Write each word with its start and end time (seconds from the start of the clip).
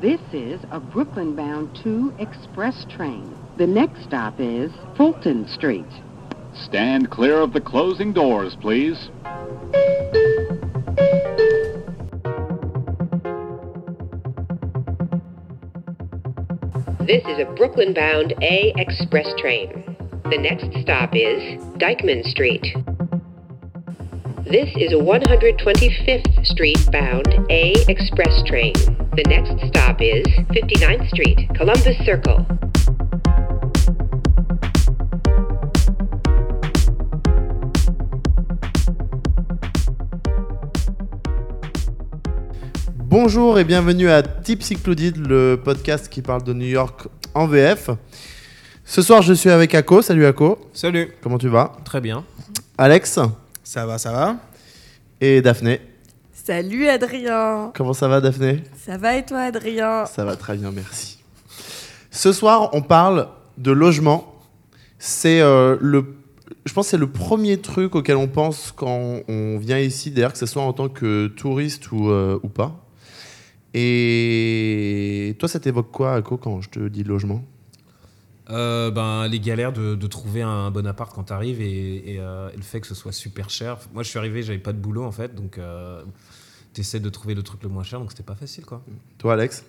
This 0.00 0.20
is 0.34 0.60
a 0.72 0.78
Brooklyn 0.78 1.34
bound 1.34 1.74
2 1.82 2.16
express 2.18 2.84
train. 2.84 3.34
The 3.56 3.66
next 3.66 4.04
stop 4.04 4.34
is 4.38 4.70
Fulton 4.94 5.48
Street. 5.48 5.86
Stand 6.54 7.10
clear 7.10 7.40
of 7.40 7.54
the 7.54 7.62
closing 7.62 8.12
doors, 8.12 8.54
please. 8.60 9.08
This 17.06 17.24
is 17.24 17.40
a 17.40 17.50
Brooklyn 17.56 17.94
bound 17.94 18.34
A 18.42 18.74
express 18.76 19.32
train. 19.38 19.96
The 20.24 20.36
next 20.36 20.78
stop 20.82 21.14
is 21.14 21.40
Dyckman 21.78 22.22
Street. 22.24 22.66
This 24.44 24.68
is 24.76 24.92
a 24.92 24.96
125th 24.96 26.44
Street 26.44 26.78
bound 26.92 27.26
A 27.48 27.72
express 27.88 28.42
train. 28.44 28.74
The 29.16 29.22
next 29.28 29.66
stop 29.68 30.02
is 30.02 30.26
59th 30.50 31.08
Street, 31.08 31.48
Columbus 31.56 31.96
Circle. 32.04 32.44
Bonjour 42.98 43.58
et 43.58 43.64
bienvenue 43.64 44.10
à 44.10 44.22
Tips 44.22 44.72
Included, 44.72 45.16
le 45.16 45.56
podcast 45.64 46.10
qui 46.10 46.20
parle 46.20 46.42
de 46.42 46.52
New 46.52 46.66
York 46.66 47.08
en 47.32 47.46
VF. 47.46 47.88
Ce 48.84 49.00
soir, 49.00 49.22
je 49.22 49.32
suis 49.32 49.48
avec 49.48 49.74
Ako. 49.74 50.02
Salut 50.02 50.26
Ako. 50.26 50.68
Salut. 50.74 51.08
Comment 51.22 51.38
tu 51.38 51.48
vas? 51.48 51.72
Très 51.86 52.02
bien. 52.02 52.22
Alex 52.76 53.18
Ça 53.64 53.86
va, 53.86 53.96
ça 53.96 54.12
va 54.12 54.36
et 55.22 55.40
Daphné. 55.40 55.80
Salut 56.46 56.86
Adrien. 56.86 57.72
Comment 57.74 57.92
ça 57.92 58.06
va 58.06 58.20
Daphné? 58.20 58.62
Ça 58.76 58.96
va 58.96 59.16
et 59.16 59.26
toi 59.26 59.40
Adrien? 59.40 60.06
Ça 60.06 60.24
va 60.24 60.36
très 60.36 60.56
bien, 60.56 60.70
merci. 60.70 61.18
Ce 62.12 62.32
soir, 62.32 62.70
on 62.72 62.82
parle 62.82 63.26
de 63.58 63.72
logement. 63.72 64.32
C'est 64.96 65.40
euh, 65.40 65.76
le 65.80 66.14
je 66.64 66.72
pense 66.72 66.86
que 66.86 66.90
c'est 66.92 66.98
le 66.98 67.10
premier 67.10 67.56
truc 67.56 67.96
auquel 67.96 68.16
on 68.16 68.28
pense 68.28 68.70
quand 68.70 69.22
on 69.26 69.58
vient 69.58 69.80
ici, 69.80 70.12
d'ailleurs, 70.12 70.32
que 70.32 70.38
ce 70.38 70.46
soit 70.46 70.62
en 70.62 70.72
tant 70.72 70.88
que 70.88 71.26
touriste 71.26 71.90
ou, 71.90 72.10
euh, 72.10 72.38
ou 72.44 72.48
pas. 72.48 72.86
Et 73.74 75.34
toi, 75.40 75.48
ça 75.48 75.58
t'évoque 75.58 75.90
quoi, 75.90 76.14
Ako, 76.14 76.36
quand 76.36 76.60
je 76.60 76.68
te 76.68 76.88
dis 76.88 77.02
logement? 77.02 77.42
Euh, 78.50 78.92
ben, 78.92 79.26
les 79.26 79.40
galères 79.40 79.72
de, 79.72 79.96
de 79.96 80.06
trouver 80.06 80.42
un 80.42 80.70
bon 80.70 80.86
appart 80.86 81.12
quand 81.12 81.24
tu 81.24 81.32
arrives 81.32 81.60
et, 81.60 82.12
et, 82.12 82.20
euh, 82.20 82.48
et 82.54 82.56
le 82.56 82.62
fait 82.62 82.80
que 82.80 82.86
ce 82.86 82.94
soit 82.94 83.10
super 83.10 83.50
cher. 83.50 83.78
Moi, 83.92 84.04
je 84.04 84.10
suis 84.10 84.20
arrivé, 84.20 84.44
j'avais 84.44 84.60
pas 84.60 84.72
de 84.72 84.78
boulot 84.78 85.02
en 85.02 85.10
fait, 85.10 85.34
donc 85.34 85.58
euh, 86.76 86.82
tu 86.82 86.82
essaies 86.82 87.00
de 87.00 87.08
trouver 87.10 87.34
le 87.34 87.42
truc 87.42 87.62
le 87.62 87.68
moins 87.68 87.82
cher, 87.84 87.98
donc 87.98 88.10
c'était 88.12 88.22
pas 88.22 88.34
facile 88.34 88.64
quoi. 88.64 88.82
Toi, 89.18 89.32
Alex 89.34 89.64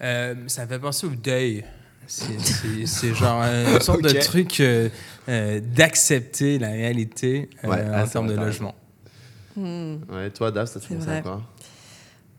Euh, 0.00 0.34
ça 0.46 0.64
me 0.64 0.68
fait 0.68 0.78
penser 0.78 1.06
au 1.06 1.10
deuil. 1.10 1.64
C'est- 2.06 3.14
genre 3.14 3.42
une 3.42 3.80
sorte 3.82 4.02
de 4.02 4.10
truc 4.20 4.60
euh, 4.60 4.88
euh, 5.28 5.60
d'accepter 5.60 6.58
la 6.58 6.68
réalité 6.68 7.50
euh, 7.64 7.68
Ouais, 7.68 7.84
ah, 7.92 8.04
en 8.04 8.06
termes 8.06 8.28
de 8.28 8.34
logement. 8.36 8.74
Ouais, 9.56 10.30
toi, 10.30 10.50
Dave, 10.50 10.66
ça 10.68 10.78
te 10.80 10.86
ça 10.86 10.94
vrai. 10.94 11.20
quoi 11.22 11.42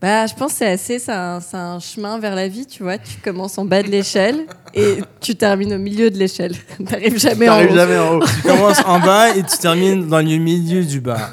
Bah, 0.01 0.25
je 0.25 0.33
pense 0.33 0.53
que 0.53 0.57
c'est 0.59 0.71
assez, 0.71 0.97
c'est 0.99 1.11
un, 1.11 1.41
c'est 1.41 1.57
un 1.57 1.79
chemin 1.79 2.17
vers 2.17 2.33
la 2.33 2.47
vie, 2.47 2.65
tu 2.65 2.81
vois. 2.81 2.97
Tu 2.97 3.17
commences 3.21 3.57
en 3.57 3.65
bas 3.65 3.83
de 3.83 3.89
l'échelle 3.89 4.45
et 4.73 4.99
tu 5.19 5.35
termines 5.35 5.73
au 5.73 5.77
milieu 5.79 6.09
de 6.09 6.17
l'échelle. 6.17 6.55
T'arrives 6.87 7.19
jamais 7.19 7.49
en 7.49 7.61
haut. 7.65 7.75
jamais 7.75 7.97
en 7.97 8.15
haut. 8.15 8.23
Tu 8.25 8.41
commences 8.47 8.81
en 8.85 8.99
bas 9.01 9.35
et 9.35 9.43
tu 9.43 9.57
termines 9.57 10.07
dans 10.07 10.19
le 10.19 10.37
milieu 10.37 10.83
du 10.85 11.01
bas. 11.01 11.31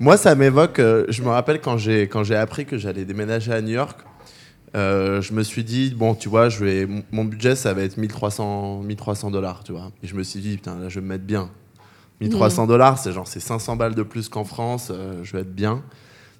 Moi, 0.00 0.16
ça 0.16 0.34
m'évoque. 0.34 0.78
euh, 0.78 1.04
je 1.08 1.22
me 1.22 1.28
rappelle 1.28 1.60
quand 1.60 1.76
j'ai 1.76 2.08
quand 2.08 2.24
j'ai 2.24 2.34
appris 2.36 2.64
que 2.66 2.78
j'allais 2.78 3.04
déménager 3.04 3.52
à 3.52 3.60
New 3.60 3.70
York. 3.74 4.00
euh, 4.76 5.20
je 5.20 5.32
me 5.32 5.42
suis 5.42 5.64
dit 5.64 5.90
bon, 5.96 6.14
tu 6.14 6.28
vois, 6.28 6.48
je 6.48 6.64
vais 6.64 6.86
mon- 6.86 7.02
mon 7.10 7.24
budget 7.24 7.56
ça 7.56 7.74
va 7.74 7.82
être 7.82 7.96
1300 7.96 8.82
1300 8.82 9.30
dollars, 9.30 9.62
tu 9.64 9.72
vois. 9.72 9.90
Et 10.02 10.06
je 10.06 10.14
me 10.14 10.22
suis 10.22 10.40
dit 10.40 10.56
putain 10.56 10.78
là, 10.78 10.88
je 10.88 10.96
vais 10.96 11.04
me 11.04 11.08
mettre 11.08 11.24
bien. 11.24 11.50
1300 12.20 12.66
dollars, 12.66 12.98
c'est 12.98 13.12
genre 13.12 13.26
c'est 13.26 13.40
500 13.40 13.76
balles 13.76 13.94
de 13.94 14.02
plus 14.04 14.28
qu'en 14.28 14.44
France. 14.44 14.88
euh, 14.90 15.22
je 15.24 15.32
vais 15.32 15.40
être 15.42 15.54
bien. 15.54 15.82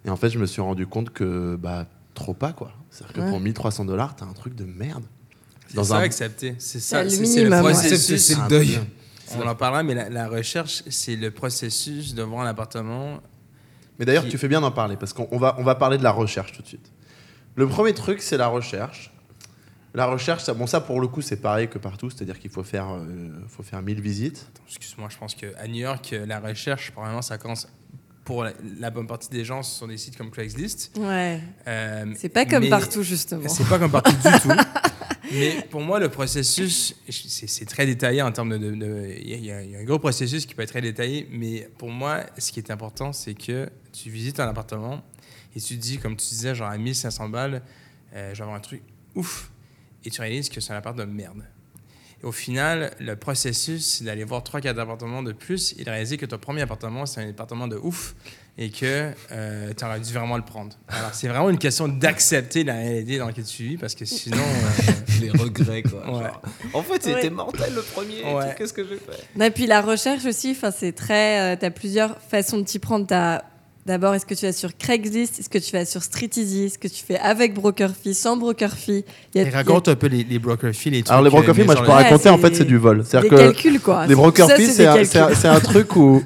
Et 0.04 0.10
en 0.10 0.16
fait, 0.16 0.30
je 0.30 0.38
me 0.38 0.46
suis 0.46 0.62
rendu 0.62 0.86
compte 0.86 1.10
que 1.10 1.56
bah 1.56 1.86
trop 2.14 2.32
pas 2.34 2.52
quoi. 2.52 2.72
C'est-à-dire 2.90 3.14
que 3.14 3.20
Ouais. 3.20 3.30
pour 3.30 3.40
1300 3.40 3.84
dollars, 3.84 4.14
t'as 4.16 4.26
un 4.26 4.32
truc 4.32 4.54
de 4.54 4.64
merde. 4.64 5.04
C'est 5.68 5.84
ça, 5.84 5.98
accepter. 5.98 6.54
C'est 6.58 6.80
ça, 6.80 7.02
le 7.04 7.10
c'est 7.10 7.24
c'est 7.26 7.44
le 7.44 7.48
minimum, 7.50 7.66
ouais. 7.66 7.72
processus. 7.72 8.24
C'est 8.24 8.34
le 8.40 8.48
deuil. 8.48 8.78
On 9.38 9.46
en 9.46 9.54
parlera, 9.54 9.82
mais 9.84 9.94
la, 9.94 10.08
la 10.08 10.28
recherche, 10.28 10.82
c'est 10.88 11.14
le 11.14 11.30
processus 11.30 12.14
de 12.14 12.22
voir 12.22 12.44
un 12.44 12.48
appartement. 12.48 13.20
Mais 14.00 14.04
d'ailleurs, 14.06 14.24
Qui- 14.24 14.30
tu 14.30 14.38
fais 14.38 14.48
bien 14.48 14.60
d'en 14.62 14.72
parler 14.72 14.96
parce 14.96 15.12
qu'on 15.12 15.28
on 15.30 15.38
va, 15.38 15.54
on 15.58 15.62
va 15.62 15.76
parler 15.76 15.96
de 15.98 16.02
la 16.02 16.10
recherche 16.10 16.52
tout 16.52 16.62
de 16.62 16.66
suite. 16.66 16.90
Le 17.54 17.68
premier 17.68 17.92
truc, 17.94 18.20
c'est 18.22 18.36
la 18.38 18.48
recherche. 18.48 19.12
La 19.94 20.06
recherche, 20.06 20.42
ça, 20.44 20.54
bon, 20.54 20.66
ça 20.66 20.80
pour 20.80 21.00
le 21.00 21.06
coup, 21.08 21.20
c'est 21.20 21.36
pareil 21.40 21.68
que 21.68 21.76
partout, 21.78 22.10
c'est-à-dire 22.10 22.38
qu'il 22.38 22.50
faut 22.50 22.62
faire, 22.62 22.88
euh, 22.90 23.28
faut 23.48 23.62
faire 23.62 23.82
1000 23.82 24.00
visites. 24.00 24.46
Excuse-moi, 24.68 25.08
je 25.10 25.18
pense 25.18 25.34
qu'à 25.34 25.66
New 25.68 25.74
York, 25.80 26.12
euh, 26.12 26.26
la 26.26 26.40
recherche, 26.40 26.92
probablement, 26.92 27.22
ça 27.22 27.38
commence 27.38 27.68
pour 28.24 28.44
la, 28.44 28.52
la 28.78 28.90
bonne 28.90 29.08
partie 29.08 29.28
des 29.30 29.44
gens 29.44 29.62
sur 29.64 29.88
des 29.88 29.96
sites 29.98 30.16
comme 30.16 30.30
Craigslist. 30.30 30.92
Ouais. 30.96 31.40
Euh, 31.66 32.06
C'est 32.16 32.28
pas 32.28 32.46
comme 32.46 32.68
partout, 32.68 33.02
justement. 33.02 33.48
C'est 33.48 33.68
pas 33.68 33.78
comme 33.80 33.90
partout 33.90 34.12
du 34.12 34.40
tout. 34.40 34.48
Mais 35.32 35.62
pour 35.70 35.80
moi, 35.80 36.00
le 36.00 36.08
processus, 36.08 36.96
c'est 37.08 37.66
très 37.66 37.86
détaillé 37.86 38.22
en 38.22 38.32
termes 38.32 38.58
de. 38.58 39.14
il 39.20 39.44
y 39.44 39.52
a 39.52 39.58
un 39.58 39.84
gros 39.84 39.98
processus 39.98 40.46
qui 40.46 40.54
peut 40.54 40.62
être 40.62 40.70
très 40.70 40.80
détaillé, 40.80 41.28
mais 41.30 41.68
pour 41.78 41.90
moi, 41.90 42.24
ce 42.38 42.50
qui 42.52 42.58
est 42.58 42.70
important, 42.70 43.12
c'est 43.12 43.34
que 43.34 43.68
tu 43.92 44.10
visites 44.10 44.40
un 44.40 44.48
appartement 44.48 45.02
et 45.54 45.60
tu 45.60 45.76
te 45.76 45.82
dis, 45.82 45.98
comme 45.98 46.16
tu 46.16 46.26
disais, 46.28 46.54
genre 46.54 46.68
à 46.68 46.78
1500 46.78 47.28
balles, 47.28 47.62
euh, 48.14 48.30
je 48.32 48.38
vais 48.38 48.42
avoir 48.42 48.56
un 48.56 48.60
truc 48.60 48.82
ouf. 49.14 49.50
Et 50.04 50.10
tu 50.10 50.20
réalises 50.20 50.48
que 50.48 50.60
c'est 50.60 50.72
un 50.72 50.76
appart 50.76 50.96
de 50.96 51.04
merde. 51.04 51.44
Et 52.22 52.26
au 52.26 52.32
final, 52.32 52.94
le 53.00 53.16
processus, 53.16 53.84
c'est 53.84 54.04
d'aller 54.04 54.24
voir 54.24 54.42
3-4 54.42 54.78
appartements 54.78 55.22
de 55.22 55.32
plus 55.32 55.74
et 55.78 55.84
de 55.84 55.90
réaliser 55.90 56.16
que 56.16 56.26
ton 56.26 56.38
premier 56.38 56.62
appartement, 56.62 57.06
c'est 57.06 57.22
un 57.22 57.30
appartement 57.30 57.68
de 57.68 57.76
ouf 57.76 58.14
et 58.60 58.70
que 58.70 59.10
tu 59.76 59.84
aurais 59.84 59.98
dû 60.00 60.12
vraiment 60.12 60.36
le 60.36 60.42
prendre. 60.44 60.76
Alors, 60.88 61.10
c'est 61.12 61.26
vraiment 61.28 61.50
une 61.50 61.58
question 61.58 61.88
d'accepter 61.88 62.62
la 62.62 62.74
réalité 62.74 63.18
dans 63.18 63.26
laquelle 63.26 63.44
tu 63.44 63.62
vis 63.64 63.76
parce 63.78 63.94
que 63.94 64.04
sinon. 64.04 64.36
euh, 64.36 64.92
Les 65.20 65.30
regrets 65.30 65.82
quoi. 65.82 66.00
Ouais. 66.06 66.22
genre. 66.24 66.42
En 66.74 66.82
fait, 66.82 67.02
c'était 67.02 67.24
Ouais. 67.24 67.30
mortel 67.30 67.72
le 67.74 67.82
premier. 67.82 68.22
Ouais. 68.24 68.54
Qu'est-ce 68.56 68.72
que 68.72 68.82
j'ai 68.84 68.96
fait? 68.96 69.44
Et 69.44 69.50
puis 69.50 69.66
la 69.66 69.80
recherche 69.82 70.24
aussi, 70.26 70.52
enfin, 70.52 70.70
c'est 70.70 70.92
très. 70.92 71.56
tu 71.58 71.64
as 71.66 71.70
plusieurs 71.70 72.16
façons 72.30 72.58
de 72.58 72.64
t'y 72.64 72.78
prendre. 72.78 73.06
T'as- 73.06 73.42
D'abord, 73.86 74.14
est-ce 74.14 74.26
que 74.26 74.34
tu 74.34 74.44
vas 74.44 74.52
sur 74.52 74.76
Craigslist? 74.76 75.40
Est-ce 75.40 75.48
que 75.48 75.56
tu 75.58 75.72
vas 75.72 75.86
sur 75.86 76.02
Street 76.02 76.28
Easy 76.36 76.64
Est-ce 76.66 76.78
que 76.78 76.86
tu 76.86 77.02
fais 77.02 77.18
avec 77.18 77.54
Broker 77.54 77.90
Fee, 77.96 78.14
sans 78.14 78.36
Broker 78.36 78.72
Fee 78.76 79.04
Il 79.34 79.40
y 79.40 79.44
a- 79.44 79.48
et 79.48 79.50
raconte 79.50 79.88
un 79.88 79.96
peu 79.96 80.06
les, 80.06 80.22
les 80.22 80.38
broker 80.38 80.72
fees, 80.74 80.90
les 80.90 80.98
trucs. 81.02 81.10
Alors 81.10 81.24
les 81.24 81.30
broker 81.30 81.50
euh, 81.50 81.54
fees, 81.54 81.64
moi 81.64 81.76
je 81.76 81.82
peux 81.82 81.90
raconter, 81.90 82.28
en 82.28 82.36
fait, 82.38 82.54
c'est 82.54 82.66
du 82.66 82.76
vol. 82.76 83.02
Des 83.10 83.28
que 83.28 83.34
calculs, 83.34 83.80
quoi. 83.80 84.06
les 84.06 84.14
broker 84.14 84.46
Ça, 84.48 84.56
fees, 84.56 84.66
c'est 84.70 84.86
un, 85.48 85.54
un 85.54 85.60
truc 85.60 85.96
où 85.96 86.22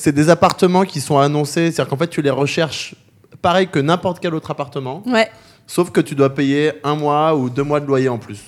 c'est 0.00 0.12
des 0.12 0.30
appartements 0.30 0.84
qui 0.84 1.00
sont 1.00 1.18
annoncés. 1.18 1.72
C'est-à-dire 1.72 1.88
qu'en 1.88 1.96
fait, 1.96 2.08
tu 2.08 2.22
les 2.22 2.30
recherches 2.30 2.94
pareil 3.42 3.66
que 3.68 3.78
n'importe 3.80 4.20
quel 4.20 4.34
autre 4.34 4.50
appartement, 4.50 5.02
Ouais. 5.06 5.28
sauf 5.66 5.90
que 5.90 6.00
tu 6.00 6.14
dois 6.14 6.32
payer 6.34 6.72
un 6.84 6.94
mois 6.94 7.34
ou 7.36 7.50
deux 7.50 7.62
mois 7.64 7.80
de 7.80 7.86
loyer 7.86 8.08
en 8.08 8.18
plus. 8.18 8.38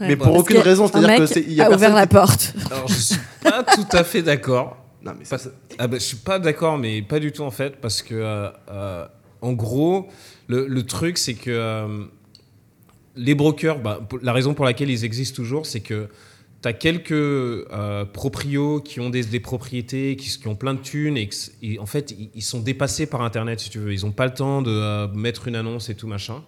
Ouais. 0.00 0.08
Mais 0.08 0.16
pour 0.16 0.28
Parce 0.28 0.40
aucune 0.40 0.56
que 0.56 0.62
raison, 0.62 0.86
c'est-à-dire 0.88 1.16
que 1.18 1.26
c'est- 1.26 1.40
il 1.42 1.52
y 1.52 1.60
a 1.60 1.66
a 1.66 1.70
ouvert 1.70 1.94
la 1.94 2.06
qui- 2.06 2.14
porte. 2.14 2.54
Alors, 2.70 2.88
je 2.88 2.94
suis 2.94 3.20
pas 3.42 3.62
tout 3.62 3.86
à 3.92 4.04
fait 4.04 4.22
d'accord. 4.22 4.76
Non, 5.04 5.12
mais 5.18 5.24
Pas- 5.26 5.36
ah 5.78 5.86
bah, 5.86 5.98
je 5.98 6.02
suis 6.04 6.16
pas 6.16 6.38
d'accord, 6.38 6.78
mais 6.78 7.02
pas 7.02 7.20
du 7.20 7.30
tout 7.30 7.42
en 7.42 7.50
fait, 7.50 7.78
parce 7.80 8.00
que 8.02 8.14
euh, 8.14 8.48
euh, 8.70 9.06
en 9.42 9.52
gros, 9.52 10.08
le, 10.48 10.66
le 10.66 10.82
truc 10.84 11.18
c'est 11.18 11.34
que 11.34 11.50
euh, 11.50 12.04
les 13.16 13.34
brokers, 13.34 13.78
bah, 13.78 14.00
la 14.22 14.32
raison 14.32 14.54
pour 14.54 14.64
laquelle 14.64 14.90
ils 14.90 15.04
existent 15.04 15.36
toujours, 15.36 15.66
c'est 15.66 15.80
que 15.80 16.08
tu 16.64 16.68
as 16.68 16.72
quelques 16.72 17.12
euh, 17.12 18.06
proprios 18.06 18.80
qui 18.80 18.98
ont 18.98 19.10
des, 19.10 19.22
des 19.24 19.40
propriétés, 19.40 20.16
qui, 20.16 20.30
qui 20.30 20.48
ont 20.48 20.54
plein 20.54 20.72
de 20.72 20.80
thunes, 20.80 21.18
et, 21.18 21.78
en 21.78 21.84
fait, 21.84 22.12
ils, 22.12 22.30
ils 22.34 22.42
sont 22.42 22.60
dépassés 22.60 23.04
par 23.04 23.20
Internet, 23.20 23.60
si 23.60 23.68
tu 23.68 23.78
veux. 23.78 23.92
Ils 23.92 24.06
n'ont 24.06 24.12
pas 24.12 24.24
le 24.24 24.32
temps 24.32 24.62
de 24.62 24.70
euh, 24.70 25.06
mettre 25.08 25.46
une 25.46 25.56
annonce 25.56 25.90
et 25.90 25.94
tout 25.94 26.06
machin. 26.06 26.42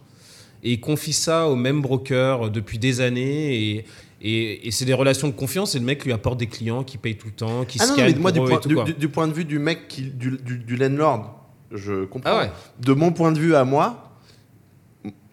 Et 0.62 0.72
ils 0.72 0.80
confient 0.80 1.12
ça 1.12 1.48
au 1.48 1.54
même 1.54 1.82
broker 1.82 2.46
euh, 2.46 2.48
depuis 2.48 2.78
des 2.78 3.02
années, 3.02 3.56
et, 3.56 3.84
et, 4.22 4.66
et 4.66 4.70
c'est 4.70 4.86
des 4.86 4.94
relations 4.94 5.28
de 5.28 5.34
confiance, 5.34 5.74
et 5.74 5.80
le 5.80 5.84
mec 5.84 6.02
lui 6.06 6.14
apporte 6.14 6.38
des 6.38 6.46
clients 6.46 6.82
qui 6.82 6.96
payent 6.96 7.18
tout 7.18 7.26
le 7.26 7.34
temps, 7.34 7.66
qui 7.66 7.76
Ah 7.78 7.86
non, 7.86 7.92
scannent 7.92 8.14
mais 8.14 8.18
moi, 8.18 8.32
du 8.32 8.40
point, 8.40 8.58
tout, 8.58 8.84
du, 8.98 9.08
point 9.10 9.28
de 9.28 9.34
vue 9.34 9.44
du 9.44 9.58
mec, 9.58 9.86
qui, 9.86 10.04
du, 10.04 10.76
landlord, 10.78 11.44
je 11.70 12.06
comprends. 12.06 12.30
Ah 12.30 12.38
ouais. 12.38 12.50
De 12.80 12.94
mon 12.94 13.12
point 13.12 13.32
de 13.32 13.38
vue 13.38 13.54
à 13.54 13.64
moi, 13.66 14.05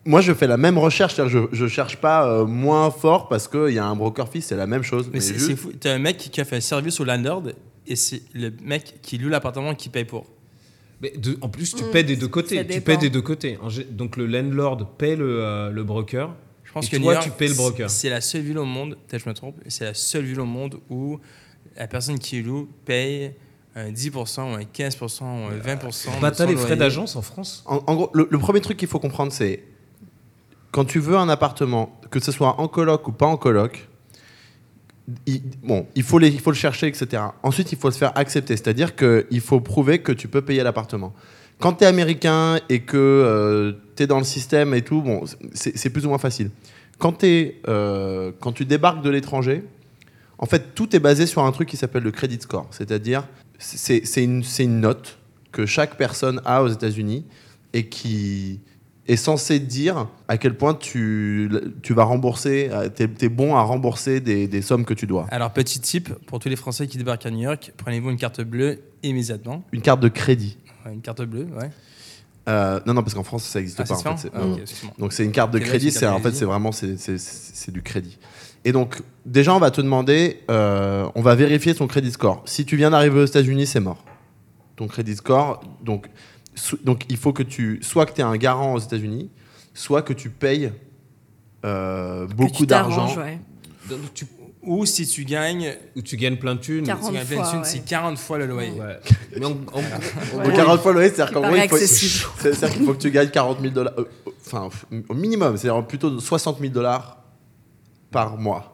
moi, 0.05 0.21
je 0.21 0.33
fais 0.33 0.47
la 0.47 0.57
même 0.57 0.77
recherche. 0.77 1.15
Je, 1.27 1.39
je 1.51 1.67
cherche 1.67 1.97
pas 1.97 2.27
euh, 2.27 2.45
moins 2.45 2.91
fort 2.91 3.27
parce 3.27 3.47
qu'il 3.47 3.69
y 3.73 3.79
a 3.79 3.85
un 3.85 3.95
broker 3.95 4.27
fee, 4.29 4.41
c'est 4.41 4.55
la 4.55 4.67
même 4.67 4.83
chose. 4.83 5.09
Mais 5.13 5.19
c'est 5.19 5.33
juste- 5.35 5.55
fou. 5.55 5.71
T'as 5.79 5.93
un 5.93 5.99
mec 5.99 6.17
qui 6.17 6.41
a 6.41 6.45
fait 6.45 6.57
un 6.57 6.61
service 6.61 6.99
au 6.99 7.03
landlord 7.05 7.43
et 7.87 7.95
c'est 7.95 8.21
le 8.33 8.51
mec 8.63 8.95
qui 9.01 9.17
loue 9.17 9.29
l'appartement 9.29 9.75
qui 9.75 9.89
paye 9.89 10.05
pour. 10.05 10.25
Mais 11.01 11.11
de- 11.17 11.37
en 11.41 11.49
plus, 11.49 11.75
tu 11.75 11.83
Mm, 11.83 11.91
paies 11.91 12.03
des 12.03 12.15
deux 12.15 12.27
côtés. 12.27 12.65
Tu 12.65 12.81
paies 12.81 12.97
des 12.97 13.09
deux 13.09 13.21
côtés. 13.21 13.57
Donc 13.91 14.17
le 14.17 14.25
landlord 14.25 14.89
paie 14.97 15.15
le, 15.15 15.39
euh, 15.43 15.69
le 15.69 15.83
broker. 15.83 16.33
Je 16.63 16.71
pense 16.71 16.87
Et 16.87 16.91
que 16.91 16.97
toi, 16.97 17.13
York, 17.13 17.25
tu 17.25 17.31
payes 17.31 17.49
le 17.49 17.55
broker. 17.55 17.89
C'est 17.89 18.09
la 18.09 18.21
seule 18.21 18.41
ville 18.41 18.57
au 18.57 18.65
monde, 18.65 18.97
peut-être 19.07 19.23
je 19.23 19.29
me 19.29 19.33
trompe, 19.35 19.55
c'est 19.67 19.83
la 19.85 19.93
seule 19.93 20.23
ville 20.23 20.39
au 20.39 20.45
monde 20.45 20.79
où 20.89 21.19
la 21.77 21.87
personne 21.87 22.17
qui 22.17 22.41
loue 22.41 22.67
paye 22.85 23.31
un 23.75 23.91
10% 23.91 24.51
ou 24.51 24.55
un 24.55 24.63
15% 24.63 25.23
ou 25.23 25.25
un 25.47 25.57
20%. 25.57 26.09
Bah, 26.21 26.31
t'as 26.31 26.45
les 26.45 26.55
frais 26.55 26.75
d'agence 26.75 27.15
en 27.15 27.21
France. 27.21 27.63
En, 27.67 27.81
en 27.85 27.95
gros, 27.95 28.09
le, 28.13 28.27
le 28.29 28.37
premier 28.39 28.61
truc 28.61 28.77
qu'il 28.77 28.87
faut 28.87 28.99
comprendre, 28.99 29.31
c'est 29.31 29.63
quand 30.73 30.85
tu 30.85 30.99
veux 30.99 31.15
un 31.15 31.29
appartement, 31.29 31.99
que 32.09 32.19
ce 32.19 32.31
soit 32.31 32.59
en 32.59 32.67
coloc 32.67 33.07
ou 33.07 33.11
pas 33.11 33.27
en 33.27 33.37
coloc, 33.37 33.87
il, 35.27 35.43
bon, 35.61 35.85
il 35.93 36.01
faut, 36.01 36.17
le 36.17 36.53
chercher, 36.53 36.87
etc. 36.87 37.21
Ensuite, 37.43 37.71
il 37.71 37.77
faut 37.77 37.91
se 37.91 37.97
faire 37.99 38.11
accepter, 38.17 38.57
c'est-à-dire 38.57 38.95
qu'il 38.95 39.41
faut 39.41 39.59
prouver 39.59 39.99
que 39.99 40.11
tu 40.11 40.27
peux 40.27 40.41
payer 40.41 40.63
l'appartement. 40.63 41.13
Quand 41.59 41.73
tu 41.73 41.83
es 41.83 41.87
américain 41.87 42.59
et 42.69 42.79
que 42.79 43.77
tu 43.95 44.03
es 44.03 44.07
dans 44.07 44.17
le 44.17 44.23
système 44.23 44.73
et 44.73 44.81
tout, 44.81 45.03
bon, 45.03 45.23
c'est 45.53 45.89
plus 45.91 46.07
ou 46.07 46.09
moins 46.09 46.17
facile. 46.17 46.49
Quand, 46.97 47.11
t'es, 47.11 47.61
euh, 47.67 48.31
quand 48.39 48.51
tu 48.51 48.65
débarques 48.65 49.03
de 49.03 49.11
l'étranger, 49.11 49.63
en 50.39 50.47
fait, 50.47 50.73
tout 50.73 50.95
est 50.95 50.99
basé 50.99 51.27
sur 51.27 51.43
un 51.43 51.51
truc 51.51 51.69
qui 51.69 51.77
s'appelle 51.77 52.03
le 52.03 52.11
credit 52.11 52.41
score, 52.41 52.67
c'est-à-dire 52.71 53.27
c'est 53.59 54.23
une 54.23 54.79
note 54.79 55.19
que 55.51 55.67
chaque 55.67 55.97
personne 55.97 56.41
a 56.45 56.63
aux 56.63 56.69
États-Unis 56.69 57.25
et 57.73 57.87
qui 57.89 58.59
est 59.07 59.15
censée 59.15 59.59
dire 59.59 60.07
à 60.27 60.37
quel 60.37 60.55
point 60.55 60.73
tu, 60.73 61.49
tu 61.81 61.93
vas 61.93 62.03
rembourser, 62.03 62.69
tu 62.95 63.03
es, 63.03 63.29
bon 63.29 63.55
à 63.55 63.61
rembourser 63.61 64.21
des, 64.21 64.47
des 64.47 64.61
sommes 64.61 64.85
que 64.85 64.93
tu 64.93 65.07
dois. 65.07 65.27
Alors, 65.29 65.51
petit 65.51 65.79
tip 65.79 66.09
pour 66.25 66.39
tous 66.39 66.49
les 66.49 66.55
Français 66.55 66.87
qui 66.87 66.97
débarquent 66.97 67.25
à 67.25 67.31
New 67.31 67.41
York, 67.41 67.73
prenez-vous 67.77 68.11
une 68.11 68.17
carte 68.17 68.41
bleue 68.41 68.79
immédiatement. 69.03 69.63
Une 69.71 69.81
carte 69.81 69.99
de 69.99 70.07
crédit. 70.07 70.57
Ouais, 70.85 70.93
une 70.93 71.01
carte 71.01 71.21
bleue, 71.23 71.47
ouais. 71.59 71.69
Euh, 72.49 72.79
non, 72.85 72.93
non, 72.93 73.03
parce 73.03 73.13
qu'en 73.13 73.23
France, 73.23 73.43
ça 73.43 73.59
n'existe 73.59 73.79
Ah, 73.79 73.85
pas. 73.85 73.93
En 73.95 74.17
fait, 74.17 74.31
Ah, 74.33 74.39
excuse-moi. 74.61 74.93
Donc 74.99 75.13
c'est 75.13 75.23
une 75.23 75.31
carte 75.31 75.51
de 75.51 75.59
crédit, 75.59 75.91
c'est 75.91 76.05
en 76.07 76.19
fait 76.19 76.33
c'est 76.33 76.45
vraiment 76.45 76.71
c'est, 76.71 77.71
du 77.71 77.81
crédit. 77.81 78.17
Et 78.65 78.71
donc 78.71 79.01
déjà 79.25 79.53
on 79.53 79.59
va 79.59 79.71
te 79.71 79.81
demander, 79.81 80.41
euh, 80.49 81.07
on 81.15 81.21
va 81.21 81.35
vérifier 81.35 81.73
ton 81.75 81.87
crédit 81.87 82.11
score. 82.11 82.41
Si 82.45 82.65
tu 82.65 82.75
viens 82.77 82.91
d'arriver 82.91 83.19
aux 83.21 83.25
États-Unis, 83.25 83.67
c'est 83.67 83.79
mort. 83.79 84.03
Ton 84.75 84.87
crédit 84.87 85.15
score, 85.15 85.61
donc 85.83 86.07
donc 86.83 87.05
il 87.09 87.17
faut 87.17 87.33
que 87.33 87.43
tu 87.43 87.79
soit 87.81 88.05
que 88.05 88.13
tu 88.13 88.21
aies 88.21 88.23
un 88.23 88.37
garant 88.37 88.73
aux 88.73 88.79
États-Unis, 88.79 89.29
soit 89.73 90.01
que 90.01 90.13
tu 90.13 90.29
payes 90.29 90.71
euh, 91.65 92.27
beaucoup 92.27 92.65
d'argent. 92.65 93.15
ouais. 93.17 93.39
Ou 94.65 94.85
si 94.85 95.05
tu 95.05 95.25
gagnes, 95.25 95.75
ou 95.95 96.01
tu 96.01 96.15
gagnes 96.15 96.37
plein 96.37 96.55
de 96.55 96.59
thunes. 96.61 96.85
40 96.85 97.09
tu 97.09 97.13
gagnes 97.13 97.25
plein 97.25 97.35
de 97.35 97.41
fois, 97.41 97.51
thunes, 97.51 97.59
ouais. 97.59 97.65
c'est 97.65 97.83
40 97.83 98.17
fois 98.17 98.37
le 98.37 98.45
loyer. 98.45 98.71
Ouais. 98.71 98.97
Mais 99.37 99.45
Ouais. 99.45 100.43
Donc 100.45 100.55
40 100.55 100.79
fois 100.81 100.91
le 100.93 100.99
loyer, 100.99 101.13
c'est-à-dire 101.13 101.33
qu'en 101.33 101.41
gros, 101.41 101.55
il 101.55 101.67
faut, 101.67 101.77
c'est-à-dire 102.39 102.69
qu'il 102.71 102.85
faut 102.85 102.93
que 102.93 103.01
tu 103.01 103.11
gagnes 103.11 103.29
40 103.29 103.59
000 103.59 103.73
dollars, 103.73 103.93
euh, 103.97 104.05
enfin 104.45 104.69
au 105.09 105.13
minimum, 105.13 105.57
c'est-à-dire 105.57 105.85
plutôt 105.85 106.17
60 106.17 106.59
000 106.59 106.71
dollars 106.71 107.17
par 108.09 108.37
mois. 108.37 108.72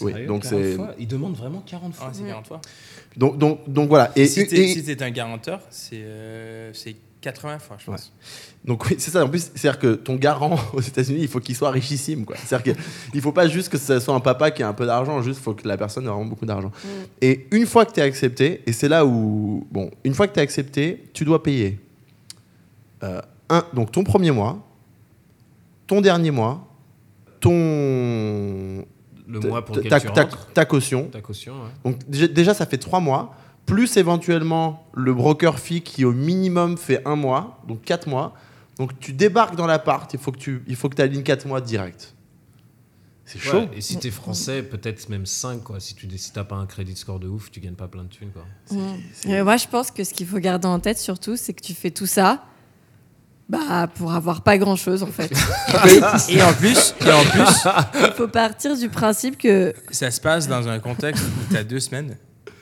Oui, 0.00 0.12
Sérieux, 0.12 0.26
donc 0.26 0.42
40 0.42 0.62
c'est- 0.64 0.74
fois 0.76 0.94
Ils 0.98 1.06
demandent 1.08 1.36
vraiment 1.36 1.62
40 1.66 1.92
Ah, 1.98 2.04
fois. 2.04 2.10
c'est 2.12 2.24
40 2.24 2.46
fois. 2.46 2.60
Donc, 3.16 3.38
donc, 3.38 3.60
donc 3.68 3.88
voilà. 3.88 4.12
Et, 4.16 4.26
si 4.26 4.40
et- 4.40 4.68
si 4.74 4.84
t'es 4.84 5.02
un 5.02 5.10
garanteur, 5.10 5.60
c'est 5.70 6.00
euh, 6.02 6.70
c'est 6.72 6.96
80 7.20 7.58
fois, 7.58 7.76
je 7.78 7.84
pense. 7.84 8.12
donc 8.64 8.86
oui, 8.86 8.94
c'est 8.98 9.10
ça. 9.10 9.22
En 9.22 9.28
plus, 9.28 9.50
c'est-à-dire 9.54 9.78
que 9.78 9.94
ton 9.94 10.14
garant 10.16 10.56
aux 10.72 10.80
États-Unis, 10.80 11.18
il 11.22 11.28
faut 11.28 11.40
qu'il 11.40 11.54
soit 11.54 11.70
richissime, 11.70 12.24
quoi. 12.24 12.36
C'est-à-dire 12.42 12.74
qu'il 13.12 13.20
faut 13.22 13.32
pas 13.32 13.46
juste 13.46 13.68
que 13.68 13.76
ce 13.76 13.98
soit 14.00 14.14
un 14.14 14.20
papa 14.20 14.50
qui 14.50 14.62
a 14.62 14.68
un 14.68 14.72
peu 14.72 14.86
d'argent, 14.86 15.20
juste 15.20 15.40
faut 15.40 15.52
que 15.52 15.68
la 15.68 15.76
personne 15.76 16.04
ait 16.04 16.08
vraiment 16.08 16.24
beaucoup 16.24 16.46
d'argent. 16.46 16.72
Et 17.20 17.46
une 17.50 17.66
fois 17.66 17.84
que 17.84 17.92
tu 17.92 18.00
es 18.00 18.02
accepté, 18.02 18.62
et 18.66 18.72
c'est 18.72 18.88
là 18.88 19.04
où, 19.04 19.66
bon, 19.70 19.90
une 20.04 20.14
fois 20.14 20.28
que 20.28 20.32
tu 20.32 20.38
es 20.40 20.42
accepté, 20.42 21.04
tu 21.12 21.24
dois 21.26 21.42
payer 21.42 21.78
euh, 23.02 23.20
un, 23.50 23.64
donc 23.74 23.92
ton 23.92 24.02
premier 24.04 24.30
mois, 24.30 24.66
ton 25.86 26.00
dernier 26.00 26.30
mois, 26.30 26.66
ton 27.40 28.84
Le 29.30 29.40
mois 29.40 29.64
pour 29.64 29.76
lequel 29.76 29.90
ta, 29.90 30.00
tu 30.00 30.10
ta- 30.12 30.22
rentres. 30.22 30.52
ta 30.52 30.64
caution. 30.64 31.04
Ta 31.08 31.20
caution, 31.20 31.54
ouais. 31.54 31.70
Donc 31.92 32.08
déjà, 32.08 32.54
ça 32.54 32.66
fait 32.66 32.78
trois 32.78 33.00
mois, 33.00 33.34
plus 33.66 33.96
éventuellement 33.96 34.86
le 34.94 35.14
broker 35.14 35.58
fee 35.58 35.82
qui 35.82 36.04
au 36.04 36.12
minimum 36.12 36.76
fait 36.76 37.02
un 37.06 37.16
mois, 37.16 37.62
donc 37.68 37.82
quatre 37.82 38.08
mois. 38.08 38.34
Donc 38.78 38.98
tu 38.98 39.12
débarques 39.12 39.56
dans 39.56 39.66
l'appart, 39.66 40.12
il 40.12 40.18
faut 40.18 40.32
que 40.32 40.38
tu 40.38 40.62
il 40.66 40.76
faut 40.76 40.88
que 40.88 41.00
alignes 41.00 41.22
quatre 41.22 41.46
mois 41.46 41.60
direct. 41.60 42.14
C'est 43.24 43.38
chaud. 43.38 43.58
Ouais, 43.58 43.70
et 43.76 43.80
si 43.80 43.96
t'es 43.96 44.10
français, 44.10 44.60
peut-être 44.60 45.08
même 45.08 45.24
5, 45.24 45.62
quoi. 45.62 45.78
Si 45.78 45.94
tu 45.94 46.08
si 46.18 46.32
t'as 46.32 46.42
pas 46.42 46.56
un 46.56 46.66
crédit 46.66 46.96
score 46.96 47.20
de 47.20 47.28
ouf, 47.28 47.52
tu 47.52 47.60
gagnes 47.60 47.74
pas 47.74 47.86
plein 47.86 48.02
de 48.02 48.08
thunes, 48.08 48.32
quoi. 48.32 48.44
Moi, 48.72 49.56
je 49.56 49.68
pense 49.68 49.92
que 49.92 50.02
ce 50.02 50.12
qu'il 50.12 50.26
faut 50.26 50.38
garder 50.40 50.66
en 50.66 50.80
tête 50.80 50.98
surtout, 50.98 51.36
c'est 51.36 51.52
que 51.52 51.62
tu 51.62 51.74
fais 51.74 51.92
tout 51.92 52.06
ça 52.06 52.44
bah, 53.50 53.88
pour 53.96 54.12
avoir 54.12 54.42
pas 54.42 54.56
grand 54.58 54.76
chose 54.76 55.02
en 55.02 55.06
fait. 55.08 55.30
Et 56.30 56.42
en 56.42 56.52
plus, 56.52 56.94
et 57.04 57.12
en 57.12 57.24
plus 57.24 57.68
Il 58.06 58.12
faut 58.16 58.28
partir 58.28 58.76
du 58.76 58.88
principe 58.88 59.36
que 59.38 59.74
ça 59.90 60.10
se 60.10 60.20
passe 60.20 60.46
dans 60.48 60.68
un 60.68 60.78
contexte 60.78 61.24
où 61.24 61.52
tu 61.52 61.56
as 61.58 61.64
deux 61.64 61.80
semaines. 61.80 62.16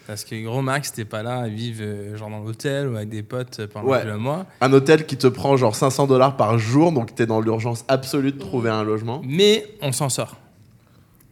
Parce 0.06 0.24
que 0.24 0.42
gros 0.42 0.62
Max, 0.62 0.90
t'es 0.92 1.04
pas 1.04 1.22
là 1.22 1.40
à 1.40 1.48
vivre 1.48 1.80
euh, 1.82 2.16
genre 2.16 2.30
dans 2.30 2.38
l'hôtel 2.38 2.88
ou 2.88 2.96
avec 2.96 3.10
des 3.10 3.22
potes 3.22 3.66
pendant 3.66 3.88
Ouais. 3.88 4.04
le 4.06 4.16
mois. 4.16 4.46
Un 4.62 4.72
hôtel 4.72 5.04
qui 5.04 5.18
te 5.18 5.26
prend 5.26 5.58
genre 5.58 5.76
500 5.76 6.06
dollars 6.06 6.38
par 6.38 6.58
jour, 6.58 6.92
donc 6.92 7.14
tu 7.14 7.22
es 7.22 7.26
dans 7.26 7.42
l'urgence 7.42 7.84
absolue 7.88 8.32
de 8.32 8.38
trouver 8.38 8.70
un 8.70 8.84
logement. 8.84 9.20
Mais 9.26 9.66
on 9.82 9.92
s'en 9.92 10.08
sort. 10.08 10.38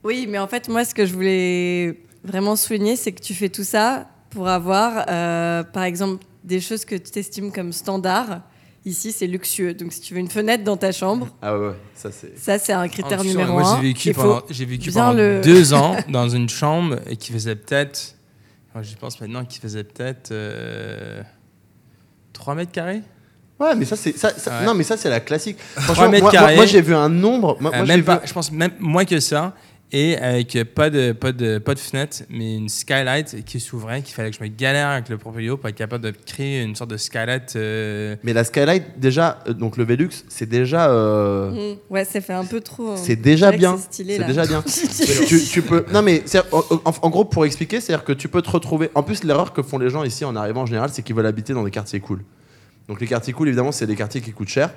Oui, 0.04 0.26
mais 0.28 0.38
en 0.38 0.46
fait, 0.46 0.68
moi, 0.68 0.84
ce 0.84 0.94
que 0.94 1.06
je 1.06 1.14
voulais 1.14 1.98
vraiment 2.22 2.54
souligner, 2.54 2.96
c'est 2.96 3.12
que 3.12 3.22
tu 3.22 3.32
fais 3.32 3.48
tout 3.48 3.64
ça 3.64 4.08
pour 4.28 4.46
avoir, 4.48 5.06
euh, 5.08 5.62
par 5.62 5.84
exemple, 5.84 6.22
des 6.44 6.60
choses 6.60 6.84
que 6.84 6.96
tu 6.96 7.18
estimes 7.18 7.50
comme 7.52 7.72
standard. 7.72 8.42
Ici, 8.86 9.10
c'est 9.12 9.26
luxueux. 9.26 9.74
Donc, 9.74 9.92
si 9.92 10.00
tu 10.00 10.14
veux 10.14 10.20
une 10.20 10.30
fenêtre 10.30 10.62
dans 10.64 10.76
ta 10.76 10.92
chambre, 10.92 11.28
Ah 11.42 11.58
ouais, 11.58 11.66
ouais, 11.68 11.74
ça 11.94 12.10
c'est. 12.12 12.38
ça, 12.38 12.58
c'est 12.58 12.72
un 12.72 12.86
critère 12.88 13.18
plus, 13.18 13.30
numéro 13.30 13.52
moi, 13.58 13.68
un. 13.68 13.76
j'ai 13.76 13.82
vécu 13.88 14.12
pendant, 14.14 14.42
j'ai 14.48 14.64
vécu 14.64 14.90
bien 14.90 15.00
pendant 15.06 15.12
le- 15.18 15.40
deux 15.42 15.74
ans 15.74 15.96
dans 16.08 16.28
une 16.28 16.48
chambre 16.48 16.96
et 17.08 17.16
qui 17.16 17.32
faisait 17.32 17.56
peut-être, 17.56 18.14
j'y 18.82 18.94
pense 18.94 19.20
maintenant, 19.20 19.44
qui 19.44 19.58
faisait 19.58 19.82
peut-être 19.84 20.30
euh, 20.30 21.20
3 22.32 22.54
mètres 22.54 22.70
carrés. 22.72 23.02
Ouais, 23.58 23.74
mais 23.74 23.86
ça 23.86 23.96
c'est 23.96 24.16
ça, 24.16 24.30
ça- 24.36 24.60
Ouais. 24.60 24.66
non 24.66 24.74
mais 24.74 24.84
ça 24.84 24.96
c'est 24.98 25.08
la 25.08 25.18
classique. 25.20 25.56
Franchement, 25.58 26.10
mètres 26.10 26.22
moi, 26.24 26.30
moi- 26.30 26.40
carrés. 26.40 26.56
moi, 26.56 26.66
j'ai 26.66 26.82
vu 26.82 26.94
un 26.94 27.08
nombre. 27.08 27.56
Moi, 27.58 27.72
Euh, 27.74 27.86
même 27.86 28.00
vu- 28.00 28.04
pas, 28.04 28.20
je 28.24 28.32
pense 28.32 28.52
même 28.52 28.72
moins 28.78 29.04
que 29.06 29.18
ça. 29.18 29.54
Et 29.92 30.16
avec 30.16 30.58
pas 30.74 30.90
de, 30.90 31.12
pas, 31.12 31.30
de, 31.30 31.58
pas 31.58 31.74
de 31.74 31.78
fenêtre, 31.78 32.24
mais 32.28 32.56
une 32.56 32.68
skylight 32.68 33.44
qui 33.44 33.60
s'ouvrait, 33.60 34.02
qu'il 34.02 34.14
fallait 34.16 34.32
que 34.32 34.36
je 34.36 34.42
me 34.42 34.48
galère 34.48 34.88
avec 34.88 35.08
le 35.08 35.16
proprio 35.16 35.56
pour 35.56 35.68
être 35.68 35.76
capable 35.76 36.02
de 36.02 36.10
créer 36.10 36.60
une 36.62 36.74
sorte 36.74 36.90
de 36.90 36.96
skylight. 36.96 37.54
euh, 37.54 38.16
Mais 38.24 38.32
la 38.32 38.42
Skylight 38.42 38.98
déjà, 38.98 39.38
euh, 39.46 39.52
donc 39.52 39.76
le 39.76 39.84
Velux, 39.84 40.10
c'est 40.28 40.48
déjà. 40.48 40.90
euh, 40.90 41.74
Mm. 41.74 41.76
Ouais, 41.90 42.04
ça 42.04 42.20
fait 42.20 42.32
un 42.32 42.44
peu 42.44 42.60
trop. 42.60 42.90
hein. 42.90 42.96
C'est 42.96 43.14
déjà 43.14 43.52
bien. 43.52 43.78
C'est 43.90 44.02
déjà 44.04 44.44
bien. 44.44 44.62
tu, 45.28 45.40
tu 45.44 45.62
peux. 45.62 45.84
Non 45.92 46.02
mais 46.02 46.24
en- 46.50 46.92
en 47.02 47.10
gros 47.10 47.24
pour 47.24 47.44
expliquer, 47.44 47.80
c'est-à-dire 47.80 48.04
que 48.04 48.12
tu 48.12 48.26
peux 48.28 48.42
te 48.42 48.50
retrouver. 48.50 48.90
En 48.96 49.04
plus, 49.04 49.22
l'erreur 49.22 49.52
que 49.52 49.62
font 49.62 49.78
les 49.78 49.88
gens 49.88 50.02
ici 50.02 50.24
en 50.24 50.34
arrivant 50.34 50.62
en 50.62 50.66
général, 50.66 50.90
c'est 50.92 51.02
qu'ils 51.02 51.14
veulent 51.14 51.26
habiter 51.26 51.52
dans 51.54 51.62
des 51.62 51.70
quartiers 51.70 52.00
cool. 52.00 52.24
Donc 52.88 53.00
les 53.00 53.06
quartiers 53.06 53.32
cool, 53.32 53.46
évidemment, 53.46 53.70
c'est 53.72 53.86
des 53.86 53.94
quartiers 53.96 54.20
qui 54.20 54.32
coûtent 54.32 54.48
cher. 54.48 54.70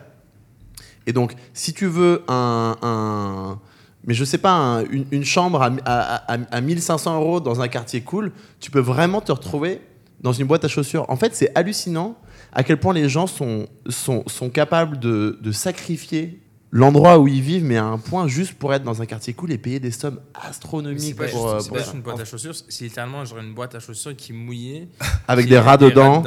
Et 1.08 1.13
donc, 1.13 1.34
si 1.56 1.74
tu 1.74 1.88
veux 1.88 2.22
un, 2.28 2.75
un- 2.84 3.60
mais 4.06 4.13
je 4.13 4.24
sais 4.24 4.38
pas, 4.38 4.51
un- 4.53 4.86
une, 4.86 5.06
une 5.12 5.25
chambre 5.25 5.62
à, 5.62 5.72
à, 5.86 6.34
à- 6.34 6.38
à 6.51 6.62
1500 6.62 7.20
euros 7.22 7.39
dans 7.39 7.62
un 7.62 7.68
quartier 7.68 8.01
cool, 8.01 8.32
tu 8.60 8.72
peux 8.72 8.79
vraiment 8.79 9.22
te 9.22 9.32
retrouver 9.32 9.82
dans 10.22 10.34
une 10.34 10.48
boîte 10.48 10.65
à 10.65 10.68
chaussures. 10.68 11.06
En 11.10 11.15
fait, 11.15 11.36
c'est 11.36 11.51
hallucinant 11.56 12.18
à 12.51 12.63
quel 12.63 12.77
point 12.77 12.94
les 12.94 13.08
gens 13.10 13.27
sont, 13.27 13.68
sont, 13.88 14.24
sont 14.27 14.50
capables 14.50 15.00
de, 15.00 15.38
de 15.41 15.51
sacrifier 15.51 16.39
l'endroit 16.72 17.18
où 17.20 17.27
ils 17.27 17.41
vivent, 17.41 17.63
mais 17.63 17.77
à 17.77 17.86
un 17.86 17.98
point 17.98 18.27
juste 18.27 18.53
pour 18.53 18.74
être 18.74 18.84
dans 18.84 19.01
un 19.01 19.06
quartier 19.06 19.34
cool 19.34 19.51
et 19.51 19.58
payer 19.58 19.79
des 19.79 19.89
sommes 19.91 20.20
c'est 20.39 20.48
astronomiques 20.50 21.15
pas, 21.15 21.27
pour, 21.27 21.48
euh, 21.50 21.53
juste- 21.56 21.63
c'est 21.63 21.68
pour 21.70 21.77
pas 21.77 21.79
ça. 21.79 21.86
juste 21.86 21.96
une 21.96 22.01
boîte 22.03 22.20
à 22.20 22.25
chaussures, 22.25 22.53
c'est 22.70 22.84
littéralement 22.86 23.25
genre 23.25 23.39
une 23.39 23.53
boîte 23.53 23.75
à 23.75 23.79
chaussures 23.79 24.15
qui 24.15 24.32
est 24.32 24.36
mouillée. 24.36 24.88
Avec 25.27 25.46
qui 25.46 25.50
des 25.51 25.58
rats 25.60 25.77
dedans 25.77 26.22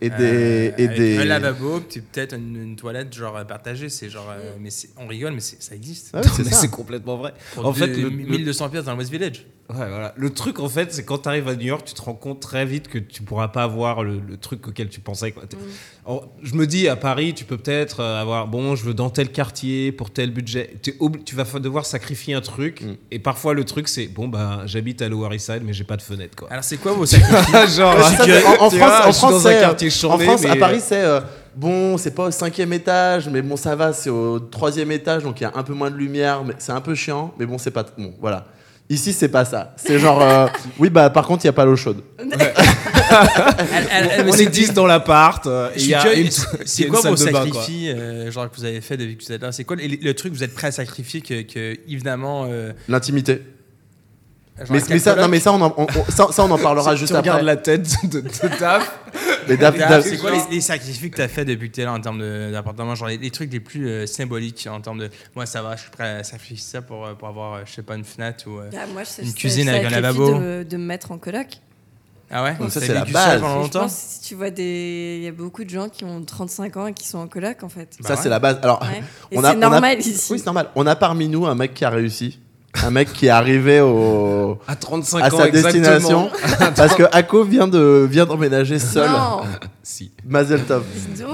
et 0.00 0.10
euh, 0.10 0.70
et 0.78 0.88
des... 0.88 1.18
Un 1.18 1.24
lavabo, 1.24 1.80
puis 1.80 2.00
peut-être 2.00 2.34
une, 2.36 2.56
une 2.56 2.76
toilette 2.76 3.12
genre 3.14 3.44
partagée. 3.46 3.88
C'est 3.88 4.08
genre, 4.10 4.30
euh, 4.30 4.54
mais 4.60 4.70
on 4.96 5.06
rigole, 5.06 5.32
mais 5.32 5.40
ça 5.40 5.74
existe. 5.74 6.10
Ah 6.14 6.20
oui, 6.24 6.44
c'est 6.50 6.70
complètement 6.70 7.16
vrai. 7.16 7.34
Pour 7.54 7.66
en 7.66 7.72
deux- 7.72 7.80
fait, 7.80 7.86
le, 7.88 8.02
le- 8.04 8.10
1200 8.10 8.68
pièces 8.70 8.84
dans 8.84 8.92
le 8.92 8.98
West 8.98 9.10
Village. 9.10 9.46
Ouais, 9.70 9.88
voilà. 9.88 10.14
le 10.16 10.30
truc, 10.30 10.60
en 10.60 10.68
fait, 10.68 10.92
c'est 10.92 11.04
quand 11.04 11.18
tu 11.18 11.28
arrives 11.28 11.48
à 11.48 11.54
New 11.54 11.66
York, 11.66 11.82
tu 11.84 11.94
te 11.94 12.02
rends 12.02 12.14
compte 12.14 12.40
très 12.40 12.64
vite 12.64 12.88
que 12.88 12.98
tu 12.98 13.22
pourras 13.22 13.48
pas 13.48 13.62
avoir 13.62 14.02
le, 14.02 14.20
le 14.26 14.36
truc 14.36 14.66
auquel 14.68 14.88
tu 14.88 15.00
pensais. 15.00 15.32
quoi. 15.32 15.44
Alors, 16.06 16.28
je 16.42 16.54
me 16.54 16.66
dis, 16.66 16.88
à 16.88 16.96
Paris, 16.96 17.34
tu 17.34 17.44
peux 17.44 17.58
peut-être 17.58 18.00
euh, 18.00 18.20
avoir, 18.20 18.46
bon, 18.46 18.76
je 18.76 18.84
veux 18.84 18.94
dans 18.94 19.10
tel 19.10 19.30
quartier, 19.30 19.92
pour 19.92 20.10
tel 20.10 20.30
budget. 20.30 20.74
Tu 20.82 21.34
vas 21.34 21.44
devoir 21.58 21.86
sacrifier 21.86 22.34
un 22.34 22.40
truc. 22.40 22.82
Mm. 22.82 22.94
Et 23.10 23.18
parfois, 23.18 23.54
le 23.54 23.64
truc, 23.64 23.88
c'est, 23.88 24.06
bon, 24.06 24.28
bah, 24.28 24.62
j'habite 24.66 25.02
à 25.02 25.08
Lower 25.08 25.34
East 25.34 25.52
Side, 25.52 25.62
mais 25.64 25.72
j'ai 25.72 25.84
pas 25.84 25.96
de 25.96 26.02
fenêtre. 26.02 26.36
Quoi. 26.36 26.48
Alors, 26.50 26.64
c'est 26.64 26.78
quoi 26.78 26.92
vos 26.92 27.06
sacrifices 27.06 27.76
Genre, 27.76 28.02
ça, 28.02 28.24
en, 28.60 28.70
France, 28.70 28.74
vois, 28.74 29.06
en 29.06 29.06
je 29.06 29.12
suis 29.12 29.18
France, 29.18 29.20
dans 29.20 29.46
un 29.48 29.52
c'est, 29.52 29.60
quartier 29.60 29.88
euh, 29.88 29.90
chambé, 29.90 30.28
en 30.28 30.36
France, 30.36 30.44
à 30.46 30.56
Paris, 30.56 30.80
c'est 30.80 31.02
euh, 31.02 31.20
bon, 31.54 31.98
c'est 31.98 32.14
pas 32.14 32.24
au 32.24 32.30
cinquième 32.30 32.72
étage, 32.72 33.28
mais 33.28 33.42
bon, 33.42 33.56
ça 33.56 33.76
va, 33.76 33.92
c'est 33.92 34.10
au 34.10 34.38
troisième 34.38 34.92
étage, 34.92 35.24
donc 35.24 35.40
il 35.40 35.44
y 35.44 35.46
a 35.46 35.52
un 35.54 35.62
peu 35.62 35.74
moins 35.74 35.90
de 35.90 35.96
lumière, 35.96 36.44
mais 36.44 36.54
c'est 36.58 36.72
un 36.72 36.80
peu 36.80 36.94
chiant, 36.94 37.34
mais 37.38 37.46
bon, 37.46 37.58
c'est 37.58 37.70
pas 37.70 37.84
bon, 37.96 38.14
voilà. 38.20 38.46
Ici, 38.90 39.12
c'est 39.12 39.28
pas 39.28 39.44
ça. 39.44 39.74
C'est 39.76 39.98
genre, 39.98 40.22
euh, 40.22 40.46
oui, 40.78 40.88
bah 40.88 41.10
par 41.10 41.26
contre, 41.26 41.44
il 41.44 41.48
y 41.48 41.50
a 41.50 41.52
pas 41.52 41.66
l'eau 41.66 41.76
chaude. 41.76 42.02
Elle- 42.18 42.28
elle- 43.90 44.10
elle- 44.12 44.26
on 44.28 44.32
est 44.32 44.46
10 44.46 44.72
dans 44.72 44.86
l'appart. 44.86 45.46
euh, 45.46 45.68
et 45.70 45.72
Je 45.74 45.78
il 45.78 45.80
suis 45.82 45.90
y 45.90 45.94
a 45.94 46.00
curieux, 46.00 46.24
une- 46.24 46.30
c'est- 46.30 46.46
il 46.54 46.58
y 46.58 46.62
a 46.62 46.66
C'est 46.66 46.82
une 46.84 46.88
quoi 46.90 47.02
salle 47.02 47.14
vos 47.14 47.24
de 47.26 47.30
bain, 47.30 47.32
quoi. 47.50 47.60
sacrifices 47.60 47.94
euh, 47.94 48.30
genre, 48.30 48.50
que 48.50 48.56
vous 48.56 48.64
avez 48.64 48.80
fait 48.80 48.96
depuis 48.96 49.16
que 49.16 49.24
vous 49.24 49.32
êtes 49.32 49.42
là? 49.42 49.52
C'est 49.52 49.64
quoi 49.64 49.76
le, 49.76 49.82
le 49.86 50.14
truc 50.14 50.32
que 50.32 50.38
vous 50.38 50.44
êtes 50.44 50.54
prêt 50.54 50.68
à 50.68 50.72
sacrifier 50.72 51.20
que, 51.20 51.42
que 51.42 51.76
évidemment. 51.88 52.46
euh, 52.50 52.72
L'intimité. 52.88 53.42
genre 54.58 54.66
Mais, 54.88 54.98
ça, 54.98 55.14
non, 55.16 55.28
mais 55.28 55.40
ça, 55.40 55.52
on 55.52 55.60
en, 55.60 55.74
on- 55.76 55.82
on- 55.86 56.10
ça, 56.10 56.28
ça, 56.32 56.44
on 56.44 56.50
en 56.50 56.58
parlera 56.58 56.92
Tu- 56.94 57.00
juste 57.00 57.12
tu 57.12 57.16
regardes 57.18 57.40
après. 57.40 57.44
la 57.46 57.56
tête 57.56 57.88
de, 58.10 58.20
de 58.20 58.28
Taf. 58.58 58.90
C'est 60.02 60.18
quoi 60.18 60.30
les, 60.30 60.40
les 60.50 60.60
sacrifices 60.60 61.10
que 61.10 61.16
tu 61.16 61.22
as 61.22 61.28
fait 61.28 61.44
depuis 61.44 61.70
que 61.70 61.74
tu 61.76 61.80
es 61.80 61.84
là 61.84 61.92
en 61.92 62.00
termes 62.00 62.20
d'appartement 62.52 62.94
Genre 62.94 63.08
les, 63.08 63.18
les 63.18 63.30
trucs 63.30 63.52
les 63.52 63.60
plus 63.60 63.88
euh, 63.88 64.06
symboliques 64.06 64.68
en 64.70 64.80
termes 64.80 64.98
de. 64.98 65.10
Moi, 65.34 65.46
ça 65.46 65.62
va, 65.62 65.76
je 65.76 65.82
suis 65.82 65.90
prêt 65.90 66.18
à 66.18 66.24
sacrifier 66.24 66.56
ça 66.58 66.82
pour, 66.82 67.06
euh, 67.06 67.14
pour 67.14 67.28
avoir, 67.28 67.54
euh, 67.54 67.60
je 67.66 67.72
sais 67.72 67.82
pas, 67.82 67.94
une 67.96 68.04
fenêtre 68.04 68.44
ou. 68.48 68.58
euh, 68.58 68.70
Ah, 68.76 68.86
moi, 68.92 69.02
je, 69.04 69.22
Une 69.22 69.28
je- 69.30 69.34
cuisine 69.34 69.68
avec 69.68 69.84
un 69.84 69.90
lavabo. 69.90 70.34
De, 70.38 70.66
de 70.68 70.76
me 70.76 70.84
mettre 70.84 71.10
en 71.12 71.18
coloc. 71.18 71.46
Ah 72.30 72.44
ouais? 72.44 72.56
Donc 72.60 72.70
ça, 72.70 72.80
c'est 72.80 72.92
la 72.92 73.06
base. 73.06 73.40
pendant 73.40 73.64
je 73.64 73.70
pense 73.70 73.94
que 73.94 74.00
si 74.00 74.20
tu 74.28 74.34
vois 74.34 74.50
des. 74.50 75.16
Il 75.18 75.24
y 75.24 75.28
a 75.28 75.32
beaucoup 75.32 75.64
de 75.64 75.70
gens 75.70 75.88
qui 75.88 76.04
ont 76.04 76.22
35 76.22 76.76
ans 76.76 76.86
et 76.88 76.92
qui 76.92 77.06
sont 77.08 77.18
en 77.18 77.26
coloc, 77.26 77.62
en 77.62 77.70
fait. 77.70 77.96
Bah 78.00 78.08
ça, 78.08 78.14
ouais. 78.16 78.20
c'est 78.22 78.28
la 78.28 78.38
base. 78.38 78.58
Alors, 78.62 78.82
Ouais. 78.82 79.02
Et 79.30 79.38
on 79.38 79.44
a- 79.44 79.50
c'est 79.52 79.56
on 79.56 79.62
a- 79.62 79.70
normal 79.70 79.98
ici. 80.00 80.32
oui, 80.32 80.38
c'est 80.38 80.44
normal. 80.44 80.68
On 80.74 80.86
a 80.86 80.94
parmi 80.94 81.26
nous 81.28 81.46
un 81.46 81.54
mec 81.54 81.72
qui 81.72 81.84
a 81.86 81.90
réussi. 81.90 82.38
Un 82.84 82.90
mec 82.90 83.12
qui 83.12 83.26
est 83.26 83.30
arrivé 83.30 83.80
au, 83.80 84.58
À 84.68 84.76
35 84.76 85.22
à 85.22 85.34
ans 85.34 85.38
sa 85.38 85.48
exactement. 85.48 85.82
destination. 85.82 86.30
parce 86.76 86.94
que 86.94 87.04
Ako 87.12 87.44
vient 87.44 87.66
de 87.66 88.06
vient 88.08 88.26
d'emménager 88.26 88.78
seul. 88.78 89.08
Non, 89.10 89.40
si, 89.88 90.12
Mazel 90.26 90.64
tov. 90.64 90.84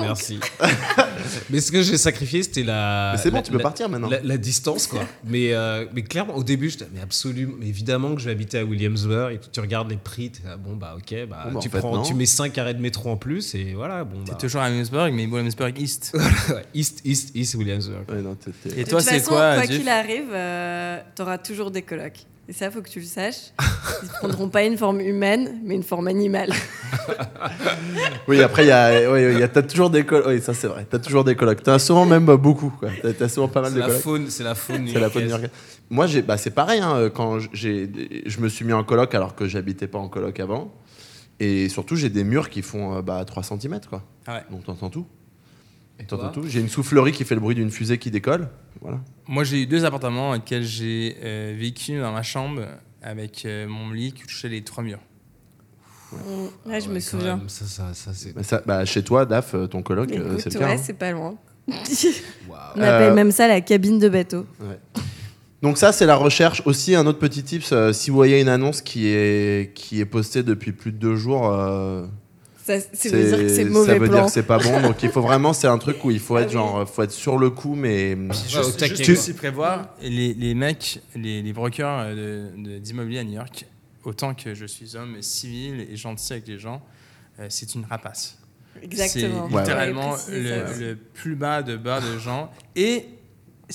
merci. 0.00 0.38
mais 1.50 1.60
ce 1.60 1.72
que 1.72 1.82
j'ai 1.82 1.96
sacrifié, 1.98 2.42
c'était 2.42 2.62
la. 2.62 3.12
Mais 3.14 3.18
c'est 3.22 3.30
bon, 3.30 3.38
la- 3.38 3.42
tu 3.42 3.50
peux 3.50 3.58
la- 3.58 3.62
partir 3.62 3.88
maintenant. 3.88 4.08
La, 4.08 4.20
la 4.22 4.36
distance, 4.36 4.86
quoi. 4.86 5.00
mais, 5.24 5.52
euh, 5.52 5.86
mais 5.92 6.02
clairement, 6.02 6.36
au 6.36 6.44
début, 6.44 6.70
j'étais, 6.70 6.86
mais 6.94 7.00
absolument, 7.00 7.54
mais 7.58 7.66
évidemment 7.66 8.14
que 8.14 8.20
je 8.20 8.26
vais 8.26 8.30
habiter 8.30 8.58
à 8.58 8.64
Williamsburg 8.64 9.32
et 9.32 9.40
tu 9.52 9.58
regardes 9.60 9.90
les 9.90 9.96
prix, 9.96 10.30
t'es 10.30 10.46
là, 10.48 10.56
bon, 10.56 10.76
bah, 10.76 10.94
ok, 10.96 11.26
bah, 11.28 11.46
Bon, 11.48 11.54
bah, 11.54 11.60
tu, 11.60 11.68
prends, 11.68 12.02
tu 12.02 12.14
mets 12.14 12.26
5 12.26 12.56
arrêts 12.58 12.74
de 12.74 12.80
métro 12.80 13.10
en 13.10 13.16
plus 13.16 13.54
et 13.56 13.74
voilà, 13.74 14.04
bon, 14.04 14.22
T'es 14.24 14.32
bah. 14.32 14.38
toujours 14.40 14.60
à 14.62 14.68
Williamsburg, 14.68 15.12
mais 15.12 15.26
Williamsburg 15.26 15.72
East. 15.80 16.16
East, 16.74 17.00
East, 17.04 17.30
East 17.34 17.54
Williamsburg. 17.56 18.04
Ouais, 18.08 18.22
non, 18.22 18.34
t'es- 18.36 18.50
t'es- 18.52 18.80
Et 18.80 18.84
De 18.84 18.88
toi, 18.90 19.00
toute 19.00 19.08
c'est 19.10 19.18
façon, 19.18 19.30
quoi, 19.32 19.54
quoi 19.56 19.66
qu'il 19.66 19.88
arrive, 19.88 20.30
euh, 20.32 21.00
t'auras 21.16 21.38
toujours 21.38 21.70
des 21.72 21.82
colocs. 21.82 22.20
Et 22.48 22.52
ça, 22.52 22.70
faut 22.70 22.82
que 22.82 22.88
tu 22.90 23.00
le 23.00 23.06
saches. 23.06 23.52
Ils 24.02 24.08
prendront 24.18 24.48
pas 24.48 24.64
une 24.64 24.76
forme 24.76 25.00
humaine, 25.00 25.60
mais 25.64 25.74
une 25.74 25.82
forme 25.82 26.08
animale. 26.08 26.52
Oui, 28.28 28.40
après, 28.42 28.64
il 28.64 28.68
y 28.68 28.70
a, 28.72 29.10
oui, 29.12 29.22
il 29.34 29.38
y 29.38 29.42
a- 29.42 29.48
t'as 29.48 29.62
toujours 29.62 29.90
des 29.90 30.04
colocs. 30.04 30.26
Oui, 30.26 30.40
ça, 30.40 30.54
c'est 30.54 30.66
vrai. 30.66 30.86
T'as 30.88 30.98
toujours 30.98 31.24
des 31.24 31.34
colocs. 31.36 31.62
T'as 31.62 31.78
souvent 31.78 32.06
même 32.06 32.28
euh, 32.30 32.36
beaucoup. 32.38 32.72
T'as, 33.02 33.12
t'as 33.12 33.28
souvent 33.28 33.48
pas 33.48 33.60
mal 33.60 33.74
de 33.74 33.78
la 33.80 33.86
colocs. 33.86 34.00
faune, 34.00 34.30
c'est 34.30 34.42
la 34.44 34.54
faune. 34.54 34.88
C'est 34.90 34.98
la 35.00 35.10
faune. 35.10 35.48
Moi, 35.90 36.06
j'ai, 36.06 36.22
bah, 36.22 36.38
c'est 36.38 36.50
pareil. 36.50 36.80
hein, 36.80 37.10
quand 37.14 37.38
j'ai, 37.52 37.90
je 38.26 38.40
me 38.40 38.48
suis 38.48 38.64
mis 38.64 38.72
en 38.72 38.82
coloc 38.84 39.14
alors 39.14 39.34
que 39.34 39.46
j'habitais 39.46 39.86
pas 39.86 39.98
en 39.98 40.08
coloc 40.08 40.40
avant. 40.40 40.72
Et 41.40 41.68
surtout, 41.68 41.96
j'ai 41.96 42.08
des 42.08 42.24
murs 42.24 42.48
qui 42.48 42.62
font 42.62 42.96
euh, 42.96 43.02
bah, 43.02 43.22
3 43.26 43.42
cm. 43.42 43.80
Quoi. 43.90 44.02
Ah 44.26 44.36
ouais. 44.36 44.42
Donc, 44.50 44.64
t'entends 44.64 44.88
tout. 44.90 45.06
Et 46.00 46.04
T'entends 46.04 46.30
toi 46.32 46.42
tout. 46.42 46.48
J'ai 46.48 46.60
une 46.60 46.68
soufflerie 46.68 47.12
qui 47.12 47.24
fait 47.24 47.34
le 47.34 47.40
bruit 47.40 47.54
d'une 47.54 47.70
fusée 47.70 47.98
qui 47.98 48.10
décolle. 48.10 48.48
Voilà. 48.80 49.00
Moi, 49.28 49.44
j'ai 49.44 49.62
eu 49.62 49.66
deux 49.66 49.84
appartements 49.84 50.28
dans 50.30 50.34
lesquels 50.34 50.64
j'ai 50.64 51.16
euh, 51.22 51.54
vécu 51.56 51.98
dans 51.98 52.12
ma 52.12 52.22
chambre 52.22 52.62
avec 53.02 53.44
euh, 53.44 53.66
mon 53.68 53.90
lit 53.90 54.12
qui 54.12 54.22
touchait 54.22 54.48
les 54.48 54.62
trois 54.62 54.82
murs. 54.82 54.98
Ouais, 56.66 56.80
je 56.80 56.88
Ouais, 56.88 56.94
me 56.94 56.94
quand 56.94 57.00
souviens. 57.00 57.36
même, 57.38 57.48
Ça, 57.48 57.64
ça, 57.64 57.94
ça, 57.94 58.10
c'est. 58.14 58.34
Bah, 58.34 58.42
ça- 58.42 58.62
bah, 58.66 58.84
chez 58.84 59.02
toi, 59.02 59.24
Daf, 59.26 59.54
euh, 59.54 59.66
ton 59.66 59.82
coloc, 59.82 60.10
euh, 60.12 60.36
c'est 60.38 60.52
le 60.52 60.58
cas. 60.60 60.66
ouais, 60.66 60.72
hein. 60.74 60.80
c'est 60.82 60.92
pas 60.98 61.10
loin. 61.12 61.36
On 61.68 62.80
appelle 62.80 63.12
Euh, 63.12 63.14
même 63.14 63.30
ça 63.32 63.48
la 63.48 63.60
cabine 63.60 63.98
de 63.98 64.08
bateau. 64.08 64.46
Donc 65.62 65.78
ça, 65.78 65.92
c'est 65.92 66.06
la 66.06 66.16
recherche. 66.16 66.62
Aussi, 66.66 66.94
un 66.94 67.06
autre 67.06 67.18
petit 67.18 67.42
tips, 67.42 67.72
euh, 67.72 67.92
si 67.92 68.10
vous 68.10 68.16
voyez 68.16 68.40
une 68.40 68.48
annonce 68.48 68.82
qui 68.82 69.06
est, 69.06 69.72
qui 69.74 69.98
est 70.00 70.04
postée 70.04 70.42
depuis 70.42 70.72
plus 70.72 70.92
de 70.92 70.98
deux 70.98 71.16
jours, 71.16 71.48
euh, 71.50 72.06
Ça, 72.66 72.80
ça 72.80 73.08
veut 73.10 73.24
dire 73.24 73.38
que 73.38 73.48
c'est 73.48 73.64
ça 73.64 73.68
mauvais 73.70 73.98
veut 73.98 74.08
dire 74.08 74.24
que 74.24 74.30
c'est 74.30 74.42
pas 74.42 74.58
bon. 74.58 74.80
Donc 74.80 75.02
il 75.02 75.10
faut 75.10 75.20
vraiment, 75.30 75.52
c'est 75.52 75.66
un 75.66 75.76
truc 75.76 76.02
où 76.04 76.10
il 76.10 76.18
faut 76.18 76.36
Ah 76.36 76.42
être 76.42 76.50
genre, 76.50 76.88
faut 76.88 77.02
être 77.02 77.10
sur 77.12 77.36
le 77.38 77.50
coup, 77.50 77.74
mais 77.74 78.16
juste 78.32 78.78
taquet, 78.78 79.10
aussi 79.12 79.34
prévoir, 79.34 79.94
les, 80.00 80.32
les 80.32 80.54
mecs, 80.54 81.00
les, 81.14 81.42
les 81.42 81.52
brokers 81.52 81.98
euh, 82.00 82.50
de- 82.56 82.62
de- 82.62 82.78
d'immobilier 82.78 83.18
à 83.18 83.24
New 83.24 83.34
York, 83.34 83.66
autant 84.04 84.32
que 84.34 84.54
je 84.54 84.64
suis 84.64 84.96
homme 84.96 85.20
civil 85.20 85.86
et 85.90 85.94
gentil 85.96 86.32
avec 86.32 86.48
les 86.48 86.58
gens, 86.58 86.80
euh, 87.38 87.46
c'est 87.50 87.74
une 87.74 87.84
rapace. 87.84 88.38
Exactement. 88.82 89.46
C'est 89.48 89.54
Ouais, 89.54 89.60
littéralement 89.62 90.12
Ouais, 90.12 90.18
ça 90.18 90.78
le 90.80 90.96
plus 90.96 91.36
bas 91.36 91.62
de 91.62 91.76
bas 91.76 92.00
de 92.00 92.18
gens. 92.18 92.50
Et 92.76 93.06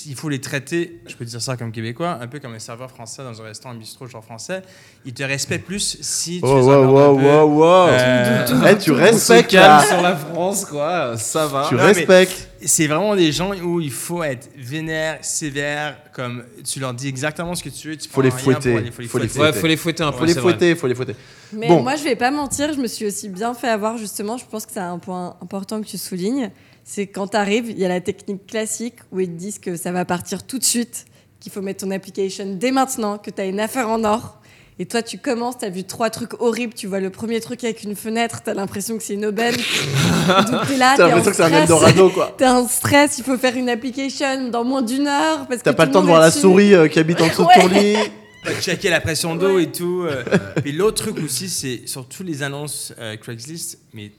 il 0.06 0.16
faut 0.16 0.30
les 0.30 0.40
traiter, 0.40 1.02
je 1.08 1.16
peux 1.16 1.26
dire 1.26 1.42
ça 1.42 1.58
comme 1.58 1.72
québécois, 1.72 2.20
un 2.22 2.28
peu 2.28 2.40
comme 2.40 2.54
un 2.54 2.60
serveur 2.60 2.92
français 2.92 3.24
dans 3.24 3.42
un 3.42 3.46
restaurant, 3.46 3.74
un 3.74 3.78
bistrot, 3.78 4.06
genre 4.08 4.24
français. 4.24 4.62
Ils 5.06 5.14
te 5.14 5.24
respectent 5.24 5.66
plus 5.66 5.98
si 6.02 6.40
tu 6.40 6.46
oh 6.46 6.58
les 6.60 6.64
wow 6.64 6.86
wow 6.86 7.00
un 7.00 7.16
peu. 7.16 7.24
wow 7.28 7.60
wow. 7.60 7.88
Euh, 7.90 8.46
Eh, 8.72 8.78
tu 8.78 8.92
respectes 8.92 9.54
là. 9.54 9.84
sur 9.88 10.02
la 10.02 10.16
France, 10.16 10.66
quoi. 10.66 11.18
Ça 11.18 11.48
va. 11.48 11.66
Tu 11.68 11.76
Non, 11.76 11.82
respectes. 11.84 12.50
c'est 12.64 12.86
vraiment 12.88 13.16
des 13.16 13.32
gens 13.32 13.52
où 13.64 13.82
il 13.82 13.92
faut 13.92 14.22
être 14.22 14.50
vénère, 14.58 15.18
sévère, 15.22 15.98
comme 16.14 16.44
tu 16.64 16.80
leur 16.80 16.94
dis 16.94 17.08
exactement 17.08 17.56
ce 17.56 17.64
que 17.64 17.70
tu 17.70 17.90
veux. 17.90 17.98
Tu 17.98 18.10
Faut 18.10 18.22
les 18.22 18.30
fouetter, 18.32 18.76
aller- 18.78 18.92
faut 18.92 19.02
les 19.02 19.08
faut 19.08 19.18
les 19.18 19.28
fouetter. 19.28 19.40
Ouais, 19.40 19.54
faut 19.60 19.68
les 19.68 19.78
fouetter 19.78 20.04
un 20.04 20.12
peu. 20.12 20.20
Faut 20.20 20.26
les 20.26 20.36
fouetter, 20.36 20.76
faut 20.76 20.88
les 20.88 20.96
fouetter. 20.96 21.16
Mais 21.52 21.68
Bon. 21.68 21.82
moi, 21.82 21.96
je 21.96 22.04
vais 22.04 22.16
pas 22.16 22.30
mentir, 22.30 22.74
je 22.74 22.80
me 22.80 22.88
suis 22.88 23.08
aussi 23.08 23.28
bien 23.30 23.56
fait 23.56 23.70
avoir, 23.70 23.98
justement. 23.98 24.38
Je 24.38 24.46
pense 24.46 24.68
que 24.68 24.72
c'est 24.72 24.80
un 24.80 25.00
point 25.00 25.36
important 25.42 25.82
que 25.82 25.88
tu 25.88 25.98
soulignes. 25.98 26.52
C'est 26.92 27.06
quand 27.06 27.28
tu 27.28 27.38
arrives, 27.38 27.70
il 27.70 27.78
y 27.78 27.86
a 27.86 27.88
la 27.88 28.02
technique 28.02 28.48
classique 28.48 28.96
où 29.12 29.20
ils 29.20 29.28
te 29.28 29.34
disent 29.38 29.60
que 29.60 29.76
ça 29.78 29.92
va 29.92 30.06
partir 30.06 30.42
tout 30.42 30.58
de 30.58 30.64
suite, 30.64 31.06
qu'il 31.40 31.52
faut 31.52 31.62
mettre 31.62 31.86
ton 31.86 31.92
application 31.92 32.56
dès 32.56 32.72
maintenant, 32.72 33.20
que 33.20 33.30
tu 33.30 33.40
as 33.40 33.46
une 33.46 33.60
affaire 33.60 33.88
en 33.90 34.04
or. 34.04 34.40
Et 34.80 34.88
toi, 34.88 35.04
tu 35.04 35.20
commences, 35.20 35.60
tu 35.60 35.66
as 35.66 35.70
vu 35.70 35.84
trois 35.84 36.10
trucs 36.10 36.42
horribles. 36.42 36.74
Tu 36.74 36.88
vois 36.88 37.00
le 37.00 37.12
premier 37.12 37.42
truc 37.42 37.64
avec 37.64 37.84
une 37.84 37.96
fenêtre, 37.96 38.42
tu 38.44 38.50
as 38.50 38.56
l'impression 38.56 38.98
que 38.98 39.04
c'est 39.04 39.14
une 39.14 39.26
aubaine. 39.28 39.54
Donc, 40.52 40.68
t'es 40.68 40.78
là, 40.78 40.96
T'as 40.98 41.10
l'impression 41.10 41.30
que 41.30 41.36
c'est 41.38 41.44
un 41.44 41.48
stress. 41.50 41.62
Eldorado 41.64 42.10
quoi. 42.10 42.34
T'es 42.40 42.48
en 42.48 42.68
stress, 42.68 43.20
il 43.20 43.24
faut 43.24 43.38
faire 43.38 43.56
une 43.56 43.70
application 43.70 44.50
dans 44.50 44.64
moins 44.64 44.82
d'une 44.82 45.06
heure. 45.06 45.46
parce 45.48 45.62
T'as 45.62 45.74
pas 45.74 45.86
le 45.86 45.92
temps 45.92 46.02
de 46.02 46.08
voir 46.08 46.22
la 46.22 46.32
souris 46.32 46.74
euh, 46.74 46.88
qui 46.88 46.98
habite 46.98 47.22
en 47.22 47.28
dessous 47.28 47.44
de 47.46 47.62
ton 47.62 47.68
Ouais. 47.68 47.82
lit. 47.84 47.98
Faut 48.46 48.62
checker 48.62 48.90
la 48.90 49.02
pression 49.02 49.36
d'eau 49.36 49.58
Ouais. 49.58 49.64
et 49.64 49.72
tout. 49.72 50.06
euh. 50.10 50.24
Puis 50.64 50.72
l'autre 50.72 51.04
truc 51.04 51.22
aussi, 51.24 51.50
c'est 51.50 51.82
sur 51.88 52.08
toutes 52.08 52.26
les 52.26 52.42
annonces 52.42 52.94
euh, 52.98 53.16
Craigslist, 53.18 53.78
mais 53.94 54.12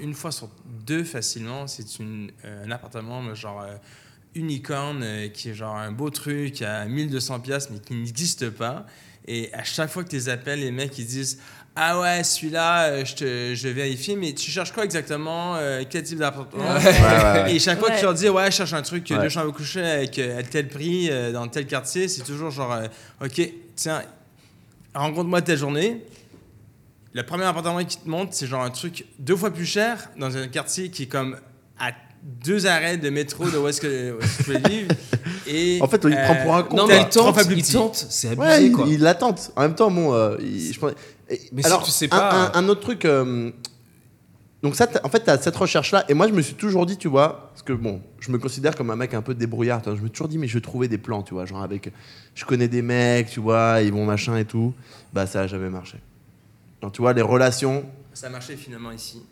une 0.00 0.14
fois 0.14 0.30
sur 0.32 0.48
deux 0.86 1.04
facilement, 1.04 1.66
c'est 1.66 1.98
une, 1.98 2.30
euh, 2.44 2.64
un 2.66 2.70
appartement 2.70 3.34
genre 3.34 3.62
euh, 3.62 3.74
unicorn 4.34 5.00
euh, 5.02 5.28
qui 5.28 5.50
est 5.50 5.54
genre 5.54 5.76
un 5.76 5.92
beau 5.92 6.10
truc 6.10 6.62
à 6.62 6.84
1200 6.86 7.40
pièces 7.40 7.70
mais 7.70 7.78
qui 7.78 7.94
n'existe 7.94 8.50
pas. 8.50 8.86
Et 9.26 9.52
à 9.54 9.64
chaque 9.64 9.90
fois 9.90 10.04
que 10.04 10.10
tu 10.10 10.16
les 10.16 10.28
appelles, 10.28 10.60
les 10.60 10.70
mecs 10.70 10.96
ils 10.98 11.06
disent 11.06 11.38
ah 11.76 11.98
ouais 12.00 12.22
celui-là 12.22 12.84
euh, 12.84 13.04
je 13.04 13.14
te 13.16 13.54
je 13.54 13.66
vais 13.68 13.72
vérifier 13.74 14.14
mais 14.16 14.32
tu 14.32 14.50
cherches 14.50 14.70
quoi 14.72 14.84
exactement 14.84 15.56
Euh, 15.56 15.82
quel 15.88 16.04
type 16.04 16.18
d'appartement? 16.18 16.62
Ouais. 16.74 16.84
Ouais, 16.84 17.00
ouais, 17.00 17.42
ouais. 17.42 17.52
et 17.56 17.58
chaque 17.58 17.78
fois 17.80 17.90
que 17.90 17.96
tu 17.98 18.02
leur 18.04 18.14
dis, 18.14 18.28
ouais, 18.28 18.50
je 18.50 18.56
cherche 18.56 18.72
un 18.74 18.82
truc, 18.82 19.10
euh, 19.10 19.16
Ouais. 19.16 19.22
deux 19.24 19.28
chambres 19.28 19.52
couchées 19.52 19.84
avec 19.84 20.18
euh, 20.20 20.38
à 20.38 20.42
tel 20.44 20.68
prix, 20.68 21.08
euh, 21.10 21.32
dans 21.32 21.48
tel 21.48 21.66
quartier, 21.66 22.06
c'est 22.06 22.22
toujours 22.22 22.50
genre, 22.50 22.72
euh, 22.72 22.86
ok, 23.24 23.50
tiens, 23.74 24.02
rencontre-moi 24.94 25.42
telle 25.42 25.58
journée. 25.58 26.04
Le 27.14 27.22
premier 27.22 27.44
appartement 27.44 27.84
qui 27.84 27.96
te 27.98 28.08
montre, 28.08 28.32
c'est 28.34 28.46
genre 28.46 28.62
un 28.62 28.70
truc 28.70 29.06
deux 29.18 29.36
fois 29.36 29.50
plus 29.52 29.64
cher 29.66 30.10
dans 30.18 30.36
un 30.36 30.48
quartier 30.48 30.90
qui 30.90 31.04
est 31.04 31.06
comme 31.06 31.36
à 31.78 31.92
deux 32.44 32.66
arrêts 32.66 32.96
de 32.96 33.08
métro 33.10 33.48
de 33.48 33.56
où 33.56 33.68
est-ce 33.68 33.80
que, 33.80 34.18
je 34.20 34.42
peux 34.42 34.68
vivre. 34.68 34.88
Et, 35.46 35.78
En 35.80 35.86
fait, 35.86 36.02
il 36.04 36.16
prend 36.16 36.34
pour 36.42 36.56
un 36.56 36.62
con, 36.64 36.76
Non, 36.76 36.86
mais 36.88 37.02
il 37.02 37.08
tente, 37.08 37.36
il 37.50 37.62
tente. 37.72 38.06
C'est 38.08 38.28
abusé, 38.28 38.40
Ouais, 38.48 38.66
il, 38.66 38.72
quoi. 38.72 38.86
il 38.88 39.00
l'attente. 39.00 39.52
En 39.56 39.62
même 39.62 39.74
temps, 39.74 39.90
bon, 39.90 40.12
euh, 40.12 40.36
il- 40.40 40.72
je 40.72 40.78
pense- 40.80 40.92
Mais 41.52 41.62
si 41.62 41.66
alors, 41.66 41.82
tu 41.84 41.90
sais 41.90 42.08
pas- 42.08 42.50
Un, 42.54 42.64
un 42.64 42.68
autre 42.68 42.80
truc. 42.80 43.04
euh, 43.04 43.50
donc 44.62 44.74
ça, 44.74 44.88
en 45.04 45.08
fait, 45.10 45.22
tu 45.22 45.30
as 45.30 45.38
cette 45.40 45.54
recherche-là. 45.56 46.04
Et 46.08 46.14
moi, 46.14 46.26
je 46.26 46.32
me 46.32 46.40
suis 46.42 46.54
toujours 46.54 46.86
dit, 46.86 46.96
tu 46.96 47.08
vois, 47.08 47.50
parce 47.52 47.62
que 47.62 47.74
bon, 47.74 48.00
je 48.20 48.32
me 48.32 48.38
considère 48.38 48.74
comme 48.74 48.90
un 48.90 48.96
mec 48.96 49.12
un 49.14 49.22
peu 49.22 49.34
débrouillard. 49.34 49.82
tu 49.82 49.90
Je 49.90 49.94
me 49.96 49.98
suis 50.06 50.10
toujours 50.10 50.28
dit, 50.28 50.38
mais 50.38 50.48
je 50.48 50.54
vais 50.54 50.62
trouver 50.62 50.88
des 50.88 50.98
plans, 50.98 51.22
tu 51.22 51.34
vois, 51.34 51.44
genre 51.44 51.62
avec, 51.62 51.92
je 52.34 52.44
connais 52.46 52.68
des 52.68 52.82
mecs, 52.82 53.28
tu 53.30 53.38
vois, 53.40 53.80
ils 53.82 53.92
vont 53.92 54.04
machin 54.06 54.36
et 54.38 54.46
tout. 54.46 54.72
Bah, 55.12 55.26
ça 55.26 55.42
a 55.42 55.46
jamais 55.46 55.68
marché. 55.70 55.98
Donc, 56.84 56.92
tu 56.92 57.00
vois, 57.00 57.14
les 57.14 57.22
relations. 57.22 57.82
ça 58.12 58.26
a 58.26 58.30
marché 58.30 58.56
finalement 58.56 58.90
ici. 58.92 59.22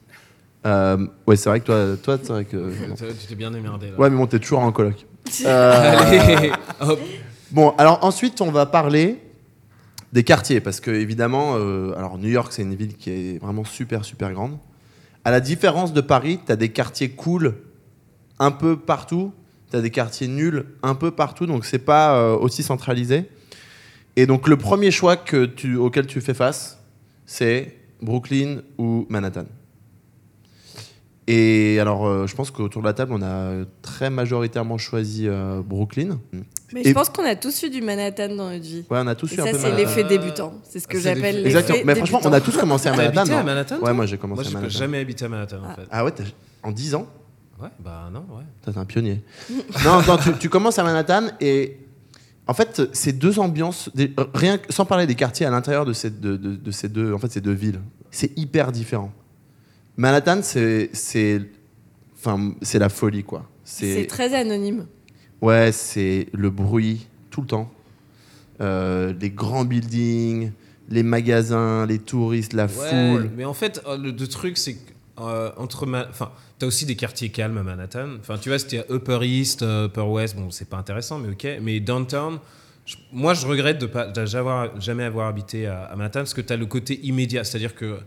euh, 0.64 1.06
ouais, 1.26 1.37
c'est 1.37 1.50
vrai 1.50 1.61
que 1.61 1.66
toi, 1.66 1.97
toi, 2.02 2.18
c'est 2.23 2.32
vrai 2.32 2.44
que. 2.47 2.73
Tu 3.21 3.26
t'es 3.28 3.35
bien 3.35 3.52
émerdé 3.52 3.90
là. 3.90 3.99
Ouais, 3.99 4.09
mais 4.09 4.16
bon, 4.16 4.26
t'es 4.26 4.38
toujours 4.38 4.61
en 4.61 4.73
coloc. 4.73 4.94
Euh, 5.44 5.97
Allez, 5.99 6.50
hop. 6.80 6.99
Bon, 7.50 7.75
alors 7.76 8.02
ensuite, 8.04 8.40
on 8.40 8.50
va 8.50 8.64
parler 8.64 9.18
des 10.14 10.25
quartiers, 10.25 10.61
parce 10.62 10.80
que 10.80 10.90
évidemment, 10.90 11.56
euh, 11.56 11.92
alors 11.97 12.16
New 12.16 12.30
York, 12.30 12.52
c'est 12.54 12.62
une 12.62 12.75
ville 12.75 12.97
qui 12.97 13.11
est 13.11 13.38
vraiment 13.38 13.64
super, 13.64 14.04
super 14.06 14.32
grande. 14.32 14.56
À 15.26 15.30
la 15.30 15.40
différence 15.40 15.92
de 15.92 16.00
Paris, 16.00 16.40
tu 16.44 16.52
as 16.52 16.56
des 16.56 16.71
quartiers 16.71 17.11
cool 17.11 17.54
un 18.38 18.50
peu 18.50 18.76
partout, 18.78 19.32
tu 19.71 19.76
as 19.76 19.82
des 19.82 19.90
quartiers 19.90 20.26
nuls 20.28 20.64
un 20.82 20.94
peu 20.94 21.11
partout, 21.11 21.44
donc 21.47 21.66
c'est 21.66 21.78
pas 21.78 22.16
euh, 22.16 22.35
aussi 22.35 22.62
centralisé. 22.62 23.28
Et 24.16 24.26
donc 24.26 24.49
le 24.49 24.56
premier 24.56 24.90
choix 24.90 25.16
que 25.16 25.44
tu, 25.44 25.76
auquel 25.76 26.06
tu 26.06 26.21
fais 26.23 26.35
face, 26.35 26.78
c'est 27.33 27.75
Brooklyn 28.03 28.59
ou 28.77 29.07
Manhattan. 29.09 29.47
Et 31.29 31.79
alors, 31.81 32.05
euh, 32.07 32.27
je 32.27 32.35
pense 32.35 32.51
qu'autour 32.51 32.83
de 32.83 32.87
la 32.89 32.93
table, 32.95 33.12
on 33.15 33.23
a 33.23 33.65
très 33.81 34.11
majoritairement 34.11 34.77
choisi 34.77 35.29
euh, 35.29 35.62
Brooklyn. 35.65 36.19
Mais 36.75 36.83
Et- 36.83 36.89
je 36.89 36.93
pense 36.93 37.09
qu'on 37.11 37.25
a 37.25 37.37
tous 37.37 37.62
eu 37.62 37.71
du 37.71 37.81
Manhattan 37.81 38.29
dans 38.35 38.51
notre 38.51 38.62
vie. 38.65 38.85
Ouais, 38.91 38.99
on 39.01 39.07
a 39.07 39.15
tous 39.15 39.33
Et 39.33 39.37
eu 39.37 39.41
un 39.41 39.45
ça, 39.47 39.53
peu 39.53 39.59
c'est 39.59 39.75
l'effet 39.77 40.05
débutant. 40.05 40.53
C'est 40.65 40.81
ce 40.81 40.89
que 40.89 40.99
j'appelle 40.99 41.37
l'effet- 41.37 41.47
Exactement. 41.47 41.79
Mais 41.87 41.95
franchement, 41.95 42.21
on 42.25 42.33
a 42.33 42.41
tous 42.41 42.57
commencé 42.57 42.89
à 42.89 42.97
Manhattan. 42.97 43.21
habité 43.21 43.35
à 43.35 43.39
non 43.39 43.45
Manhattan 43.45 43.79
Ouais, 43.81 43.93
moi 43.95 44.05
j'ai 44.07 44.19
commencé 44.19 44.41
Moi, 44.41 44.47
à 44.47 44.49
j'ai 44.51 44.55
Manhattan. 44.57 44.79
jamais 44.79 44.99
habité 44.99 45.25
à 45.25 45.29
Manhattan 45.29 45.59
en 45.65 45.75
fait. 45.77 45.87
Ah 45.91 46.05
ouais, 46.05 46.12
en 46.65 46.73
10 46.73 46.95
ans 46.97 47.07
Ouais, 47.62 47.69
bah 47.79 48.11
non, 48.12 48.25
ouais. 48.37 48.43
Toi, 48.65 48.73
T'es 48.73 48.79
un 48.81 48.85
pionnier. 48.85 49.23
non, 49.85 50.03
non, 50.09 50.17
tu, 50.17 50.33
tu 50.41 50.49
commences 50.49 50.81
à 50.81 50.83
Manhattan 50.83 51.29
et 51.41 51.77
en 52.46 52.54
fait, 52.54 52.82
ces 52.92 53.12
deux 53.12 53.38
ambiances, 53.38 53.88
des- 53.94 54.12
rien 54.34 54.58
sans 54.68 54.84
parler 54.84 55.06
des 55.06 55.14
quartiers 55.14 55.46
à 55.46 55.50
l'intérieur 55.50 55.84
de 55.84 55.92
ces, 55.92 56.11
de, 56.11 56.37
de- 56.37 56.56
de 56.56 56.70
ces 56.70 56.88
deux, 56.88 57.12
en 57.12 57.18
fait, 57.18 57.30
ces 57.30 57.40
deux 57.40 57.52
villes, 57.52 57.80
c'est 58.11 58.37
hyper 58.38 58.72
différent. 58.72 59.12
Manhattan, 59.96 60.40
c'est 60.42 60.90
c'est 60.92 61.40
enfin 62.16 62.52
c'est 62.62 62.78
la 62.78 62.88
folie 62.88 63.25
quoi. 63.25 63.49
C'est 63.64 64.06
très 64.06 64.34
anonyme. 64.34 64.87
Ouais, 65.40 65.70
c'est 65.72 66.28
le 66.32 66.50
bruit 66.50 67.06
tout 67.30 67.42
le 67.42 67.46
temps. 67.46 67.70
Euh, 68.61 69.12
les 69.20 69.30
grands 69.30 69.64
buildings, 69.64 70.52
les 70.88 71.02
magasins, 71.02 71.84
les 71.87 71.99
touristes, 71.99 72.52
la 72.52 72.66
Ouais, 72.66 72.70
foule. 72.70 73.30
Mais 73.37 73.44
en 73.44 73.54
fait, 73.54 73.82
euh, 73.87 73.96
le, 73.96 74.11
le 74.12 74.28
truc, 74.28 74.56
c'est 74.58 74.75
que 74.75 74.91
euh, 75.29 75.50
entre. 75.57 75.87
Ma... 75.87 76.09
Enfin, 76.09 76.31
t'as 76.59 76.67
aussi 76.67 76.87
des 76.87 76.97
quartiers 76.97 77.31
calmes 77.31 77.59
à 77.59 77.62
Manhattan. 77.62 78.09
Enfin, 78.21 78.38
tu 78.38 78.49
vois, 78.49 78.59
c'était 78.59 78.85
Upper 78.91 79.21
East, 79.23 79.62
euh, 79.62 79.87
Upper 79.87 80.00
West. 80.02 80.37
Bon, 80.37 80.50
c'est 80.50 80.69
pas 80.69 80.76
intéressant, 80.79 81.19
mais 81.19 81.31
ok. 81.33 81.47
Mais 81.61 81.81
downtown. 81.81 82.38
je- 82.87 82.97
moi, 83.12 83.35
je 83.35 83.47
regrette 83.47 83.79
de 83.79 83.87
pas 83.87 84.07
de 84.07 84.26
jamais, 84.26 85.05
avoir 85.05 85.29
habité 85.29 85.67
à, 85.67 85.85
à 85.85 85.97
Manhattan 85.97 86.21
parce 86.21 86.35
que 86.35 86.41
tu 86.41 86.52
as 86.52 86.57
le 86.57 86.67
côté 86.67 87.00
immédiat. 87.02 87.45
C'est-à-dire 87.45 87.75
que 87.75 87.99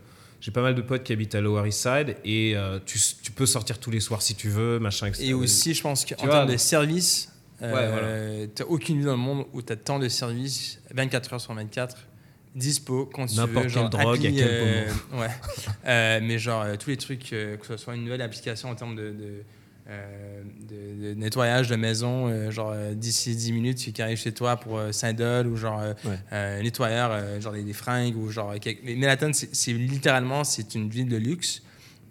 j'ai 0.42 0.52
pas 0.52 0.62
mal 0.62 0.76
de 0.76 0.82
potes 0.82 1.04
qui 1.04 1.14
habitent 1.14 1.36
à 1.36 1.42
Lower 1.42 1.68
East 1.68 1.82
Side 1.82 2.18
et 2.26 2.54
euh, 2.56 2.80
tu, 2.86 3.00
tu 3.24 3.32
peux 3.32 3.46
sortir 3.46 3.80
tous 3.80 3.90
les 3.92 4.00
soirs 4.00 4.22
si 4.22 4.36
tu 4.36 4.50
veux, 4.50 4.80
machin, 4.80 5.08
etc. 5.08 5.24
Et 5.30 5.34
aussi, 5.34 5.74
je 5.74 5.82
pense 5.82 6.06
qu'en 6.06 6.16
termes 6.28 6.52
de 6.52 6.58
services, 6.58 7.32
Ouais, 7.62 7.70
euh, 7.74 8.48
t'as 8.54 8.66
aucune 8.66 9.00
vie 9.00 9.06
dans 9.06 9.14
le 9.14 9.18
monde 9.18 9.46
où 9.54 9.62
t'as 9.62 9.78
tant 9.78 9.98
de 9.98 10.10
services 10.10 10.82
24 10.94 11.34
heures 11.34 11.42
sur 11.42 11.54
24 11.54 11.96
dispo 12.56 13.10
quand 13.14 13.26
tu 13.28 13.36
veux. 13.36 13.68
Genre 13.68 13.90
quelle 13.90 14.00
drogue, 14.02 14.26
à 14.26 14.32
quel 14.32 14.36
euh, 14.42 14.86
Ouais. 15.14 15.28
Euh, 15.88 16.20
mais 16.24 16.40
genre 16.40 16.64
euh, 16.64 16.76
tous 16.78 16.90
les 16.90 16.98
trucs, 16.98 17.32
euh, 17.34 17.58
que 17.58 17.66
ce 17.68 17.78
soit 17.78 17.96
une 17.96 18.04
nouvelle 18.04 18.22
application 18.22 18.70
en 18.70 18.76
termes 18.76 18.96
de, 18.96 19.12
de, 19.12 19.44
euh, 19.88 20.42
de- 20.68 21.10
de 21.10 21.14
nettoyage 21.14 21.70
de 21.70 21.76
maison, 21.76 22.28
euh, 22.28 22.50
genre 22.50 22.72
euh, 22.74 22.94
d'ici 22.96 23.36
10 23.36 23.52
minutes, 23.52 23.78
tu 23.78 23.92
qui 23.92 24.02
arrive 24.02 24.18
chez 24.18 24.32
toi 24.32 24.58
pour 24.58 24.80
euh, 24.80 24.92
5 24.92 25.14
dollars 25.16 25.46
ou 25.46 25.56
genre 25.58 25.80
euh, 25.80 25.94
Ouais. 26.06 26.18
euh, 26.34 26.62
nettoyeur, 26.64 27.12
euh, 27.12 27.40
genre 27.40 27.54
des, 27.54 27.64
des 27.64 27.74
fringues 27.74 28.18
ou 28.18 28.32
genre. 28.32 28.54
quelque- 28.60 28.82
Mais 28.84 28.96
Manhattan, 28.96 29.32
c'est 29.34 29.54
c'est 29.56 29.74
littéralement 29.74 30.44
c'est 30.44 30.74
une 30.76 30.90
ville 30.90 31.08
de 31.10 31.18
luxe 31.18 31.62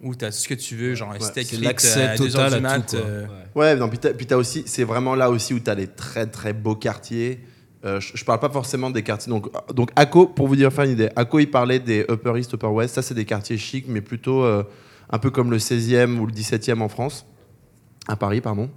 où 0.01 0.15
tu 0.15 0.25
as 0.25 0.31
tout 0.31 0.37
ce 0.37 0.49
que 0.49 0.55
tu 0.55 0.77
veux, 0.77 0.95
genre 0.95 1.13
un 1.13 1.19
steak 1.21 1.47
c'est 1.49 1.57
frites, 1.57 1.65
l'accès 1.67 2.01
euh, 2.03 2.13
à 2.13 2.17
2 2.17 2.25
heures 2.37 2.45
total 2.51 2.55
à 2.55 2.61
mat, 2.61 2.81
tout. 2.81 2.97
quoi. 2.97 3.07
euh, 3.07 3.27
Ouais. 3.27 3.31
Ouais, 3.57 3.77
non, 3.77 3.89
puis 3.89 3.99
puis 4.17 4.27
t'as 4.27 4.37
aussi, 4.37 4.63
c'est 4.67 4.85
vraiment 4.85 5.15
là 5.17 5.31
aussi 5.31 5.53
où 5.55 5.59
tu 5.61 5.71
as 5.71 5.75
les 5.75 5.87
très 5.89 6.27
très 6.27 6.53
beaux 6.53 6.77
quartiers. 6.77 7.41
Euh, 7.85 8.01
je, 8.01 8.13
je 8.15 8.25
parle 8.25 8.41
pas 8.41 8.49
forcément 8.49 8.91
des 8.91 9.03
quartiers. 9.03 9.31
Donc, 9.31 9.49
donc 9.75 9.91
Akko, 9.97 10.27
pour 10.27 10.49
vous 10.49 10.57
dire 10.57 10.73
faire 10.73 10.85
une 10.85 10.93
idée, 10.93 11.11
Akko 11.17 11.39
il 11.39 11.51
parlait 11.51 11.79
des 11.79 12.07
Upper 12.11 12.39
East, 12.39 12.53
Upper 12.55 12.69
West. 12.69 12.95
Ça, 12.95 13.03
c'est 13.03 13.15
des 13.15 13.25
quartiers 13.25 13.59
chics, 13.59 13.87
mais 13.89 14.01
plutôt 14.01 14.43
euh, 14.43 14.63
un 15.11 15.19
peu 15.19 15.31
comme 15.31 15.51
le 15.51 15.59
16e 15.59 16.19
ou 16.19 16.27
le 16.27 16.33
17e 16.33 16.81
en 16.81 16.89
France, 16.89 17.27
à 18.09 18.17
Paris, 18.17 18.41
pardon. 18.41 18.71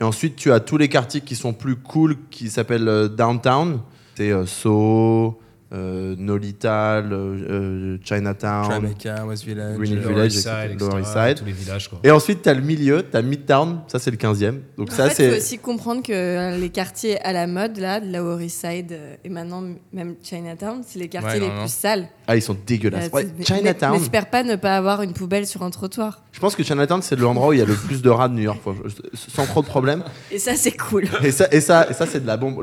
Et 0.00 0.04
ensuite, 0.04 0.36
tu 0.36 0.52
as 0.52 0.60
tous 0.60 0.76
les 0.76 0.88
quartiers 0.88 1.22
qui 1.22 1.36
sont 1.36 1.52
plus 1.52 1.76
cool, 1.76 2.16
qui 2.30 2.50
s'appellent 2.50 2.88
euh, 2.88 3.08
Downtown. 3.08 3.80
C'est 4.16 4.46
Soho, 4.46 5.40
euh, 5.72 6.14
Nolital, 6.18 7.12
euh, 7.12 7.16
euh, 7.48 7.98
Chinatown. 8.02 8.68
Tribeca, 8.68 9.24
West 9.26 9.44
Village. 9.44 9.76
Greenwich 9.76 10.02
Lower 10.04 10.14
Village, 10.28 10.78
Lower 10.78 11.00
East 11.00 11.12
Side. 11.12 11.38
tous 11.38 11.44
les 11.44 11.52
villages, 11.52 11.88
quoi. 11.88 12.00
Et 12.02 12.10
ensuite, 12.10 12.42
tu 12.42 12.48
as 12.48 12.54
le 12.54 12.60
milieu, 12.62 13.04
tu 13.08 13.16
as 13.16 13.22
Midtown, 13.22 13.80
ça 13.86 13.98
c'est 13.98 14.10
le 14.10 14.16
15e. 14.16 14.58
Donc 14.76 14.90
En 14.90 14.94
ça, 14.94 15.10
fait, 15.10 15.26
il 15.26 15.30
faut 15.30 15.36
aussi 15.36 15.58
comprendre 15.58 16.02
que 16.02 16.12
euh, 16.12 16.56
les 16.58 16.70
quartiers 16.70 17.20
à 17.22 17.32
la 17.32 17.46
mode, 17.46 17.76
là, 17.78 18.00
de 18.00 18.12
Lower 18.12 18.44
East 18.44 18.60
Side 18.66 18.92
euh, 18.92 19.14
et 19.24 19.28
maintenant 19.28 19.62
même 19.92 20.16
Chinatown, 20.22 20.82
c'est 20.86 20.98
les 20.98 21.08
quartiers 21.08 21.34
Ouais, 21.34 21.40
les 21.40 21.48
non, 21.48 21.54
non. 21.54 21.60
plus 21.62 21.72
sales. 21.72 22.08
Ah, 22.26 22.36
ils 22.36 22.42
sont 22.42 22.56
dégueulasses. 22.66 23.06
Euh, 23.06 23.16
Ouais, 23.16 23.26
Chinatown. 23.44 23.92
mais- 23.92 23.98
N'espère 23.98 24.28
pas 24.30 24.42
ne 24.42 24.56
pas 24.56 24.76
avoir 24.76 25.02
une 25.02 25.12
poubelle 25.12 25.46
sur 25.46 25.62
un 25.62 25.70
trottoir. 25.70 26.22
Je 26.32 26.40
pense 26.40 26.54
que 26.56 26.62
Chinatown, 26.62 27.02
c'est 27.02 27.16
l'endroit 27.18 27.48
où 27.48 27.52
il 27.52 27.58
y 27.58 27.62
a 27.62 27.64
le 27.64 27.74
plus 27.74 28.02
de 28.02 28.08
rats 28.10 28.28
de 28.28 28.34
New 28.34 28.42
York, 28.42 28.60
quoi. 28.62 28.74
sans 29.14 29.46
trop 29.46 29.62
de 29.62 29.66
problèmes. 29.66 30.02
Et 30.30 30.38
ça, 30.38 30.54
c'est 30.56 30.76
cool. 30.76 31.04
Et 31.22 31.30
ça, 31.32 31.46
et 31.52 31.60
ça, 31.60 31.88
et 31.90 31.92
ça 31.92 32.06
c'est 32.06 32.20
de 32.20 32.26
la 32.26 32.36
bombe. 32.36 32.62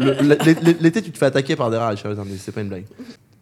L'été, 0.82 1.02
tu 1.02 1.12
te 1.12 1.18
fais 1.18 1.26
attaquer 1.26 1.56
par 1.56 1.70
des 1.70 1.78
rats 1.78 1.90
à 1.90 1.96
Chinatown, 1.96 2.28
mais 2.30 2.38
c'est 2.40 2.52
pas 2.52 2.62
une 2.62 2.70
blague. 2.70 2.86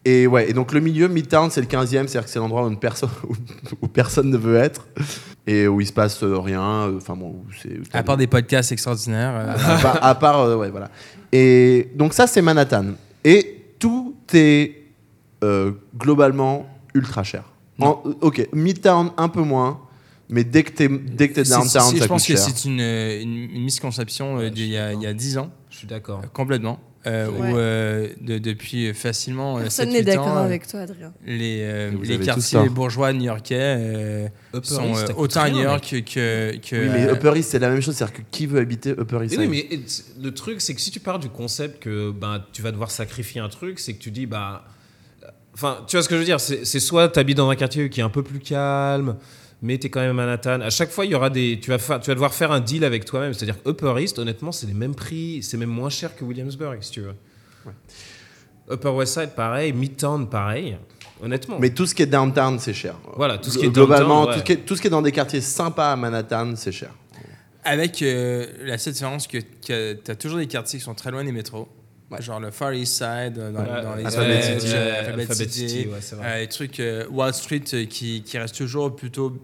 Et 0.08 0.28
ouais, 0.28 0.50
et 0.50 0.54
donc 0.54 0.72
le 0.72 0.80
milieu, 0.82 1.08
Midtown, 1.08 1.50
c'est 1.50 1.62
le 1.62 1.68
15e, 1.68 1.88
c'est-à-dire 1.90 2.26
que 2.26 2.30
c'est 2.30 2.38
l'endroit 2.38 2.64
où, 2.66 2.70
une 2.70 2.78
perso- 2.78 3.08
où, 3.28 3.34
où 3.82 3.88
personne 3.88 4.30
ne 4.30 4.38
veut 4.38 4.56
être 4.58 4.86
et 5.48 5.68
où 5.68 5.82
il 5.82 5.88
se 5.88 5.94
passe 5.94 6.22
euh, 6.24 6.38
rien. 6.38 6.62
euh, 6.62 6.98
Enfin 6.98 7.16
bon, 7.16 7.38
c'est. 7.62 7.80
À 7.92 8.04
part 8.04 8.16
des 8.18 8.28
podcasts 8.28 8.72
extraordinaires. 8.72 9.34
euh, 9.36 9.54
à 9.76 9.78
part, 9.82 10.04
à 10.06 10.16
part, 10.16 10.40
euh, 10.42 10.58
ouais, 10.58 10.70
voilà. 10.70 10.92
Et 11.32 11.90
donc 11.96 12.14
ça, 12.14 12.28
c'est 12.28 12.44
Manhattan. 12.44 12.94
Et 13.24 13.64
tout 13.80 14.16
est 14.34 14.84
euh, 15.44 15.72
globalement 15.98 16.68
ultra 16.94 17.24
cher. 17.24 17.44
En- 17.82 18.04
ok, 18.22 18.48
Midtown 18.54 19.10
un 19.18 19.28
peu 19.28 19.42
moins, 19.42 19.80
mais 20.30 20.44
dès 20.44 20.62
que 20.64 20.72
t'es 20.72 20.88
dès 20.88 21.30
que 21.30 21.34
t'es 21.34 21.46
c'est- 21.46 21.52
downtown, 21.56 21.96
je 21.98 22.06
pense 22.06 22.28
que 22.28 22.36
c'est 22.38 22.66
une, 22.66 22.80
une, 22.80 23.50
une 23.56 23.64
misconception 23.64 24.36
Ouais, 24.36 24.52
d'il 24.52 24.68
y, 24.68 24.78
a- 24.78 24.94
il 24.94 25.02
y 25.02 25.08
a 25.08 25.14
10 25.14 25.40
ans, 25.40 25.50
Je 25.72 25.78
suis 25.78 25.88
d'accord. 25.88 26.22
complètement. 26.32 26.80
Euh, 27.08 27.30
Ouais. 27.30 27.52
où, 27.54 27.58
euh, 27.58 28.08
de- 28.22 28.40
depuis 28.40 28.94
facilement 28.96 29.58
euh, 29.58 29.62
Personne 29.62 29.90
7-8 29.90 29.94
n'est 29.94 30.02
d'accord 30.04 30.28
ans, 30.28 30.38
euh, 30.38 30.46
avec 30.46 30.68
toi, 30.68 30.80
Adrien. 30.80 31.14
les, 31.26 31.60
euh, 31.62 31.92
les 32.04 32.18
quartiers 32.20 32.68
bourgeois 32.70 33.14
new-yorkais 33.14 33.56
euh, 33.60 34.28
sont 34.64 34.96
euh, 34.96 35.06
autant 35.16 35.42
à 35.42 35.50
New 35.50 35.58
mec. 35.58 35.66
York 35.66 36.04
que. 36.06 36.58
que 36.58 36.76
Oui, 36.76 36.90
mais 36.92 37.12
Upper 37.12 37.34
East, 37.38 37.52
c'est 37.52 37.60
la 37.60 37.70
même 37.70 37.82
chose. 37.82 37.96
C'est-à-dire 37.96 38.16
que 38.18 38.22
qui 38.32 38.48
veut 38.48 38.60
habiter 38.60 38.92
Upper 38.92 39.20
East 39.24 39.36
oui, 39.38 39.48
mais 39.48 39.80
le 40.22 40.34
truc, 40.34 40.62
c'est 40.62 40.74
que 40.74 40.82
si 40.82 40.90
tu 40.90 41.00
pars 41.00 41.20
du 41.20 41.30
concept 41.30 41.82
que 41.84 42.12
ben, 42.12 42.44
tu 42.54 42.62
vas 42.64 42.72
devoir 42.72 42.90
sacrifier 42.90 43.40
un 43.40 43.50
truc, 43.50 43.80
c'est 43.80 43.94
que 43.94 44.00
tu 44.02 44.10
dis, 44.10 44.26
bah. 44.26 44.66
Enfin, 45.54 45.78
tu 45.88 45.96
vois 45.96 46.04
ce 46.04 46.10
que 46.10 46.16
je 46.16 46.20
veux 46.20 46.26
dire 46.26 46.40
C'est 46.42 46.66
c'est 46.66 46.80
soit 46.82 47.08
tu 47.10 47.20
habites 47.20 47.38
dans 47.38 47.50
un 47.50 47.56
quartier 47.56 47.90
qui 47.90 48.00
est 48.02 48.04
un 48.04 48.10
peu 48.10 48.24
plus 48.24 48.40
calme, 48.40 49.16
mais 49.62 49.78
tu 49.78 49.88
es 49.88 49.90
quand 49.90 50.02
même 50.02 50.12
à 50.12 50.14
Manhattan. 50.26 50.62
À 50.62 50.70
chaque 50.70 50.90
fois, 50.92 51.06
il 51.06 51.12
y 51.12 51.16
aura 51.16 51.30
des. 51.30 51.60
Tu 51.62 51.70
vas, 51.72 51.78
fa- 51.80 52.00
tu 52.00 52.08
vas 52.10 52.14
devoir 52.16 52.34
faire 52.34 52.52
un 52.52 52.60
deal 52.60 52.84
avec 52.84 53.06
toi-même. 53.06 53.34
C'est-à-dire 53.34 53.62
que 53.64 53.70
Upper 53.70 53.96
East, 54.02 54.20
honnêtement, 54.20 54.52
c'est 54.52 54.68
les 54.68 54.74
mêmes 54.74 54.96
prix, 54.96 55.42
c'est 55.44 55.58
même 55.58 55.70
moins 55.70 55.90
cher 55.90 56.16
que 56.16 56.24
Williamsburg, 56.24 56.78
si 56.82 56.92
tu 56.92 57.02
veux. 57.02 57.16
Upper 58.70 58.90
West 58.90 59.14
Side, 59.20 59.30
pareil. 59.36 59.74
Midtown, 59.74 60.28
pareil. 60.30 60.78
Honnêtement. 61.22 61.58
Mais 61.60 61.70
tout 61.70 61.86
ce 61.86 61.96
qui 61.96 62.02
est 62.02 62.08
downtown, 62.08 62.60
c'est 62.60 62.74
cher. 62.74 62.96
Voilà, 63.16 63.38
tout 63.38 63.50
ce 63.50 63.58
qui 63.58 63.66
est 63.66 63.70
Globalement, 63.70 64.26
downtown, 64.26 64.28
ouais. 64.28 64.34
tout, 64.34 64.40
ce 64.40 64.44
qui 64.46 64.52
est, 64.52 64.66
tout 64.66 64.76
ce 64.76 64.82
qui 64.82 64.88
est 64.88 64.92
dans 64.92 65.02
des 65.02 65.12
quartiers 65.12 65.42
sympas 65.42 65.94
à 65.94 65.96
Manhattan, 65.96 66.54
c'est 66.56 66.72
cher. 66.72 66.90
Avec 67.64 68.02
euh, 68.02 68.46
la 68.64 68.78
seule 68.78 68.94
différence 68.94 69.26
que, 69.28 69.38
tu 69.40 70.12
as 70.12 70.16
toujours 70.16 70.38
des 70.40 70.48
quartiers 70.48 70.78
qui 70.80 70.86
sont 70.86 70.94
très 70.94 71.10
loin 71.12 71.24
des 71.24 71.32
métros. 71.32 71.68
Genre 72.20 72.40
le 72.40 72.52
Far 72.52 72.74
East 72.74 72.94
Side, 72.94 73.38
euh, 73.38 73.52
dans, 73.52 73.60
Ouais, 73.62 73.82
dans 73.82 73.96
les 73.96 74.06
Alphabet 74.06 74.42
City. 74.42 74.68
euh, 74.74 74.86
Ouais, 74.86 74.98
Alphabet 74.98 75.22
Alphabet 75.24 75.36
City, 75.50 75.70
City, 75.70 75.88
ouais, 75.90 75.98
c'est 76.02 76.16
vrai. 76.16 76.26
euh, 76.28 76.40
les 76.40 76.48
trucs 76.48 76.80
euh, 76.80 77.08
Wall 77.10 77.34
Street 77.34 77.64
euh, 77.74 77.86
qui, 77.86 78.22
qui 78.24 78.38
restent 78.38 78.56
toujours 78.56 78.96
plutôt 78.96 79.36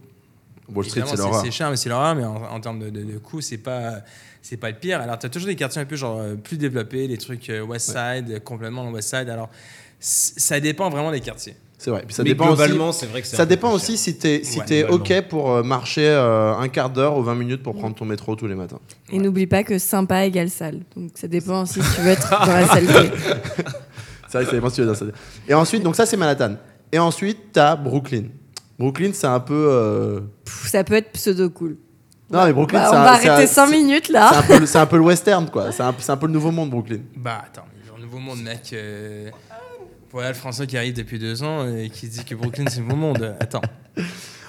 Wall 0.74 0.86
Street, 0.86 1.02
c'est 1.06 1.18
l'horreur. 1.18 1.42
C'est 1.44 1.52
cher, 1.52 1.70
mais 1.70 1.76
c'est 1.76 1.90
l'horreur, 1.90 2.16
mais 2.16 2.24
en, 2.24 2.36
en 2.36 2.60
termes 2.62 2.80
de, 2.80 2.90
de, 2.90 3.04
de 3.04 3.18
coût, 3.18 3.42
c'est 3.42 3.58
pas, 3.58 4.02
c'est 4.42 4.58
pas 4.58 4.70
le 4.70 4.78
pire. 4.78 5.02
Alors, 5.02 5.18
tu 5.20 5.26
as 5.26 5.30
toujours 5.30 5.48
des 5.48 5.56
quartiers 5.56 5.82
un 5.82 5.86
peu 5.86 5.96
genre 5.96 6.22
plus 6.44 6.58
développés, 6.58 7.08
les 7.08 7.18
trucs 7.18 7.52
West 7.68 7.88
Side, 7.88 8.30
euh, 8.32 8.40
complètement 8.40 8.90
West 8.92 9.10
Side. 9.10 9.28
Alors, 9.30 9.50
ça 10.00 10.60
dépend 10.60 10.90
vraiment 10.90 11.12
des 11.12 11.20
quartiers. 11.20 11.56
C'est 11.84 11.90
vrai. 11.90 12.04
Puis 12.06 12.14
ça 12.14 12.22
mais 12.24 12.30
dépend 12.30 12.46
globalement, 12.48 12.90
aussi. 12.90 13.00
c'est 13.00 13.06
vrai 13.08 13.22
que 13.24 13.28
c'est 13.28 13.36
Ça 13.36 13.46
dépend 13.48 13.72
aussi 13.72 13.98
si 13.98 14.16
t'es 14.16 14.42
si 14.44 14.60
Ouais, 14.60 14.66
t'es 14.66 14.84
ok 14.88 15.22
pour 15.30 15.52
euh, 15.52 15.64
marcher 15.64 16.08
euh, 16.08 16.54
un 16.56 16.68
quart 16.68 16.92
d'heure 16.92 17.18
ou 17.18 17.24
20 17.24 17.34
minutes 17.34 17.64
pour 17.64 17.74
prendre 17.76 17.96
ton 17.96 18.06
métro 18.06 18.36
tous 18.36 18.46
les 18.46 18.54
matins. 18.54 18.78
Et 19.12 19.18
n'oublie 19.18 19.48
pas 19.48 19.64
que 19.64 19.80
sympa 19.80 20.24
égale 20.26 20.50
sale. 20.52 20.82
Donc 20.96 21.10
ça 21.16 21.28
dépend 21.28 21.64
aussi 21.64 21.82
si 21.82 21.96
tu 21.96 22.02
veux 22.02 22.10
être 22.12 22.30
dans 22.46 22.54
la 22.54 22.68
saleté. 22.68 23.12
C'est 24.28 24.38
vrai 24.38 24.44
que 24.44 24.50
ça 24.52 24.56
dépend 24.56 24.70
si 24.70 24.76
tu 24.76 24.82
veux 24.82 24.88
dans 24.88 24.94
ça. 24.94 25.06
Et 25.48 25.54
ensuite, 25.56 25.82
donc 25.82 25.96
ça 25.96 26.06
c'est 26.06 26.18
Manhattan. 26.18 26.56
Et 26.92 27.00
ensuite, 27.00 27.38
t'as 27.54 27.76
Brooklyn. 27.76 28.26
Brooklyn, 28.78 29.10
c'est 29.14 29.26
un 29.28 29.40
peu. 29.40 29.68
euh, 29.72 30.20
Pff, 30.46 30.68
ça 30.70 30.84
peut 30.84 30.94
être 30.96 31.12
pseudo 31.14 31.50
cool. 31.50 31.78
Non, 32.32 32.46
mais 32.46 32.54
Brooklyn, 32.54 32.80
Bah, 32.80 32.88
c'est 32.92 32.96
on 32.96 33.00
un- 33.00 33.04
va 33.04 33.12
un- 33.12 33.14
arrêter 33.16 33.48
5 33.48 33.66
c'est- 33.68 33.72
minutes 33.76 34.10
là. 34.10 34.32
le- 34.60 34.66
c'est 34.66 34.78
un 34.78 34.86
peu 34.86 34.98
le 34.98 35.04
western, 35.04 35.50
quoi. 35.50 35.72
C'est 35.72 35.82
un, 35.84 36.18
peu 36.18 36.28
le 36.28 36.32
nouveau 36.34 36.52
monde, 36.52 36.70
Brooklyn. 36.70 37.00
Bah, 37.18 37.42
attends, 37.46 37.66
genre, 37.88 37.98
nouveau 38.00 38.20
monde, 38.20 38.42
mec. 38.42 38.70
Euh, 38.74 39.30
voilà 40.12 40.30
le 40.30 40.36
Français 40.36 40.68
qui 40.68 40.78
arrive 40.78 40.94
depuis 40.94 41.20
deux 41.20 41.44
ans 41.44 41.68
et 41.76 41.90
qui 41.90 42.08
dit 42.08 42.24
que 42.26 42.36
Brooklyn, 42.36 42.66
c'est 42.70 42.78
le 42.80 42.84
nouveau 42.86 42.96
monde. 42.98 43.36
Attends. 43.40 43.62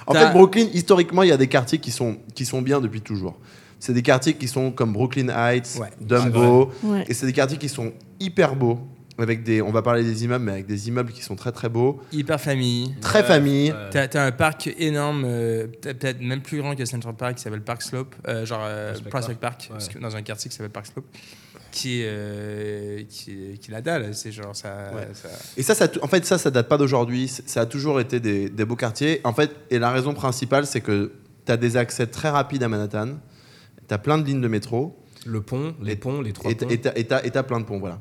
En 0.06 0.14
fait, 0.14 0.30
Brooklyn, 0.32 0.66
historiquement, 0.72 1.22
il 1.22 1.28
y 1.28 1.32
a 1.32 1.36
des 1.36 1.46
quartiers 1.48 1.78
qui 1.78 1.90
sont, 1.92 2.18
qui 2.34 2.44
sont 2.44 2.60
bien 2.62 2.80
depuis 2.80 3.00
toujours. 3.00 3.38
C'est 3.78 3.92
des 3.94 4.02
quartiers 4.02 4.34
qui 4.34 4.48
sont 4.48 4.70
comme 4.72 4.92
Brooklyn 4.92 5.28
Heights, 5.28 5.78
Ouais. 5.80 5.88
Dumbo. 6.00 6.70
Ouais. 6.82 7.04
Et 7.08 7.14
c'est 7.14 7.26
des 7.26 7.32
quartiers 7.32 7.58
qui 7.58 7.68
sont 7.68 7.92
hyper 8.20 8.54
beaux. 8.56 8.80
Avec 9.18 9.42
des, 9.44 9.60
on 9.60 9.70
va 9.70 9.82
parler 9.82 10.02
des 10.02 10.24
immeubles, 10.24 10.44
mais 10.46 10.52
avec 10.52 10.66
des 10.66 10.88
immeubles 10.88 11.12
qui 11.12 11.22
sont 11.22 11.36
très 11.36 11.52
très 11.52 11.68
beaux. 11.68 12.00
Hyper 12.12 12.40
famille. 12.40 12.94
Très 13.02 13.20
Ouais, 13.20 13.24
famille. 13.26 13.70
ouais. 13.70 13.90
T'as 14.08 14.20
as 14.20 14.24
un 14.26 14.32
parc 14.32 14.68
énorme, 14.78 15.24
euh, 15.26 15.66
peut- 15.66 15.92
peut-être 15.94 16.20
même 16.22 16.40
plus 16.40 16.58
grand 16.58 16.74
que 16.74 16.84
Central 16.86 17.14
Park, 17.14 17.34
qui 17.36 17.42
s'appelle 17.42 17.60
Park 17.62 17.82
Slope, 17.82 18.14
euh, 18.26 18.46
genre 18.46 18.62
euh, 18.64 18.94
Prospect 19.10 19.34
Park, 19.34 19.64
Ouais. 19.64 19.68
parce 19.74 19.88
que 19.88 19.98
dans 19.98 20.16
un 20.16 20.22
quartier 20.22 20.48
qui 20.50 20.56
s'appelle 20.56 20.72
Park 20.72 20.86
Slope, 20.86 21.04
qui 21.70 22.00
est, 22.02 22.06
euh, 22.08 23.02
qui, 23.08 23.30
est- 23.32 23.58
qui 23.58 23.70
la 23.70 23.80
dalle. 23.80 24.14
C'est 24.14 24.32
genre 24.32 24.54
ça. 24.54 24.90
Ouais. 24.94 25.08
ça- 25.14 25.28
Et 25.56 25.62
ça, 25.62 25.74
ça, 25.74 25.88
en 26.02 26.06
fait, 26.08 26.24
ça, 26.24 26.38
ça 26.38 26.50
date 26.50 26.68
pas 26.68 26.78
d'aujourd'hui. 26.78 27.28
Ça 27.28 27.62
a 27.62 27.66
toujours 27.66 28.00
été 28.00 28.20
des, 28.20 28.48
des 28.48 28.64
beaux 28.64 28.76
quartiers. 28.76 29.20
En 29.24 29.32
fait, 29.32 29.50
et 29.70 29.78
la 29.78 29.90
raison 29.90 30.14
principale, 30.14 30.66
c'est 30.66 30.80
que 30.80 31.12
tu 31.46 31.52
as 31.52 31.56
des 31.56 31.76
accès 31.76 32.06
très 32.06 32.28
rapides 32.30 32.62
à 32.62 32.68
Manhattan. 32.68 33.18
Tu 33.88 33.94
as 33.94 33.98
plein 33.98 34.18
de 34.18 34.24
lignes 34.26 34.40
de 34.40 34.48
métro. 34.48 34.98
Le 35.24 35.40
pont, 35.40 35.74
les 35.82 35.96
ponts, 35.96 36.20
les 36.20 36.32
trois 36.32 36.50
Et 36.50 36.54
ponts. 36.54 36.66
tu 36.68 36.78
as, 37.38 37.42
plein 37.44 37.60
de 37.60 37.64
ponts, 37.64 37.78
voilà. 37.78 38.00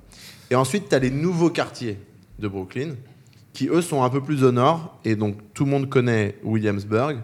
Et 0.49 0.55
ensuite, 0.55 0.89
tu 0.89 0.95
as 0.95 0.99
les 0.99 1.11
nouveaux 1.11 1.49
quartiers 1.51 1.97
de 2.39 2.47
Brooklyn, 2.47 2.95
qui 3.53 3.67
eux 3.67 3.81
sont 3.81 4.01
un 4.03 4.09
peu 4.09 4.21
plus 4.21 4.43
au 4.43 4.51
nord. 4.51 4.99
Et 5.05 5.15
donc, 5.15 5.37
tout 5.53 5.65
le 5.65 5.71
monde 5.71 5.87
connaît 5.89 6.35
Williamsburg. 6.43 7.19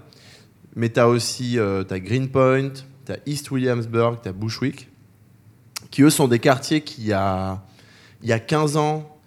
Mais 0.76 0.90
tu 0.92 1.00
as 1.00 1.08
aussi 1.08 1.58
euh, 1.58 1.84
t'as 1.84 1.98
Greenpoint, 2.00 2.70
tu 3.06 3.12
as 3.12 3.18
East 3.26 3.50
Williamsburg, 3.50 4.20
tu 4.22 4.30
as 4.30 4.34
Bushwick, 4.34 4.88
qui 5.98 6.04
eux 6.04 6.12
sont 6.12 6.28
des 6.28 6.38
quartiers 6.38 6.82
qui, 6.82 7.02
il 7.02 7.08
y 7.08 7.14
a, 7.14 7.60
il 8.22 8.30
y 8.30 8.32
a 8.32 8.38
15 8.38 8.78
ans, 8.78 9.18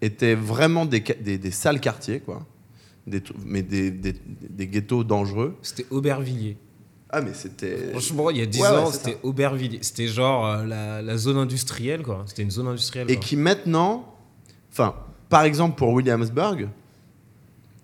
étaient 0.00 0.36
vraiment 0.36 0.86
des, 0.86 1.00
des, 1.00 1.38
des 1.38 1.50
sales 1.50 1.80
quartiers, 1.80 2.20
quoi. 2.20 2.46
des, 3.08 3.20
mais 3.44 3.62
des, 3.62 3.90
des, 3.90 4.68
ghettos 4.68 5.02
dangereux. 5.02 5.56
C'était 5.60 5.86
Aubervilliers. 5.90 6.56
Ah, 7.08 7.20
mais 7.20 7.34
c'était. 7.34 7.90
Franchement, 7.90 8.30
il 8.30 8.36
y 8.36 8.42
a 8.42 8.46
10 8.46 8.60
Ouais, 8.60 8.68
ouais, 8.68 8.76
ans, 8.76 8.92
c'était. 8.92 9.18
Aubervilliers. 9.24 9.80
C'était 9.82 10.06
genre 10.06 10.46
euh, 10.46 10.64
la, 10.66 11.02
la 11.02 11.16
zone 11.16 11.36
industrielle, 11.36 12.04
quoi. 12.04 12.22
C'était 12.28 12.44
une 12.44 12.52
zone 12.52 12.68
industrielle. 12.68 13.10
Et 13.10 13.16
quoi. 13.16 13.24
qui 13.24 13.34
maintenant, 13.34 14.14
enfin, 14.70 14.94
par 15.30 15.42
exemple 15.42 15.76
pour 15.76 15.92
Williamsburg, 15.92 16.68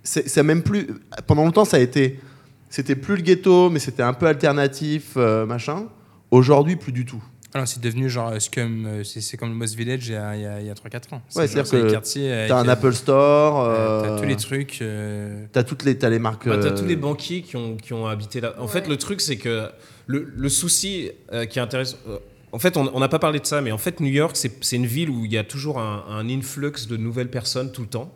c'est 0.05 0.29
c'est 0.29 0.45
même 0.45 0.63
plus. 0.63 0.87
Pendant 1.27 1.43
longtemps, 1.43 1.65
ça 1.65 1.79
a 1.79 1.81
été. 1.81 2.21
C'était 2.69 2.95
plus 2.95 3.17
le 3.17 3.23
ghetto, 3.23 3.71
mais 3.71 3.81
c'était 3.81 4.05
un 4.05 4.13
peu 4.13 4.29
alternatif, 4.29 5.15
euh, 5.17 5.47
machin. 5.47 5.87
Aujourd'hui, 6.31 6.77
plus 6.77 6.93
du 6.93 7.05
tout. 7.05 7.23
Alors, 7.57 7.67
c'est 7.69 7.81
devenu 7.81 8.11
genre 8.11 8.29
euh, 8.33 8.39
scum, 8.39 8.85
euh, 8.87 9.03
c'est 9.03 9.37
comme 9.39 9.49
le 9.49 9.55
Moss 9.55 9.75
Village 9.75 10.09
il 10.09 10.13
y 10.13 10.15
a, 10.17 10.29
a, 10.29 10.37
il 10.61 10.67
y 10.67 10.71
a 10.71 10.75
3-4 10.75 11.15
ans. 11.15 11.23
Ouais, 11.35 11.47
c'est-à-dire 11.47 11.65
que 11.71 11.91
T'as 12.49 12.59
un 12.59 12.69
euh, 12.69 12.73
Apple 12.73 12.93
Store. 12.93 13.61
euh, 13.65 14.03
T'as 14.03 14.09
euh, 14.11 14.19
tous 14.21 14.27
les 14.27 14.37
trucs. 14.37 14.79
euh, 14.83 15.47
T'as 15.53 15.63
toutes 15.65 15.85
les, 15.85 15.97
t'as 15.97 16.11
les 16.11 16.19
marques. 16.19 16.47
Bah, 16.47 16.59
t'as 16.61 16.69
euh, 16.69 16.79
tous 16.79 16.85
les 16.85 16.97
banquiers 16.97 17.41
qui 17.41 17.57
ont, 17.57 17.77
qui 17.77 17.95
ont 17.95 18.07
habité 18.07 18.41
là. 18.43 18.55
En 18.59 18.69
fait, 18.69 18.87
le 18.89 18.99
truc, 18.99 19.21
c'est 19.23 19.37
que 19.39 19.69
le, 20.07 20.31
le 20.37 20.49
souci 20.51 21.11
euh, 21.33 21.47
qui 21.47 21.59
est 21.59 21.63
intéressant. 21.63 21.97
euh, 22.09 22.19
en 22.53 22.59
fait, 22.59 22.77
on 22.77 22.91
on 22.95 23.01
n'a 23.01 23.09
pas 23.09 23.19
parlé 23.19 23.41
de 23.41 23.47
ça, 23.47 23.61
mais 23.63 23.73
en 23.73 23.79
fait, 23.79 24.01
New 24.01 24.09
York, 24.13 24.37
c'est 24.37 24.63
c'est 24.63 24.77
une 24.77 24.87
ville 24.87 25.09
où 25.09 25.25
il 25.25 25.33
y 25.33 25.39
a 25.39 25.45
toujours 25.45 25.79
un, 25.81 26.05
un 26.11 26.29
influx 26.29 26.87
de 26.89 26.97
nouvelles 26.99 27.31
personnes 27.31 27.73
tout 27.73 27.83
le 27.83 27.89
temps. 27.89 28.13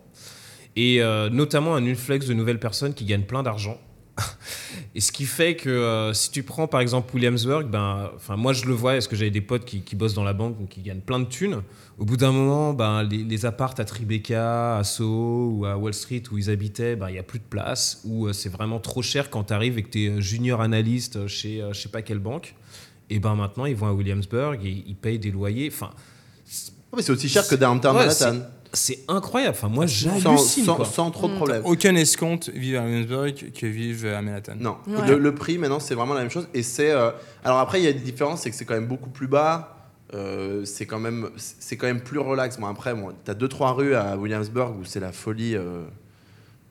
Et 0.75 1.01
euh, 1.01 1.29
notamment 1.29 1.75
un 1.75 1.85
influx 1.87 2.19
de 2.19 2.33
nouvelles 2.33 2.59
personnes 2.59 2.93
qui 2.93 3.05
gagnent 3.05 3.23
plein 3.25 3.43
d'argent. 3.43 3.77
Et 4.95 5.01
ce 5.01 5.11
qui 5.11 5.25
fait 5.25 5.55
que 5.55 5.69
euh, 5.69 6.13
si 6.13 6.31
tu 6.31 6.43
prends 6.43 6.67
par 6.67 6.81
exemple 6.81 7.13
Williamsburg, 7.13 7.67
ben, 7.69 8.11
moi 8.37 8.53
je 8.53 8.65
le 8.65 8.73
vois, 8.73 8.93
parce 8.93 9.07
que 9.07 9.15
j'avais 9.15 9.31
des 9.31 9.41
potes 9.41 9.65
qui, 9.65 9.81
qui 9.81 9.95
bossent 9.95 10.13
dans 10.13 10.23
la 10.23 10.33
banque, 10.33 10.57
donc 10.59 10.69
qui 10.69 10.81
gagnent 10.81 11.01
plein 11.01 11.19
de 11.19 11.25
thunes. 11.25 11.61
Au 11.97 12.05
bout 12.05 12.17
d'un 12.17 12.31
moment, 12.31 12.73
ben, 12.73 13.03
les, 13.03 13.23
les 13.23 13.45
appartes 13.45 13.79
à 13.79 13.85
Tribeca, 13.85 14.77
à 14.77 14.83
Soho 14.83 15.51
ou 15.57 15.65
à 15.65 15.77
Wall 15.77 15.93
Street 15.93 16.23
où 16.31 16.37
ils 16.37 16.49
habitaient, 16.49 16.95
ben, 16.95 17.09
il 17.09 17.13
n'y 17.13 17.19
a 17.19 17.23
plus 17.23 17.39
de 17.39 17.43
place, 17.43 18.01
ou 18.05 18.27
euh, 18.27 18.33
c'est 18.33 18.49
vraiment 18.49 18.79
trop 18.79 19.01
cher 19.01 19.29
quand 19.29 19.45
tu 19.45 19.53
arrives 19.53 19.77
et 19.77 19.83
que 19.83 19.89
tu 19.89 20.05
es 20.05 20.21
junior 20.21 20.61
analyste 20.61 21.27
chez 21.27 21.61
euh, 21.61 21.73
je 21.73 21.81
sais 21.81 21.89
pas 21.89 22.01
quelle 22.01 22.19
banque. 22.19 22.55
Et 23.09 23.19
ben 23.19 23.35
maintenant 23.35 23.65
ils 23.65 23.75
vont 23.75 23.87
à 23.87 23.93
Williamsburg 23.93 24.65
et 24.65 24.83
ils 24.87 24.95
payent 24.95 25.19
des 25.19 25.31
loyers. 25.31 25.69
Enfin, 25.71 25.91
Oh, 26.91 26.97
mais 26.97 27.03
c'est 27.03 27.13
aussi 27.13 27.29
cher 27.29 27.47
que 27.47 27.55
Downtown 27.55 27.95
Ouais, 27.95 28.07
Manhattan. 28.07 28.45
C'est 28.73 28.99
incroyable. 29.07 29.55
Enfin 29.57 29.67
moi 29.69 29.87
Sans, 29.87 30.17
j'hallucine. 30.19 30.65
sans, 30.65 30.75
quoi. 30.75 30.85
sans 30.85 31.11
trop 31.11 31.27
de 31.27 31.33
Mm. 31.33 31.35
problèmes. 31.37 31.61
Aucun 31.65 31.95
escompte 31.95 32.49
vivent 32.49 32.77
à 32.77 32.83
Williamsburg 32.83 33.51
que 33.53 33.65
vivent 33.65 34.05
à 34.05 34.21
Manhattan. 34.21 34.53
Non, 34.59 34.77
Ouais. 34.87 35.07
le, 35.07 35.17
le 35.19 35.35
prix 35.35 35.57
maintenant 35.57 35.79
c'est 35.79 35.95
vraiment 35.95 36.13
la 36.13 36.21
même 36.21 36.29
chose 36.31 36.47
et 36.53 36.63
c'est 36.63 36.91
euh, 36.91 37.11
alors 37.43 37.59
après 37.59 37.79
il 37.81 37.83
y 37.83 37.87
a 37.87 37.93
des 37.93 37.99
différences 37.99 38.41
c'est 38.41 38.49
que 38.49 38.55
c'est 38.55 38.65
quand 38.65 38.73
même 38.75 38.87
beaucoup 38.87 39.09
plus 39.09 39.27
bas 39.27 39.75
euh, 40.13 40.63
c'est 40.65 40.85
quand 40.85 40.99
même 40.99 41.29
c'est 41.37 41.77
quand 41.77 41.87
même 41.87 42.01
plus 42.01 42.19
relax 42.19 42.57
bon 42.59 42.67
après 42.67 42.93
bon 42.93 43.09
t'as 43.25 43.33
deux 43.33 43.47
trois 43.47 43.71
rues 43.73 43.95
à 43.95 44.17
Williamsburg 44.17 44.75
où 44.79 44.83
c'est 44.85 44.99
la 44.99 45.11
folie 45.11 45.55
euh, 45.55 45.83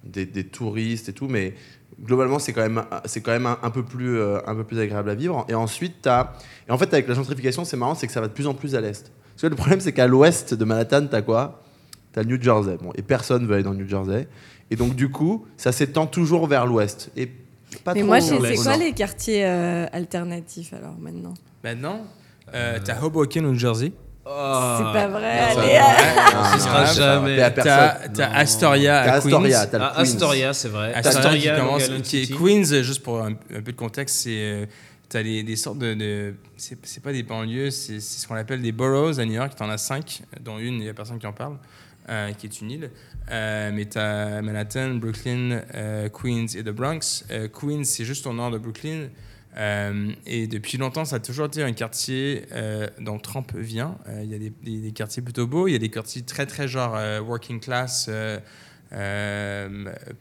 des, 0.05 0.27
des 0.27 0.45
touristes 0.45 1.09
et 1.09 1.13
tout 1.13 1.27
mais 1.29 1.55
globalement 2.03 2.39
c'est 2.39 2.53
quand 2.55 2.63
même 2.63 2.83
c'est 3.05 3.21
quand 3.21 3.33
même 3.33 3.47
un, 3.47 3.59
un 3.63 3.71
peu 3.71 3.83
plus 3.83 4.19
euh, 4.19 4.39
un 4.47 4.55
peu 4.55 4.65
plus 4.65 4.79
agréable 4.81 5.11
à 5.11 5.15
vivre 5.15 5.45
et 5.49 5.55
ensuite 5.55 5.97
t'as 6.03 6.33
et 6.69 6.73
en 6.73 6.79
fait 6.79 6.93
avec 6.95 7.09
la 7.09 7.15
gentrification 7.15 7.65
c'est 7.67 7.77
marrant 7.77 7.95
c'est 7.95 8.07
que 8.07 8.13
ça 8.13 8.21
va 8.23 8.29
de 8.29 8.33
plus 8.33 8.47
en 8.47 8.55
plus 8.55 8.75
à 8.75 8.81
l'est 8.81 9.11
parce 9.35 9.43
que 9.43 9.47
le 9.47 9.57
problème 9.57 9.81
c'est 9.81 9.93
qu'à 9.93 10.07
l'ouest 10.07 10.55
de 10.55 10.65
Manhattan 10.65 11.07
t'as 11.11 11.23
quoi? 11.23 11.63
T'as 12.13 12.23
le 12.23 12.29
New 12.37 12.43
Jersey 12.43 12.77
bon 12.83 12.93
et 12.97 13.03
personne 13.03 13.47
veut 13.47 13.55
aller 13.55 13.63
dans 13.63 13.73
le 13.73 13.79
New 13.79 13.89
Jersey 13.89 14.29
et 14.71 14.77
donc 14.77 14.95
du 14.95 15.09
coup 15.11 15.47
ça 15.57 15.73
s'étend 15.73 16.07
toujours 16.07 16.47
vers 16.47 16.67
l'ouest 16.67 17.11
et 17.17 17.31
pas 17.85 17.95
Mais 17.95 18.01
trop 18.01 18.09
moi, 18.09 18.21
c'est 18.21 18.57
quoi 18.57 18.77
les 18.77 18.93
quartiers 18.93 19.45
euh, 19.47 19.87
alternatifs 19.93 20.73
alors 20.73 20.97
maintenant? 20.99 21.35
Maintenant, 21.63 22.01
euh, 22.53 22.79
t'as 22.85 23.01
Hoboken 23.01 23.47
au 23.47 23.53
New 23.53 23.59
Jersey. 23.59 23.93
Ah. 24.27 24.77
C'est 24.79 25.01
pas 25.01 25.07
vrai. 25.09 25.41
Non, 25.41 25.55
ça- 25.55 25.61
allez, 25.61 25.79
Non, 26.35 26.45
Ce 26.45 26.53
non, 26.53 26.59
sera 26.59 26.85
jamais. 26.87 27.37
T'as 27.37 27.51
personne. 27.53 28.13
t'as 28.13 28.29
Non. 28.29 28.35
Astoria 28.35 29.01
à 29.01 29.13
Astoria, 29.15 29.67
Queens. 29.67 29.79
Ah. 29.81 30.01
Astoria, 30.01 30.53
c'est 30.53 30.69
vrai. 30.69 30.95
Astoria 30.95 31.55
qui 31.55 31.61
commence, 31.61 31.89
qui 32.03 32.17
est. 32.23 32.37
Queens, 32.37 32.83
juste 32.83 33.03
pour 33.05 33.21
un, 33.23 33.31
un 33.33 33.63
peu 33.63 33.71
de 33.73 33.77
contexte, 33.77 34.17
c'est 34.25 34.31
euh, 34.37 34.67
t'as 35.09 35.23
des 35.23 35.57
sortes 35.57 35.79
de, 35.79 35.95
de- 35.95 36.35
c'est 36.57 37.03
pas 37.03 37.13
des 37.13 37.23
banlieues, 37.23 37.71
c'est 37.71 38.01
c'est 38.01 38.21
ce 38.21 38.27
qu'on 38.29 38.35
appelle 38.35 38.63
des 38.63 38.73
boroughs 38.73 39.19
à 39.21 39.25
New 39.25 39.35
York. 39.35 39.55
T'en 39.57 39.71
as 39.71 39.79
cinq, 39.79 40.23
dont 40.41 40.59
une, 40.59 40.81
il 40.81 40.87
y 40.87 40.89
a 40.89 40.95
personne 40.95 41.19
qui 41.21 41.27
en 41.27 41.33
parle, 41.33 41.57
euh, 42.09 42.33
qui 42.33 42.47
est 42.47 42.61
une 42.61 42.71
île. 42.71 42.91
Euh, 43.31 43.71
mais 43.73 43.85
t'as 43.85 44.41
Manhattan, 44.43 44.95
Brooklyn, 44.95 45.63
euh, 45.75 46.09
Queens 46.09 46.47
et 46.57 46.65
The 46.65 46.71
Bronx. 46.71 47.25
Queens, 47.53 47.85
c'est 47.85 48.05
juste 48.05 48.27
au 48.27 48.33
nord 48.33 48.51
de 48.51 48.59
Brooklyn. 48.59 49.09
Et 50.27 50.47
depuis 50.47 50.79
longtemps, 50.79 51.05
ça 51.05 51.17
a 51.17 51.21
toujours 51.21 51.47
été 51.47 51.63
un 51.63 51.73
quartier 51.73 52.47
dont 53.01 53.19
Trump 53.19 53.53
vient. 53.55 53.99
Il 54.23 54.31
y 54.31 54.35
a 54.35 54.39
des, 54.39 54.51
des- 54.51 54.93
quartiers 54.93 55.23
plutôt 55.23 55.47
beaux, 55.47 55.67
il 55.67 55.73
y 55.73 55.75
a 55.75 55.79
des 55.79 55.89
quartiers 55.91 56.23
très 56.23 56.47
très 56.47 56.69
genre 56.69 56.97
working 57.27 57.59
class, 57.59 58.09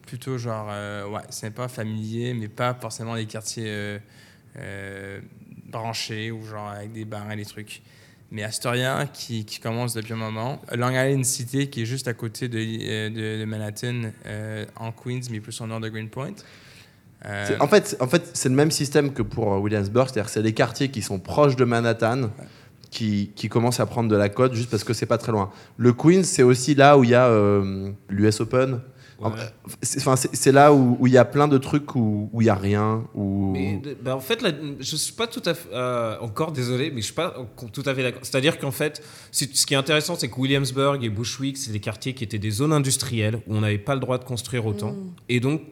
plutôt 0.02 0.36
genre 0.36 0.66
ouais, 1.12 1.22
sympa, 1.30 1.68
familier, 1.68 2.34
mais 2.34 2.48
pas 2.48 2.74
forcément 2.74 3.14
des 3.14 3.26
quartiers 3.26 3.98
branchés 5.66 6.32
ou 6.32 6.44
genre 6.44 6.68
avec 6.68 6.92
des 6.92 7.04
bars 7.04 7.30
et 7.30 7.36
des 7.36 7.44
trucs. 7.46 7.82
Mais 8.32 8.44
Astoria, 8.44 9.06
qui, 9.12 9.44
qui 9.44 9.58
commence 9.58 9.94
depuis 9.94 10.12
un 10.12 10.16
moment. 10.16 10.60
Long 10.72 10.90
Island 10.90 11.24
City, 11.24 11.68
qui 11.68 11.82
est 11.82 11.86
juste 11.86 12.06
à 12.06 12.14
côté 12.14 12.48
de, 12.48 12.58
euh, 12.58 13.08
de, 13.10 13.40
de 13.40 13.44
Manhattan, 13.44 14.12
euh, 14.26 14.64
en 14.76 14.92
Queens, 14.92 15.22
mais 15.30 15.40
plus 15.40 15.60
au 15.60 15.66
nord 15.66 15.80
de 15.80 15.88
Greenpoint. 15.88 16.34
Euh, 17.26 17.56
En 17.58 17.66
fait, 17.66 17.96
en 18.00 18.06
fait 18.06 18.30
c'est 18.32 18.48
le 18.48 18.54
même 18.54 18.70
système 18.70 19.12
que 19.12 19.22
pour 19.22 19.60
Williamsburg, 19.60 20.08
c'est-à-dire 20.08 20.30
c'est 20.30 20.42
les 20.42 20.54
quartiers 20.54 20.90
qui 20.90 21.02
sont 21.02 21.18
proches 21.18 21.56
de 21.56 21.64
Manhattan 21.64 22.30
qui, 22.90 23.30
qui 23.36 23.48
commencent 23.48 23.80
à 23.80 23.86
prendre 23.86 24.08
de 24.08 24.16
la 24.16 24.28
cote 24.28 24.54
juste 24.54 24.70
parce 24.70 24.84
que 24.84 24.92
c'est 24.92 25.06
pas 25.06 25.18
très 25.18 25.32
loin. 25.32 25.50
Le 25.76 25.92
Queens, 25.92 26.22
c'est 26.24 26.42
aussi 26.42 26.74
là 26.74 26.96
où 26.98 27.04
il 27.04 27.10
y 27.10 27.14
a 27.14 27.26
euh, 27.26 27.90
l'US 28.08 28.40
Open. 28.40 28.80
Ouais. 29.20 29.30
C'est 29.82 29.98
enfin, 30.00 30.16
c'est- 30.16 30.34
c'est 30.34 30.52
là 30.52 30.72
où 30.72 30.96
où 30.98 31.06
il 31.06 31.12
y 31.12 31.18
a 31.18 31.24
plein 31.24 31.46
de 31.48 31.58
trucs 31.58 31.94
où 31.94 32.30
où 32.32 32.40
il 32.42 32.46
y 32.46 32.48
a 32.50 32.54
rien. 32.54 33.04
Où... 33.14 33.52
Mais, 33.52 33.80
bah, 34.02 34.16
en 34.16 34.20
fait, 34.20 34.40
là, 34.42 34.50
je 34.78 34.96
suis 34.96 35.12
pas 35.12 35.26
tout 35.26 35.42
à 35.44 35.54
fait 35.54 35.68
euh, 35.72 36.16
encore 36.20 36.52
désolé, 36.52 36.90
mais 36.90 37.00
je 37.00 37.06
suis 37.06 37.14
pas 37.14 37.34
tout 37.72 37.82
à 37.84 37.94
fait 37.94 38.02
d'accord. 38.02 38.22
C'est-à-dire 38.22 38.58
qu'en 38.58 38.70
fait, 38.70 39.02
ce 39.30 39.44
qui 39.66 39.74
est 39.74 39.76
intéressant, 39.76 40.14
c'est 40.16 40.28
que 40.28 40.40
Williamsburg 40.40 41.04
et 41.04 41.08
Bushwick, 41.10 41.56
c'est 41.58 41.72
des 41.72 41.80
quartiers 41.80 42.14
qui 42.14 42.24
étaient 42.24 42.38
des 42.38 42.50
zones 42.50 42.72
industrielles 42.72 43.36
où 43.46 43.54
on 43.56 43.60
n'avait 43.60 43.78
pas 43.78 43.94
le 43.94 44.00
droit 44.00 44.18
de 44.18 44.24
construire 44.24 44.64
autant, 44.66 44.94
et 45.28 45.40
donc 45.40 45.62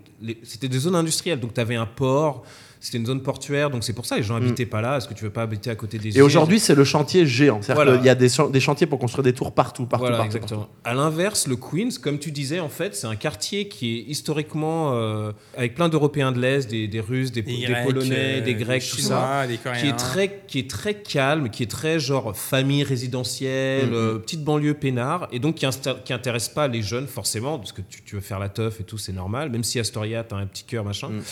c'était 0.43 0.69
des 0.69 0.79
zones 0.81 0.97
industrielles. 0.97 1.41
Donc 1.41 1.55
tu 1.55 1.61
avais 1.61 1.77
un 1.77 1.87
port, 1.87 2.43
c'était 2.81 2.99
une 2.99 3.07
zone 3.07 3.23
portuaire, 3.23 3.71
donc 3.71 3.85
c'est 3.85 3.93
pour 3.93 4.07
ça 4.07 4.17
les 4.17 4.23
gens 4.23 4.37
habitaient 4.37 4.67
pas 4.67 4.81
là. 4.81 4.97
Est-ce 4.99 5.09
que 5.09 5.15
tu 5.15 5.25
veux 5.25 5.31
pas 5.31 5.43
habiter 5.43 5.71
à 5.71 5.75
côté 5.75 5.99
des 5.99 6.17
Et 6.17 6.21
aujourd'hui, 6.23 6.59
c'est 6.61 6.75
le 6.75 6.85
chantier 6.85 7.27
géant. 7.27 7.61
C'est-à-dire 7.63 7.85
Voilà. 7.85 7.97
qu'il 7.99 8.07
y 8.07 8.11
a 8.11 8.15
des, 8.15 8.29
chan- 8.29 8.49
des 8.51 8.61
chantiers 8.61 8.87
pour 8.87 8.99
construire 8.99 9.25
des 9.25 9.33
tours 9.33 9.53
partout, 9.53 9.87
partout, 9.87 10.03
Voilà, 10.05 10.19
partout, 10.19 10.37
exactement. 10.37 10.69
À 10.85 10.95
l'inverse, 10.95 11.47
le 11.49 11.57
Queens, 11.57 11.89
comme 12.03 12.19
tu 12.19 12.31
disais, 12.31 12.61
en 12.61 12.69
fait, 12.69 12.95
c'est 12.95 13.07
un 13.07 13.17
quartier 13.17 13.69
qui 13.69 13.99
est 13.99 14.03
historiquement 14.11 14.93
euh, 14.95 15.33
avec 15.57 15.75
plein 15.75 15.89
d'Européens 15.89 16.33
de 16.33 16.41
l'Est, 16.41 16.69
des, 16.71 16.87
des 16.89 17.01
Russes, 17.01 17.33
des, 17.33 17.43
des 17.43 17.57
des 17.59 17.67
Grecs, 17.67 17.85
Polonais, 17.87 18.39
euh, 18.39 18.41
des 18.43 18.55
Grecs, 18.55 18.83
des 18.83 18.89
tout 18.89 18.97
Chinois, 18.99 19.19
ça. 19.41 19.47
des 19.47 19.57
Coréens. 19.59 19.81
qui 19.81 19.89
est 19.89 19.97
très 19.97 20.43
qui 20.47 20.59
est 20.61 20.71
très 20.71 20.95
calme, 20.95 21.51
qui 21.51 21.63
est 21.63 21.71
très 21.71 21.99
genre 21.99 22.37
famille 22.37 22.83
résidentielle, 22.85 23.87
Mhm. 23.89 23.95
euh, 23.95 24.19
petite 24.19 24.45
banlieue 24.45 24.75
peinard, 24.75 25.29
et 25.33 25.39
donc 25.39 25.57
qui, 25.57 25.67
qui 26.05 26.13
intéresse 26.13 26.49
pas 26.49 26.69
les 26.69 26.83
jeunes 26.83 27.07
forcément, 27.07 27.59
parce 27.59 27.73
que 27.73 27.83
tu, 27.83 28.03
tu 28.03 28.15
veux 28.15 28.21
faire 28.21 28.39
la 28.39 28.49
teuf 28.49 28.81
et 28.81 28.85
tout, 28.85 28.99
c'est 28.99 29.13
normal, 29.13 29.51
même 29.51 29.65
si 29.65 29.79
Astoria, 29.79 30.25
t'as 30.25 30.37
un 30.37 30.47
petit 30.47 30.65
cœur, 30.65 30.85
machin. 30.85 31.09
Mhm. 31.09 31.23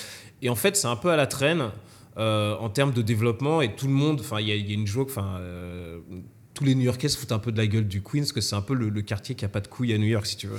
Et 0.42 0.48
en 0.50 0.54
fait, 0.54 0.76
c'est 0.76 0.86
un 0.88 0.96
peu 0.96 1.10
à 1.10 1.16
la 1.16 1.26
traîne 1.26 1.70
euh, 2.18 2.54
en 2.60 2.68
termes 2.70 2.92
de 2.92 3.02
développement, 3.02 3.60
et 3.62 3.74
tout 3.74 3.86
le 3.86 3.92
monde, 3.92 4.20
enfin, 4.20 4.40
il 4.40 4.48
y, 4.48 4.52
a- 4.52 4.54
il 4.56 4.66
y 4.68 4.70
a 4.70 4.74
une 4.74 4.86
joke, 4.86 5.08
enfin. 5.10 5.36
euh, 5.40 5.98
tous 6.54 6.64
les 6.64 6.74
New-Yorkais 6.74 7.10
se 7.10 7.18
foutent 7.18 7.32
un 7.32 7.38
peu 7.38 7.52
de 7.52 7.58
la 7.58 7.66
gueule 7.66 7.86
du 7.86 8.00
Queens, 8.02 8.20
parce 8.20 8.32
que 8.32 8.40
c'est 8.40 8.56
un 8.56 8.62
peu 8.62 8.72
le, 8.72 8.88
le 8.88 9.02
quartier 9.02 9.34
qui 9.34 9.44
a 9.44 9.48
pas 9.48 9.60
de 9.60 9.68
couilles 9.68 9.92
à 9.92 9.98
New 9.98 10.06
York, 10.06 10.24
si 10.24 10.38
tu 10.38 10.46
veux. 10.46 10.58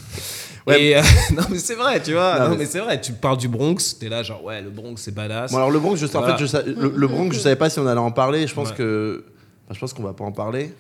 Ouais. 0.68 0.80
Et, 0.84 0.96
euh, 0.96 1.02
non, 1.36 1.42
mais 1.50 1.58
c'est 1.58 1.74
vrai, 1.74 2.00
tu 2.04 2.14
vois. 2.14 2.38
Non, 2.38 2.44
Non, 2.46 2.52
mais 2.52 2.58
mais 2.58 2.66
c'est 2.68 2.80
vrai. 2.82 3.02
Tu 3.02 3.14
parles 3.14 3.38
du 3.38 3.48
Bronx, 3.48 3.98
t'es 4.00 4.08
là, 4.08 4.22
genre, 4.22 4.44
ouais, 4.44 4.62
le 4.62 4.70
Bronx, 4.70 4.98
c'est 4.98 5.12
badass. 5.16 5.50
Bon, 5.52 5.58
alors 5.58 5.72
le 5.72 5.80
Bronx, 5.80 5.96
je 5.98 6.06
sais, 6.06 6.16
en 6.16 6.24
fait, 6.38 6.46
je 6.46 6.56
le, 6.80 6.94
le 6.96 7.08
Bronx, 7.08 7.32
je 7.34 7.40
savais 7.40 7.56
pas 7.56 7.72
si 7.72 7.80
on 7.80 7.88
allait 7.88 8.00
en 8.00 8.12
parler. 8.12 8.46
Je 8.46 8.54
pense 8.54 8.70
Ouais. 8.70 8.76
que, 8.76 9.26
enfin, 9.68 9.74
je 9.74 9.80
pense 9.80 9.94
qu'on 9.94 10.04
va 10.04 10.14
pas 10.14 10.24
en 10.24 10.32
parler. 10.32 10.74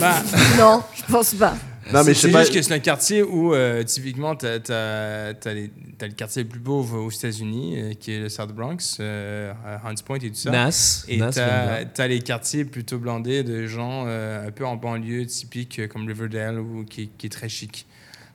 Bah, 0.00 0.22
Non, 0.58 0.82
je 0.94 1.12
pense 1.12 1.34
pas. 1.34 1.54
Non, 1.92 2.02
mais 2.02 2.14
je 2.14 2.20
c'est 2.20 2.30
pas. 2.30 2.40
juste 2.40 2.54
que 2.54 2.62
c'est 2.62 2.72
un 2.72 2.78
quartier 2.78 3.22
où, 3.22 3.52
euh, 3.52 3.82
typiquement, 3.82 4.34
tu 4.34 4.46
as, 4.46 4.58
le 4.62 6.12
quartier 6.16 6.42
le 6.44 6.48
plus 6.48 6.60
pauvre 6.60 6.98
aux 6.98 7.10
États-Unis, 7.10 7.74
euh, 7.76 7.92
qui 7.92 8.12
est 8.12 8.20
le 8.20 8.28
South 8.30 8.52
Bronx, 8.52 8.96
euh, 9.00 9.52
à 9.66 9.86
Hunts 9.88 9.94
Point 10.04 10.16
et 10.20 10.30
tout 10.30 10.34
ça. 10.34 10.50
Nas. 10.50 11.04
Et 11.08 11.18
Nas, 11.18 11.28
tu 11.30 11.40
j'aime 11.40 11.48
bien. 11.84 12.04
as, 12.04 12.08
les 12.08 12.20
quartiers 12.20 12.64
plutôt 12.64 12.98
blindés 12.98 13.42
de 13.42 13.66
gens 13.66 14.04
euh, 14.06 14.48
un 14.48 14.50
peu 14.50 14.64
en 14.64 14.76
banlieue, 14.76 15.26
typiques 15.26 15.78
euh, 15.78 15.86
comme 15.88 16.06
Riverdale, 16.06 16.58
ou, 16.58 16.84
qui, 16.84 17.08
qui 17.18 17.26
est 17.26 17.30
très 17.30 17.50
chic. 17.50 17.86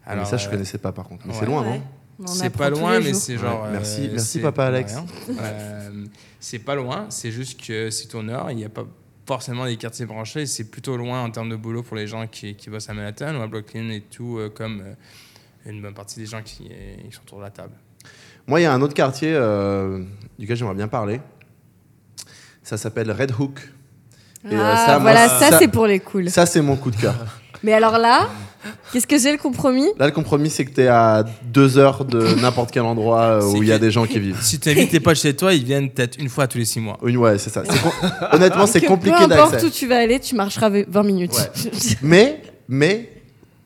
Ah, 0.06 0.16
mais 0.16 0.26
ça, 0.26 0.38
je 0.38 0.48
euh, 0.48 0.52
connaissais 0.52 0.78
pas 0.78 0.92
par 0.92 1.08
contre. 1.08 1.24
Mais 1.26 1.34
ouais. 1.34 1.40
c'est 1.40 1.46
loin, 1.48 1.64
non 1.64 1.82
On 2.20 2.24
en 2.26 2.28
C'est 2.28 2.46
apprend 2.46 2.60
pas 2.66 2.70
tous 2.72 2.80
loin, 2.80 3.00
les 3.00 3.06
mais 3.06 3.12
jours. 3.14 3.22
c'est 3.22 3.38
genre. 3.40 3.64
Ouais, 3.64 3.70
merci- 3.72 4.02
euh, 4.02 4.10
merci, 4.12 4.28
c'est- 4.28 4.40
papa 4.42 4.66
Alex. 4.68 4.94
rien. 4.94 5.06
Euh, 5.42 6.06
c'est 6.40 6.60
pas 6.60 6.76
loin, 6.76 7.08
c'est 7.10 7.32
juste 7.32 7.60
que 7.66 7.90
c'est 7.90 8.14
au 8.14 8.22
nord, 8.22 8.52
il 8.52 8.58
n'y 8.58 8.66
a 8.66 8.70
pas 8.70 8.86
forcément 9.30 9.66
des 9.68 9.78
quartiers 9.78 10.08
branchés, 10.08 10.48
c'est 10.48 10.64
plutôt 10.72 10.98
loin 10.98 11.22
en 11.22 11.30
termes 11.30 11.50
de 11.50 11.56
boulot 11.56 11.84
pour 11.84 11.96
les 11.96 12.08
gens 12.08 12.26
qui, 12.26 12.56
qui 12.56 12.72
bossent 12.72 12.90
à 12.90 12.96
Manhattan 12.96 13.36
ou 13.36 13.42
à 13.44 13.48
Brooklyn 13.48 13.90
et 13.92 14.02
tout, 14.02 14.40
euh, 14.40 14.50
comme 14.50 14.82
euh, 14.82 15.70
une 15.70 15.84
bonne 15.84 15.94
partie 15.94 16.20
des 16.20 16.26
gens 16.26 16.42
qui, 16.42 16.68
euh, 16.72 16.96
qui 17.08 17.12
sont 17.16 17.22
autour 17.22 17.38
de 17.38 17.44
la 17.44 17.52
table. 17.52 17.74
Moi, 18.48 18.60
il 18.60 18.64
y 18.64 18.66
a 18.66 18.74
un 18.74 18.82
autre 18.82 18.96
quartier 18.96 19.32
euh, 19.36 20.04
duquel 20.40 20.58
j'aimerais 20.58 20.74
bien 20.74 20.88
parler. 20.88 21.22
Ça 22.64 22.76
s'appelle 22.78 23.12
Red 23.12 23.32
Hook. 23.40 23.60
Et, 24.50 24.56
euh, 24.56 24.60
Ah, 24.74 24.76
ça, 24.88 24.92
moi, 25.00 25.12
voilà, 25.12 25.30
ça- 25.30 25.50
ça, 25.52 25.60
c'est 25.60 25.68
pour 25.68 25.86
les 25.86 26.00
cools. 26.00 26.32
Ça, 26.32 26.48
c'est 26.48 26.62
mon 26.64 26.76
coup 26.76 26.90
de 26.90 26.96
cœur. 26.96 27.14
Mais 27.64 27.74
alors 27.74 27.98
là, 27.98 28.30
qu'est-ce 28.92 29.08
que 29.08 29.18
c'est 29.18 29.32
le 29.32 29.38
compromis? 29.38 29.88
Là, 29.98 30.06
le 30.06 30.12
compromis, 30.12 30.50
c'est 30.50 30.66
que 30.66 30.72
t'es 30.72 30.88
à 30.88 31.24
deux 31.44 31.78
heures 31.78 32.06
de 32.06 32.36
n'importe 32.42 32.72
quel 32.72 32.84
endroit 32.84 33.22
euh, 33.22 33.44
où 33.52 33.64
il 33.64 33.70
y 33.70 33.72
a 33.72 33.80
des 33.80 33.92
gens 33.92 34.06
qui 34.06 34.20
vivent. 34.20 34.42
Si 34.42 34.60
tu 34.60 34.70
invites 34.70 34.92
tes 34.92 35.00
potes 35.00 35.18
chez 35.18 35.36
toi, 35.36 35.54
ils 35.54 35.64
viennent 35.64 35.90
peut-être 35.90 36.18
une 36.20 36.30
fois 36.30 36.48
tous 36.48 36.58
les 36.58 36.66
six 36.66 36.80
mois. 36.80 36.98
Oui, 37.02 37.16
ouais, 37.18 37.38
c'est 37.38 37.50
ça. 37.50 37.64
C'est 37.66 38.36
Honnêtement, 38.36 38.66
c'est 38.66 38.82
compliqué 38.86 39.18
Peu 39.18 39.34
importe 39.34 39.52
d'accès. 39.54 39.68
où 39.68 39.70
tu 39.70 39.88
vas 39.88 39.98
aller, 39.98 40.20
tu 40.20 40.36
marcheras 40.36 40.70
20 40.70 41.04
minutes. 41.04 41.52
Mais, 42.02 42.42
mais, 42.68 43.10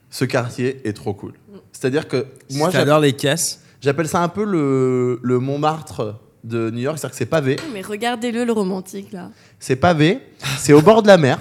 ce 0.10 0.26
quartier 0.26 0.82
est 0.88 0.94
trop 0.94 1.14
cool. 1.14 1.34
C'est-à-dire 1.72 2.08
que 2.08 2.26
moi, 2.52 2.70
j'adore 2.70 3.00
les 3.00 3.14
caisses. 3.14 3.62
j'appelle 3.82 4.08
ça 4.08 4.22
un 4.22 4.30
peu 4.30 4.44
le, 4.46 5.20
le 5.22 5.40
Montmartre 5.40 6.16
de 6.44 6.70
New 6.72 6.80
York. 6.80 6.98
C'est-à-dire 6.98 7.12
que 7.12 7.18
c'est 7.18 7.26
pavé. 7.26 7.56
Mais 7.74 7.82
regardez-le, 7.82 8.44
le 8.46 8.52
romantique, 8.52 9.12
là. 9.12 9.30
C'est 9.60 9.76
pavé. 9.76 10.20
C'est 10.58 10.74
au 10.74 10.82
bord 10.82 11.02
de 11.02 11.08
la 11.08 11.18
mer. 11.18 11.40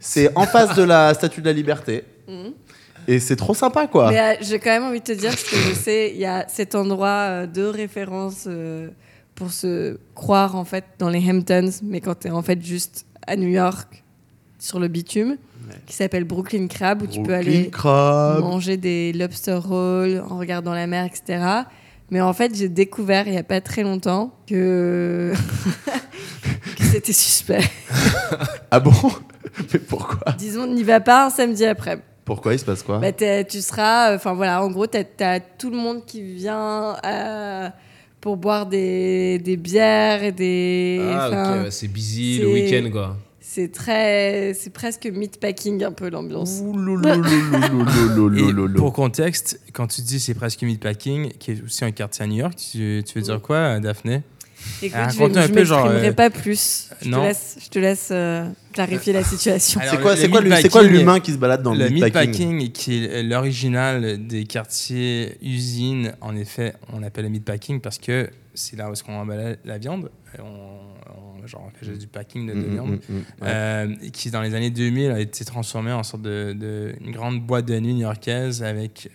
C'est 0.00 0.36
en 0.36 0.46
face 0.46 0.74
de 0.74 0.82
la 0.82 1.12
Statue 1.14 1.42
de 1.42 1.46
la 1.46 1.52
Liberté. 1.52 2.04
Mhm. 2.26 2.54
Et 3.06 3.20
c'est 3.20 3.36
trop 3.36 3.54
sympa, 3.54 3.86
quoi. 3.86 4.10
Mais 4.10 4.20
euh, 4.20 4.34
j'ai 4.40 4.58
quand 4.58 4.70
même 4.70 4.84
envie 4.84 5.00
de 5.00 5.04
te 5.04 5.12
dire, 5.12 5.30
parce 5.30 5.44
que 5.44 5.56
je 5.56 5.74
sais, 5.74 6.10
il 6.14 6.20
y 6.20 6.26
a 6.26 6.46
cet 6.48 6.74
endroit 6.74 7.08
euh, 7.08 7.46
de 7.46 7.64
référence 7.64 8.44
euh, 8.46 8.88
pour 9.34 9.50
se 9.52 9.98
croire, 10.14 10.56
en 10.56 10.64
fait, 10.64 10.84
dans 10.98 11.08
les 11.08 11.18
Hamptons, 11.30 11.70
mais 11.82 12.00
quand 12.00 12.20
tu 12.20 12.28
es 12.28 12.30
en 12.30 12.42
fait 12.42 12.62
juste 12.62 13.06
à 13.26 13.36
New 13.36 13.48
York, 13.48 14.02
sur 14.58 14.78
le 14.78 14.88
bitume, 14.88 15.36
qui 15.86 15.94
s'appelle 15.94 16.24
Brooklyn 16.24 16.66
Crab, 16.66 17.02
où 17.02 17.06
tu 17.06 17.22
peux 17.22 17.34
aller 17.34 17.70
Crab. 17.70 18.40
manger 18.40 18.76
des 18.76 19.12
lobster 19.12 19.54
rolls 19.54 20.22
en 20.28 20.38
regardant 20.38 20.74
la 20.74 20.86
mer, 20.86 21.04
etc. 21.04 21.62
Mais 22.10 22.20
en 22.20 22.32
fait, 22.32 22.54
j'ai 22.54 22.68
découvert 22.68 23.26
il 23.26 23.32
n'y 23.32 23.38
a 23.38 23.44
pas 23.44 23.60
très 23.60 23.82
longtemps 23.82 24.34
que, 24.46 25.32
que 26.76 26.84
c'était 26.84 27.12
suspect. 27.12 27.64
Ah 28.72 28.78
bon? 28.78 28.92
Mais 29.72 29.78
pourquoi 29.78 30.32
Disons, 30.38 30.66
n'y 30.66 30.82
va 30.82 31.00
pas 31.00 31.26
un 31.26 31.30
samedi 31.30 31.64
après. 31.64 32.00
Pourquoi 32.24 32.54
il 32.54 32.58
se 32.58 32.64
passe 32.64 32.82
quoi 32.82 32.98
Bah, 32.98 33.12
tu 33.12 33.60
seras, 33.60 34.14
enfin 34.14 34.34
voilà, 34.34 34.62
en 34.62 34.70
gros, 34.70 34.86
tu 34.86 34.98
as, 35.24 35.40
tout 35.40 35.70
le 35.70 35.76
monde 35.76 36.04
qui 36.06 36.22
vient 36.22 36.96
euh, 37.04 37.68
pour 38.20 38.36
boire 38.36 38.66
des, 38.66 39.38
des 39.38 39.56
bières 39.56 40.22
et 40.22 40.32
des. 40.32 41.00
Ah, 41.12 41.28
ok, 41.28 41.64
ouais, 41.64 41.70
c'est 41.70 41.88
busy 41.88 42.38
le 42.38 42.52
week-end, 42.52 42.88
quoi. 42.90 43.16
C'est 43.40 43.72
très, 43.72 44.54
c'est 44.54 44.72
presque 44.72 45.06
meatpacking 45.06 45.82
un 45.82 45.90
peu 45.90 46.08
l'ambiance. 46.08 46.62
Pour 48.76 48.92
contexte, 48.92 49.60
quand 49.72 49.88
tu 49.88 50.02
dis 50.02 50.20
c'est 50.20 50.34
presque 50.34 50.62
meatpacking, 50.62 51.30
qui 51.32 51.50
est 51.50 51.64
aussi 51.64 51.84
un 51.84 51.90
quartier 51.90 52.24
à 52.24 52.28
New 52.28 52.36
York, 52.36 52.54
tu, 52.54 53.02
tu 53.04 53.18
veux 53.18 53.24
dire 53.24 53.42
quoi, 53.42 53.80
Daphné? 53.80 54.22
Écoute, 54.82 54.98
je 55.12 55.18
vais- 55.18 55.38
un 55.38 55.46
je 55.46 55.52
peu, 55.52 55.64
genre, 55.64 55.80
m'exprimerai 55.84 56.08
euh, 56.08 56.12
pas 56.12 56.30
plus. 56.30 56.88
Je 57.02 57.10
te 57.10 57.16
laisse, 57.20 57.56
je 57.62 57.68
te 57.68 57.78
laisse 57.78 58.08
euh, 58.12 58.48
clarifier 58.72 59.12
la 59.12 59.24
situation. 59.24 59.80
C'est 59.84 60.00
quoi, 60.00 60.16
c'est 60.16 60.28
meatpacking- 60.28 60.82
l'humain 60.88 61.20
qui 61.20 61.32
se 61.32 61.36
balade 61.38 61.62
dans 61.62 61.72
le, 61.74 61.84
Le 61.84 61.90
meatpacking 61.90 62.30
meatpacking, 62.58 62.72
qui 62.72 63.04
est 63.04 63.22
l'original 63.22 64.26
des 64.26 64.44
quartiers 64.44 65.36
usines, 65.42 66.12
en 66.20 66.34
effet, 66.36 66.74
on 66.92 67.00
l'appelle 67.00 67.24
le 67.24 67.30
meatpacking 67.30 67.80
parce 67.80 67.98
que 67.98 68.30
c'est 68.54 68.76
là 68.76 68.88
où 68.88 68.92
est-ce 68.92 69.04
qu'on 69.04 69.18
emballait 69.18 69.58
la 69.64 69.78
viande. 69.78 70.10
On, 70.38 70.42
on- 70.42 71.46
genre, 71.46 71.64
on 71.66 71.70
fait 71.78 71.86
juste 71.86 72.00
du 72.00 72.06
packing 72.06 72.46
de, 72.46 72.52
de 72.52 72.58
Mm, 72.66 72.72
viande. 72.72 72.90
mm, 72.90 72.94
mm, 73.14 73.16
ouais. 73.42 73.48
Euh, 73.48 73.94
et 74.02 74.10
qui 74.10 74.30
dans 74.30 74.42
les 74.42 74.54
années 74.54 74.70
2000 74.70 75.10
a 75.10 75.18
été 75.20 75.44
transformé 75.44 75.90
en 75.92 76.02
sorte 76.02 76.22
de, 76.22 76.52
de- 76.52 76.94
une 77.00 77.12
grande 77.12 77.40
boîte 77.40 77.64
de 77.66 77.78
nuit 77.80 77.94
new-yorkaise 77.94 78.62
avec 78.62 79.08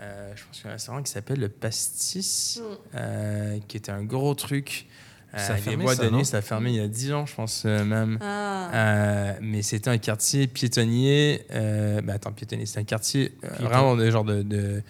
euh, 0.00 0.02
euh, 0.02 0.32
je 0.36 0.42
pense 0.44 0.56
qu'il 0.56 0.64
y 0.64 0.68
a 0.68 0.70
un 0.70 0.72
restaurant 0.74 1.02
qui 1.02 1.10
s'appelle 1.12 1.40
le 1.40 1.48
Pastis 1.48 2.60
Mm. 2.60 2.62
euh, 2.96 3.58
qui 3.68 3.76
était 3.76 3.92
un 3.92 4.02
gros 4.04 4.34
truc 4.34 4.86
euh, 5.34 5.38
Ça 5.38 5.44
a 5.44 5.50
avec 5.52 5.64
des 5.64 5.70
fermé, 5.70 5.84
boîtes 5.84 5.96
ça, 5.98 6.04
de 6.04 6.10
non 6.10 6.18
nuit 6.18 6.24
ça 6.24 6.36
a 6.38 6.42
fermé 6.42 6.70
il 6.70 6.76
y 6.76 6.80
a 6.80 6.88
10 6.88 7.12
ans 7.12 7.26
je 7.26 7.34
pense 7.34 7.64
euh, 7.66 7.84
même 7.84 8.18
Ah. 8.20 8.70
euh, 8.74 9.32
mais 9.40 9.62
c'était 9.62 9.90
un 9.90 9.98
quartier 9.98 10.46
piétonnier. 10.46 11.44
Euh, 11.52 12.00
ben 12.02 12.14
attends, 12.14 12.32
piétonnier, 12.32 12.66
c'était 12.66 12.80
un 12.80 12.84
quartier 12.84 13.32
euh, 13.44 13.48
Piéton. 13.48 13.64
vraiment 13.64 13.96
de 13.96 14.10
genre 14.10 14.24
de. 14.24 14.42
de, 14.42 14.82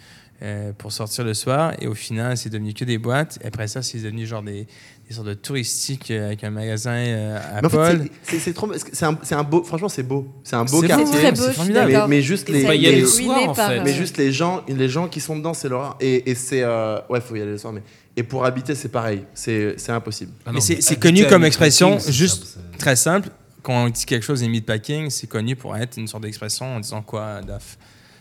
euh, 0.43 0.71
pour 0.77 0.91
sortir 0.91 1.23
le 1.23 1.33
soir. 1.33 1.73
Et 1.79 1.87
au 1.87 1.95
final, 1.95 2.37
c'est 2.37 2.51
devenu 2.51 2.73
que 2.75 2.85
des 2.85 2.99
boîtes. 2.99 3.39
Et 3.43 3.47
après 3.47 3.67
ça, 3.67 3.81
c'est 3.81 3.97
devenu 3.97 4.27
genre 4.27 4.43
des, 4.43 4.67
des 5.07 5.13
sortes 5.13 5.27
de 5.27 5.33
touristiques 5.33 6.11
euh, 6.11 6.27
avec 6.27 6.43
un 6.43 6.49
magasin 6.49 6.91
euh, 6.95 7.39
à 7.61 7.65
en 7.65 7.69
fait, 7.69 8.09
c'est- 8.39 8.53
trop. 8.53 8.69
C'est 8.73 9.05
un, 9.35 9.43
beau. 9.43 9.63
Franchement, 9.63 9.87
c'est 9.87 10.03
beau. 10.03 10.27
C'est 10.43 10.55
un 10.57 10.65
beau 10.65 10.81
quartier. 10.81 11.05
C'est 11.07 11.31
très 11.31 11.31
beau. 11.31 11.63
Mais- 11.85 12.07
mais 12.07 12.21
juste 12.21 12.49
les- 12.49 12.63
Bah, 12.63 12.73
les 12.75 13.05
en 13.47 13.53
fait. 13.53 13.81
Mais 13.83 13.93
juste 13.93 14.17
les 14.17 14.31
gens, 14.33 14.63
les 14.67 14.89
gens 14.89 15.07
qui 15.07 15.21
sont 15.21 15.37
dedans, 15.37 15.53
c'est 15.53 15.69
leur. 15.69 15.95
Et, 16.01 16.29
et 16.29 16.35
c'est. 16.35 16.61
euh, 16.63 16.99
Ouais, 17.09 17.21
faut 17.21 17.35
y 17.35 17.41
aller 17.41 17.51
le 17.51 17.57
soir. 17.57 17.71
Mais 17.71 17.83
et 18.17 18.23
pour 18.23 18.43
habiter, 18.45 18.75
c'est 18.75 18.89
pareil. 18.89 19.23
C'est 19.33 19.77
impossible. 19.89 20.31
Ah 20.45 20.49
Mais 20.51 20.55
non, 20.55 20.59
c'est- 20.59 20.99
connu 20.99 21.25
comme 21.25 21.45
expression, 21.45 21.97
juste- 21.99 22.57
Très 22.77 22.95
simple. 22.97 23.29
Quand 23.63 23.85
on 23.85 23.89
dit 23.89 24.05
quelque 24.05 24.23
chose 24.23 24.43
est 24.43 24.47
meatpacking, 24.49 25.09
c'est 25.09 25.27
connu 25.27 25.55
pour 25.55 25.75
être 25.75 25.97
une 25.97 26.07
sorte 26.07 26.23
d'expression 26.23 26.75
en 26.75 26.79
disant 26.79 27.01
quoi, 27.01 27.41
Daf? 27.41 27.77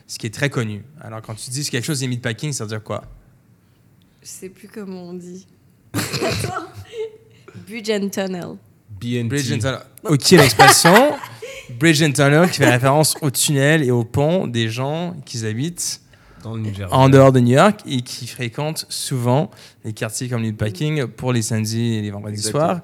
Ce 0.08 0.18
qui 0.18 0.26
est 0.26 0.34
très 0.34 0.50
connu. 0.50 0.82
Alors 1.00 1.20
quand 1.22 1.34
tu 1.34 1.50
dis 1.50 1.64
que 1.64 1.70
quelque 1.70 1.84
chose 1.84 2.02
est 2.02 2.08
meatpacking, 2.08 2.52
ça 2.52 2.64
veut 2.64 2.68
dire 2.70 2.82
quoi? 2.82 3.02
Je 4.22 4.28
sais 4.28 4.48
plus 4.48 4.68
comment 4.68 5.02
on 5.08 5.14
dit. 5.14 5.46
Bridge 7.66 7.90
and 7.90 8.08
Tunnel. 8.10 8.58
BNT. 9.00 9.28
Bridge 9.28 9.52
and 9.52 9.58
tunnel. 9.58 9.80
Ok, 10.04 10.30
l'expression. 10.30 11.14
Bridge 11.80 12.02
and 12.02 12.12
tunnel 12.12 12.48
qui 12.48 12.58
fait 12.58 12.70
référence 12.70 13.16
au 13.20 13.30
tunnel 13.30 13.82
et 13.82 13.90
au 13.90 14.04
pont 14.04 14.46
des 14.46 14.68
gens 14.68 15.14
qui 15.24 15.44
habitent 15.44 16.00
dans 16.42 16.54
le 16.54 16.60
New 16.60 16.74
Jersey. 16.74 16.94
en 16.94 17.08
dehors 17.08 17.32
de 17.32 17.40
New 17.40 17.54
York 17.56 17.80
et 17.86 18.02
qui 18.02 18.26
fréquentent 18.28 18.86
souvent 18.88 19.50
les 19.84 19.92
quartiers 19.92 20.28
comme 20.28 20.42
Meatpacking 20.42 21.06
pour 21.06 21.32
les 21.32 21.42
samedis 21.42 21.94
et 21.94 22.02
les 22.02 22.10
vendredis 22.10 22.40
soirs. 22.40 22.80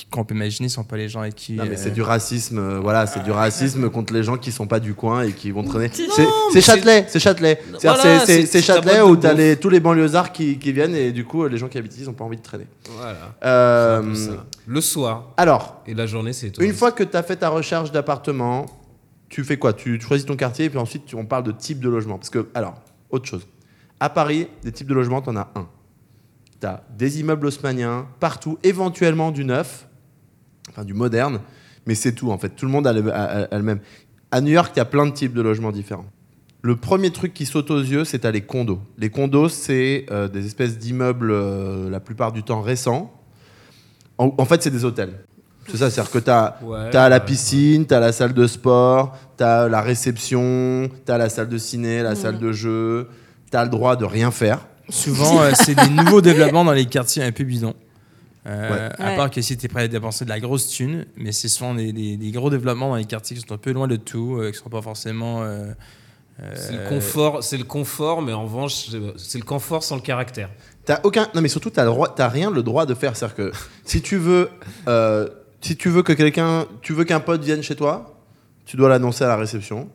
Qui- 0.00 0.06
Qu'on 0.10 0.24
peut 0.24 0.34
imaginer 0.34 0.68
sont 0.68 0.84
pas 0.84 0.96
les 0.96 1.08
gens 1.08 1.20
avec 1.20 1.34
qui. 1.34 1.52
Non, 1.54 1.64
mais 1.64 1.72
euh, 1.72 1.76
c'est 1.76 1.90
du 1.90 2.02
racisme. 2.02 2.58
euh, 2.58 2.80
voilà, 2.80 3.06
c'est 3.06 3.22
du 3.22 3.30
racisme 3.30 3.88
contre 3.90 4.12
les 4.12 4.22
gens 4.22 4.36
qui 4.36 4.52
sont 4.52 4.66
pas 4.66 4.80
du 4.80 4.94
coin 4.94 5.22
et 5.22 5.32
qui 5.32 5.50
vont 5.50 5.62
traîner. 5.62 5.90
C'est 5.92 6.26
c'est 6.52 6.60
Châtelet. 6.60 7.04
C'est 7.08 7.20
Châtelet. 7.20 7.60
Voilà, 7.82 8.02
c'est- 8.02 8.18
c'est 8.18 8.26
c'est- 8.26 8.46
c'est 8.46 8.60
c'est 8.60 8.66
ta 8.66 8.74
Châtelet 8.74 9.00
où 9.02 9.16
t'as 9.16 9.32
les, 9.32 9.56
tous 9.56 9.68
les 9.68 9.80
banlieusards 9.80 10.32
qui, 10.32 10.58
qui 10.58 10.72
viennent 10.72 10.94
et 10.94 11.12
du 11.12 11.24
coup, 11.24 11.46
les 11.46 11.58
gens 11.58 11.68
qui 11.68 11.78
habitent 11.78 11.92
ici, 11.94 12.02
ils 12.02 12.10
ont 12.10 12.14
pas 12.14 12.24
envie 12.24 12.36
de 12.36 12.42
traîner. 12.42 12.66
Voilà. 12.96 13.34
Euh, 13.44 14.14
C'est. 14.14 14.30
Le 14.66 14.80
soir 14.80 15.32
alors, 15.36 15.82
et 15.86 15.94
la 15.94 16.06
journée, 16.06 16.32
c'est. 16.32 16.56
Une 16.58 16.72
fois 16.74 16.92
que 16.92 17.02
tu 17.04 17.16
as 17.16 17.22
fait 17.22 17.36
ta 17.36 17.48
recherche 17.48 17.92
d'appartement, 17.92 18.66
tu 19.28 19.44
fais 19.44 19.56
quoi? 19.58 19.72
Tu, 19.72 19.98
tu 19.98 20.06
choisis 20.06 20.26
ton 20.26 20.36
quartier 20.36 20.64
et 20.66 20.70
puis 20.70 20.78
ensuite 20.78 21.06
tu- 21.06 21.16
on 21.16 21.24
parle 21.24 21.44
de 21.44 21.52
type 21.52 21.80
de 21.80 21.88
logement. 21.88 22.16
Parce 22.18 22.30
que, 22.30 22.48
alors, 22.54 22.74
autre 23.10 23.26
chose. 23.26 23.46
À 24.00 24.08
Paris, 24.08 24.48
des 24.64 24.72
types 24.72 24.88
de 24.88 24.94
logements, 24.94 25.20
tu 25.22 25.30
en 25.30 25.36
as 25.36 25.48
un. 25.54 25.68
Tu 26.60 26.66
as 26.66 26.82
des 26.96 27.20
immeubles 27.20 27.46
haussmanniens 27.46 28.06
partout, 28.18 28.58
éventuellement 28.62 29.30
du 29.30 29.44
neuf, 29.44 29.86
enfin 30.70 30.84
du 30.84 30.94
moderne, 30.94 31.40
mais 31.86 31.94
c'est 31.94 32.12
tout 32.12 32.30
en 32.30 32.38
fait. 32.38 32.50
Tout 32.50 32.66
le 32.66 32.72
monde 32.72 32.86
a 32.86 32.92
le, 32.92 33.12
a- 33.12 33.22
a- 33.24 33.42
a 33.54 33.56
le 33.58 33.64
même. 33.64 33.80
À 34.30 34.40
New 34.40 34.52
York, 34.52 34.72
il 34.74 34.78
y 34.78 34.82
a 34.82 34.84
plein 34.84 35.06
de 35.06 35.12
types 35.12 35.34
de 35.34 35.42
logements 35.42 35.72
différents. 35.72 36.06
Le 36.62 36.76
premier 36.76 37.10
truc 37.10 37.32
qui 37.34 37.46
saute 37.46 37.70
aux 37.70 37.80
yeux, 37.80 38.04
c'est 38.04 38.24
à 38.24 38.30
les 38.30 38.42
condos. 38.42 38.80
Les 38.98 39.08
condos, 39.10 39.48
c'est 39.48 40.06
euh, 40.10 40.28
des 40.28 40.44
espèces 40.46 40.78
d'immeubles, 40.78 41.30
euh, 41.32 41.88
la 41.90 42.00
plupart 42.00 42.32
du 42.32 42.42
temps 42.42 42.60
récents. 42.60 43.10
En, 44.18 44.34
en 44.36 44.44
fait, 44.44 44.62
c'est 44.62 44.70
des 44.70 44.84
hôtels. 44.84 45.14
C'est 45.68 45.78
ça, 45.78 45.88
c'est-à-dire 45.90 46.10
que 46.12 46.18
tu 46.18 46.30
as, 46.30 46.58
Ouais, 46.62 46.90
la 46.92 47.20
piscine, 47.20 47.86
tu 47.86 47.94
as 47.94 48.00
la 48.00 48.12
salle 48.12 48.34
de 48.34 48.46
sport, 48.46 49.16
tu 49.38 49.44
as 49.44 49.68
la 49.68 49.80
réception, 49.80 50.88
tu 51.06 51.12
as 51.12 51.16
la 51.18 51.28
salle 51.28 51.48
de 51.48 51.58
ciné, 51.58 52.02
la 52.02 52.14
salle 52.14 52.38
de 52.38 52.52
jeu, 52.52 53.08
tu 53.50 53.56
as 53.56 53.64
le 53.64 53.70
droit 53.70 53.96
de 53.96 54.04
rien 54.04 54.30
faire. 54.30 54.66
Souvent, 54.88 55.40
euh, 55.42 55.52
c'est 55.54 55.74
des 55.74 55.88
nouveaux 55.88 56.20
développements 56.30 56.64
dans 56.64 56.72
les 56.72 56.86
quartiers 56.86 57.22
un 57.22 57.32
peu 57.32 57.44
bidons. 57.44 57.74
Euh, 58.50 58.88
Ouais. 58.98 59.04
À 59.04 59.16
part 59.16 59.30
que 59.30 59.40
si 59.40 59.56
tu 59.56 59.66
es 59.66 59.68
prêt 59.68 59.82
à 59.84 59.88
dépenser 59.88 60.24
de 60.24 60.30
la 60.30 60.40
grosse 60.40 60.68
thune, 60.68 61.06
mais 61.16 61.32
c'est 61.32 61.48
souvent 61.48 61.74
des, 61.74 61.92
des- 61.92 62.16
des 62.16 62.30
gros 62.32 62.50
développements 62.50 62.88
dans 62.90 62.96
les 62.96 63.04
quartiers 63.04 63.36
qui 63.36 63.42
sont 63.46 63.54
un 63.54 63.58
peu 63.58 63.72
loin 63.72 63.86
de 63.86 63.96
tout, 63.96 64.38
euh, 64.38 64.50
qui 64.50 64.58
sont 64.58 64.68
pas 64.70 64.82
forcément. 64.82 65.42
euh, 65.42 65.72
euh, 66.42 66.52
C'est 66.56 66.72
le 66.72 66.88
confort, 66.88 67.44
c'est 67.44 67.58
le 67.58 67.64
confort, 67.64 68.22
mais 68.22 68.32
en 68.32 68.44
revanche, 68.44 68.86
c'est- 69.16 69.38
le 69.38 69.44
confort 69.44 69.82
sans 69.84 69.96
le 69.96 70.02
caractère. 70.02 70.48
T'as 70.84 71.00
aucun, 71.04 71.28
non 71.34 71.42
mais 71.42 71.48
surtout 71.48 71.70
t'as 71.70 71.84
le 71.84 71.90
droit, 71.90 72.12
t'as 72.14 72.28
rien 72.28 72.50
le 72.50 72.62
droit 72.62 72.86
de 72.86 72.94
faire. 72.94 73.14
C'est-à-dire 73.14 73.36
que 73.36 73.52
si 73.84 74.00
tu 74.02 74.16
veux, 74.16 74.48
euh, 74.88 75.28
si 75.60 75.76
tu 75.76 75.88
veux 75.90 76.02
que 76.02 76.12
quelqu'un, 76.14 76.66
tu 76.82 76.92
veux 76.94 77.04
qu'un 77.04 77.20
pote 77.20 77.42
vienne 77.44 77.62
chez 77.62 77.76
toi, 77.76 78.16
tu 78.64 78.76
dois 78.76 78.88
l'annoncer 78.88 79.24
à 79.24 79.28
la 79.28 79.36
réception. 79.36 79.88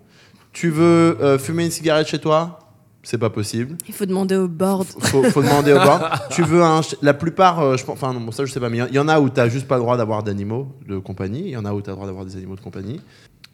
Tu 0.54 0.70
veux 0.70 1.18
euh, 1.22 1.38
fumer 1.40 1.66
une 1.66 1.72
cigarette 1.72 2.08
chez 2.08 2.20
toi, 2.20 2.60
c'est 3.06 3.18
pas 3.18 3.30
possible. 3.30 3.78
Il 3.88 3.94
faut 3.94 4.06
demander 4.06 4.36
au 4.36 4.48
board. 4.50 4.86
Faut, 5.00 5.24
faut 5.24 5.42
demander 5.42 5.72
au 5.72 5.78
bord. 5.80 6.10
tu 6.32 6.42
veux 6.44 6.62
un, 6.64 6.82
la 7.02 7.14
plupart, 7.14 7.60
euh, 7.62 7.78
je 7.78 7.86
pense, 7.86 7.94
enfin 7.94 8.12
non, 8.14 8.20
bon, 8.20 8.32
ça 8.32 8.44
je 8.46 8.52
sais 8.52 8.60
pas, 8.60 8.68
mais 8.70 8.80
il 8.90 8.96
y, 8.96 9.00
en 9.00 9.08
a 9.08 9.20
où 9.22 9.30
t'as 9.30 9.48
juste 9.48 9.68
pas 9.68 9.76
le 9.76 9.82
droit 9.82 9.96
d'avoir 9.96 10.24
d'animaux 10.24 10.68
de 10.88 10.98
compagnie. 10.98 11.44
Il 11.46 11.50
y 11.52 11.58
en 11.58 11.64
a 11.66 11.74
où 11.74 11.82
t'as 11.82 11.92
le 11.92 11.96
droit 11.96 12.08
d'avoir 12.08 12.26
des 12.26 12.36
animaux 12.36 12.56
de 12.56 12.62
compagnie. 12.62 13.00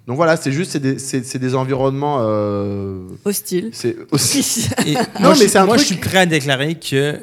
Donc 0.07 0.15
voilà, 0.15 0.35
c'est 0.35 0.51
juste, 0.51 0.71
c'est 0.71 0.79
des, 0.79 0.97
c'est- 0.97 1.37
des 1.37 1.53
environnements. 1.53 2.17
euh, 2.21 3.07
Hostile. 3.23 3.69
c'est 3.73 3.95
aussi. 4.11 4.67
Non, 4.85 4.95
moi, 5.19 5.29
mais 5.37 5.45
je, 5.45 5.47
c'est 5.49 5.57
un 5.59 5.65
moi 5.65 5.75
truc- 5.75 5.87
je 5.87 5.93
suis 5.93 6.01
prêt 6.01 6.17
à 6.19 6.25
déclarer 6.25 6.75
que 6.79 7.19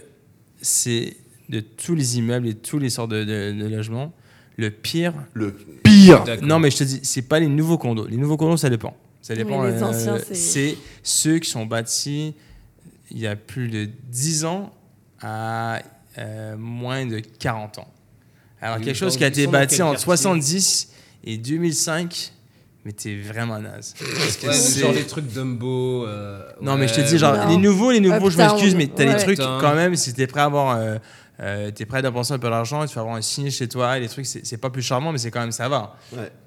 c'est 0.62 1.16
de 1.48 1.60
tous 1.60 1.94
les 1.94 2.18
immeubles 2.18 2.46
et 2.46 2.54
tous 2.54 2.78
les 2.78 2.90
sortes 2.90 3.10
de, 3.10 3.24
de- 3.24 3.52
de 3.52 3.68
logements, 3.74 4.12
le 4.56 4.70
pire. 4.70 5.14
le 5.34 5.52
pire. 5.82 6.24
Non, 6.42 6.58
mais 6.58 6.70
je 6.70 6.76
te 6.78 6.84
dis, 6.84 7.00
c'est 7.02 7.22
pas 7.22 7.40
les 7.40 7.48
nouveaux 7.48 7.78
condos. 7.78 8.06
Les 8.06 8.16
nouveaux 8.16 8.36
condos, 8.36 8.56
ça 8.58 8.68
dépend. 8.70 8.94
Ça 9.22 9.34
dépend. 9.34 9.62
Oui, 9.64 9.70
les 9.72 9.82
euh, 9.82 9.86
anciens, 9.86 10.18
c'est- 10.18 10.34
c'est 10.34 10.76
ceux 11.02 11.38
qui 11.38 11.50
sont 11.50 11.66
bâtis 11.66 12.34
il 13.10 13.18
y 13.18 13.26
a 13.26 13.36
plus 13.36 13.68
de 13.68 13.88
10 14.08 14.44
ans 14.44 14.72
à 15.20 15.80
euh, 16.18 16.56
moins 16.56 17.06
de 17.06 17.20
40 17.20 17.78
ans. 17.78 17.88
Alors, 18.60 18.78
quelque 18.80 18.96
chose 18.96 19.16
qui 19.16 19.24
a 19.24 19.28
été 19.28 19.46
bâti 19.46 19.82
entre 19.82 19.92
quartier 19.92 20.04
70 20.04 20.88
et 21.24 21.36
2005, 21.38 22.32
mais 22.84 22.92
t'es 22.92 23.16
vraiment 23.20 23.58
naze. 23.60 23.94
Parce 23.98 24.36
que 24.36 24.46
Ouais, 24.48 24.52
c'est- 24.52 24.80
genre 24.80 24.92
les 24.92 25.06
trucs 25.06 25.26
Dumbo. 25.32 26.06
euh, 26.06 26.42
Non, 26.60 26.76
mais 26.76 26.88
je 26.88 26.94
te 26.94 27.00
dis, 27.02 27.18
genre, 27.18 27.36
Non. 27.36 27.48
les 27.48 27.56
nouveaux, 27.56 27.90
les 27.92 28.00
nouveaux, 28.00 28.30
je 28.30 28.36
m'excuse, 28.38 28.74
mais 28.74 28.88
t'as 28.88 29.04
ouais. 29.06 29.14
des 29.14 29.20
trucs, 29.22 29.38
Uptown. 29.38 29.60
quand 29.60 29.74
même, 29.74 29.94
si 29.96 30.12
t'es 30.12 30.26
prêt 30.26 30.40
à 30.40 30.44
avoir. 30.44 30.76
Euh, 30.76 30.96
euh, 31.40 31.70
t'es 31.70 31.86
prêt 31.86 31.98
à 31.98 32.02
dépenser 32.02 32.32
un 32.32 32.38
peu 32.40 32.50
d'argent, 32.50 32.84
tu 32.86 32.94
vas 32.96 33.02
avoir 33.02 33.16
un 33.16 33.22
signé 33.22 33.50
chez 33.52 33.68
toi, 33.68 33.96
et 33.96 34.00
les 34.00 34.08
trucs, 34.08 34.26
c'est 34.26 34.56
pas 34.56 34.70
plus 34.70 34.82
charmant, 34.82 35.12
mais 35.12 35.18
c'est 35.18 35.30
quand 35.30 35.40
même, 35.40 35.52
ça 35.52 35.68
va. 35.68 35.96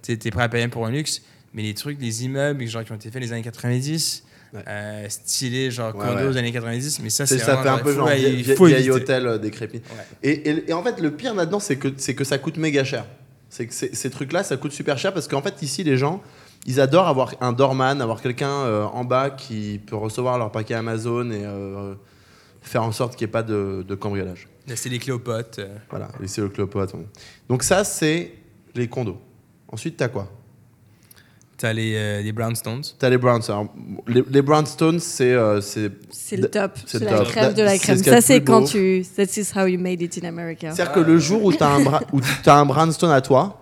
T'es 0.01 0.17
prêt 0.17 0.43
à 0.43 0.49
payer 0.49 0.67
pour 0.67 0.85
un 0.85 0.91
luxe, 0.91 1.21
mais 1.53 1.63
les 1.63 1.73
trucs, 1.73 1.99
les 2.01 2.23
immeubles, 2.25 2.65
genre, 2.67 2.83
qui 2.83 2.91
ont 2.91 2.95
été 2.95 3.09
faits 3.11 3.21
les 3.21 3.31
années 3.33 3.41
90, 3.41 4.23
Ouais. 4.53 4.59
euh, 4.67 5.05
stylés, 5.09 5.71
genre, 5.71 5.95
Ouais, 5.95 6.05
condos 6.05 6.17
ouais. 6.27 6.31
des 6.31 6.37
années 6.37 6.51
90, 6.51 6.99
mais 7.01 7.09
ça, 7.09 7.25
C'est- 7.25 7.37
ça 7.37 7.57
fait 7.61 7.69
un 7.69 7.77
peu 7.77 7.93
genre 7.95 8.07
vieil, 8.07 8.43
il 8.47 8.55
vieil- 8.65 8.91
hôtel 8.91 9.25
euh, 9.27 9.37
décrépit. 9.37 9.81
Et, 10.23 10.31
et- 10.31 10.69
et 10.69 10.73
en 10.73 10.83
fait, 10.83 10.99
le 10.99 11.11
pire 11.11 11.33
là-dedans, 11.33 11.59
c'est 11.61 11.77
que, 11.77 11.87
que 11.87 12.23
ça 12.23 12.37
coûte 12.37 12.57
méga 12.57 12.83
cher. 12.83 13.05
C'est 13.49 13.67
que 13.67 13.73
ces- 13.73 14.09
trucs-là, 14.09 14.43
ça 14.43 14.57
coûte 14.57 14.71
super 14.71 14.97
cher 14.97 15.13
parce 15.13 15.27
qu'en 15.27 15.41
fait, 15.41 15.61
ici, 15.61 15.83
les 15.83 15.97
gens, 15.97 16.21
ils 16.65 16.79
adorent 16.79 17.07
avoir 17.07 17.33
un 17.41 17.53
doorman, 17.53 18.01
avoir 18.01 18.21
quelqu'un 18.21 18.49
euh, 18.49 18.83
en 18.83 19.03
bas 19.03 19.29
qui 19.29 19.79
peut 19.85 19.95
recevoir 19.95 20.37
leur 20.37 20.51
paquet 20.51 20.73
Amazon 20.73 21.31
et 21.31 21.43
euh, 21.45 21.93
faire 22.61 22.83
en 22.83 22.91
sorte 22.91 23.15
qu'il 23.15 23.25
n'y 23.25 23.29
ait 23.29 23.31
pas 23.31 23.43
de, 23.43 23.83
de 23.87 23.95
cambriolage. 23.95 24.47
Laisser 24.67 24.89
les 24.89 24.99
clés 24.99 25.11
aux 25.13 25.19
potes. 25.19 25.59
euh. 25.59 25.75
Voilà, 25.89 26.09
laisser 26.19 26.39
le 26.41 26.49
clopote. 26.49 26.91
bon. 26.93 27.05
Donc 27.49 27.63
ça, 27.63 27.83
c'est 27.83 28.33
les 28.75 28.87
condos. 28.87 29.19
Ensuite, 29.69 29.97
t'as 29.97 30.07
quoi? 30.09 30.29
T'as 31.61 31.73
les, 31.73 31.93
euh, 31.95 32.21
les 32.23 32.31
brownstones. 32.31 32.81
T'as 32.97 33.09
les 33.09 33.19
brownstones. 33.19 33.53
Alors, 33.55 33.73
les, 34.07 34.23
les 34.27 34.41
brownstones, 34.41 34.99
c'est 34.99 35.31
euh, 35.31 35.61
c'est 35.61 35.91
C'est 36.09 36.35
le 36.37 36.49
top. 36.49 36.71
C'est 36.87 36.97
C'est 36.97 37.05
la 37.05 37.19
top. 37.19 37.27
crème 37.27 37.53
de 37.53 37.61
la 37.61 37.71
C'est 37.73 37.77
crème. 37.79 37.97
ce 37.99 38.03
Ça, 38.03 38.19
c'est 38.19 38.41
quand 38.41 38.61
beau. 38.61 38.67
tu. 38.67 39.05
That 39.15 39.23
is 39.37 39.51
how 39.55 39.67
you 39.67 39.79
made 39.79 40.01
it 40.01 40.19
in 40.23 40.27
America. 40.27 40.71
C'est-à-dire 40.73 40.91
que 40.93 40.99
le 41.01 41.19
jour 41.19 41.43
où 41.43 41.53
t'as 41.53 41.69
un, 41.75 41.83
t'as 42.43 42.55
un 42.55 42.65
brownstone 42.65 43.11
à 43.11 43.21
toi, 43.21 43.61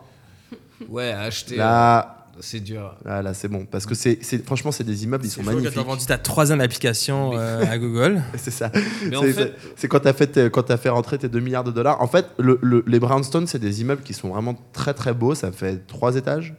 Ouais, 0.87 1.11
à 1.11 1.23
acheter. 1.23 1.57
là, 1.57 2.25
C'est 2.39 2.61
dur. 2.61 2.95
là, 3.03 3.21
là, 3.21 3.33
c'est 3.33 3.49
bon. 3.49 3.65
Parce 3.69 3.85
que 3.85 3.93
c'est, 3.95 4.19
c'est- 4.21 4.45
franchement, 4.45 4.71
c'est 4.71 4.85
des 4.85 5.03
immeubles, 5.03 5.25
ils 5.25 5.29
sont 5.29 5.41
C'est 5.41 5.43
chaud 5.43 5.49
quand 5.49 5.55
magnifiques. 5.57 5.75
t'as 5.75 5.83
vendu 5.83 6.05
ta 6.05 6.17
troisième 6.17 6.61
application 6.61 7.31
euh, 7.33 7.65
à 7.69 7.77
Google. 7.77 8.21
C'est 8.37 8.49
ça. 8.51 8.71
Mais 9.09 9.17
en 9.17 9.23
C'est, 9.23 9.33
fait, 9.33 9.41
c'est- 9.43 9.53
c'est 9.75 9.87
quand 9.89 9.99
t'as 9.99 10.13
fait, 10.13 10.49
quand 10.49 10.63
t'as 10.63 10.77
fait 10.77 10.87
rentrer 10.87 11.17
tes 11.17 11.27
2 11.27 11.41
milliards 11.41 11.65
de 11.65 11.71
dollars. 11.71 12.01
En 12.01 12.07
fait, 12.07 12.27
le- 12.37 12.59
le- 12.61 12.85
les 12.87 12.99
brownstones, 13.01 13.45
c'est 13.45 13.59
des 13.59 13.81
immeubles 13.81 14.03
qui 14.03 14.13
sont 14.13 14.29
vraiment 14.29 14.55
très 14.71 14.93
très 14.93 15.13
beaux. 15.13 15.35
Ça 15.35 15.51
fait 15.51 15.85
trois 15.85 16.15
étages. 16.15 16.55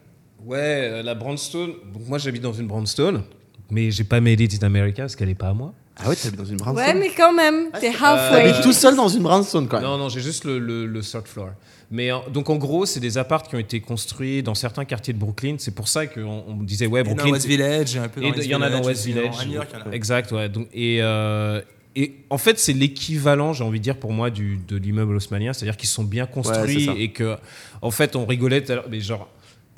Ouais, 0.46 0.58
euh, 0.58 1.02
la 1.02 1.14
brownstone. 1.14 1.72
Donc 1.92 2.06
moi, 2.08 2.18
j'habite 2.18 2.42
dans 2.42 2.52
une 2.52 2.66
brownstone, 2.66 3.22
mais 3.70 3.90
j'ai 3.90 4.04
pas 4.04 4.20
made 4.20 4.40
it 4.40 4.62
in 4.62 4.66
America 4.66 5.02
parce 5.02 5.16
qu'elle 5.16 5.30
est 5.30 5.34
pas 5.34 5.48
à 5.48 5.54
moi. 5.54 5.72
Ah 6.02 6.08
ouais, 6.08 6.16
t'habites 6.16 6.38
dans 6.38 6.44
une 6.46 6.56
brownstone. 6.56 6.86
Ouais, 6.86 6.94
mais 6.94 7.10
quand 7.14 7.32
même, 7.34 7.70
t'es 7.72 7.92
T'habites 7.92 8.02
halfway. 8.02 8.62
tout 8.62 8.72
seul 8.72 8.96
dans 8.96 9.08
une 9.08 9.22
brownstone 9.22 9.68
quand 9.68 9.80
même. 9.80 9.86
Non, 9.86 9.98
non, 9.98 10.08
j'ai 10.08 10.20
juste 10.20 10.44
le, 10.44 10.58
le, 10.58 10.86
le 10.86 11.00
third 11.02 11.26
floor. 11.26 11.50
Mais 11.90 12.10
donc 12.32 12.48
en 12.48 12.56
gros, 12.56 12.86
c'est 12.86 13.00
des 13.00 13.18
apparts 13.18 13.42
qui 13.42 13.56
ont 13.56 13.58
été 13.58 13.80
construits 13.80 14.42
dans 14.42 14.54
certains 14.54 14.84
quartiers 14.84 15.12
de 15.12 15.18
Brooklyn. 15.18 15.56
C'est 15.58 15.74
pour 15.74 15.88
ça 15.88 16.06
qu'on 16.06 16.44
on 16.46 16.54
disait 16.62 16.86
ouais, 16.86 17.00
Et 17.00 17.04
dans 17.04 17.10
Brooklyn. 17.10 17.32
West 17.32 17.46
Village, 17.46 17.96
un 17.96 18.08
peu 18.08 18.20
dans 18.20 18.32
il 18.32 18.44
y 18.46 18.54
en 18.54 18.62
a 18.62 18.70
dans 18.70 18.76
Village 18.80 18.86
West 18.86 19.06
Village. 19.06 19.34
À 19.40 19.44
New 19.44 19.52
York, 19.54 19.68
il 19.74 19.78
y 19.78 19.82
en 19.82 19.90
a. 19.90 19.94
Exact, 19.94 20.30
ouais. 20.32 20.48
Donc, 20.48 20.68
et, 20.72 20.98
euh, 21.02 21.60
et 21.96 22.14
en 22.30 22.38
fait, 22.38 22.58
c'est 22.60 22.72
l'équivalent, 22.72 23.52
j'ai 23.52 23.64
envie 23.64 23.80
de 23.80 23.84
dire 23.84 23.96
pour 23.96 24.12
moi, 24.12 24.30
du, 24.30 24.58
de 24.68 24.76
l'immeuble 24.76 25.16
haussmannien. 25.16 25.52
C'est-à-dire 25.52 25.76
qu'ils 25.76 25.88
sont 25.88 26.04
bien 26.04 26.26
construits 26.26 26.88
Ouais, 26.88 27.00
et 27.00 27.10
que, 27.10 27.36
en 27.82 27.90
fait, 27.90 28.14
on 28.14 28.24
rigolait 28.24 28.62
tout 28.62 28.70
à 28.72 28.76
l'heure, 28.76 28.86
mais 28.90 29.00
genre. 29.00 29.28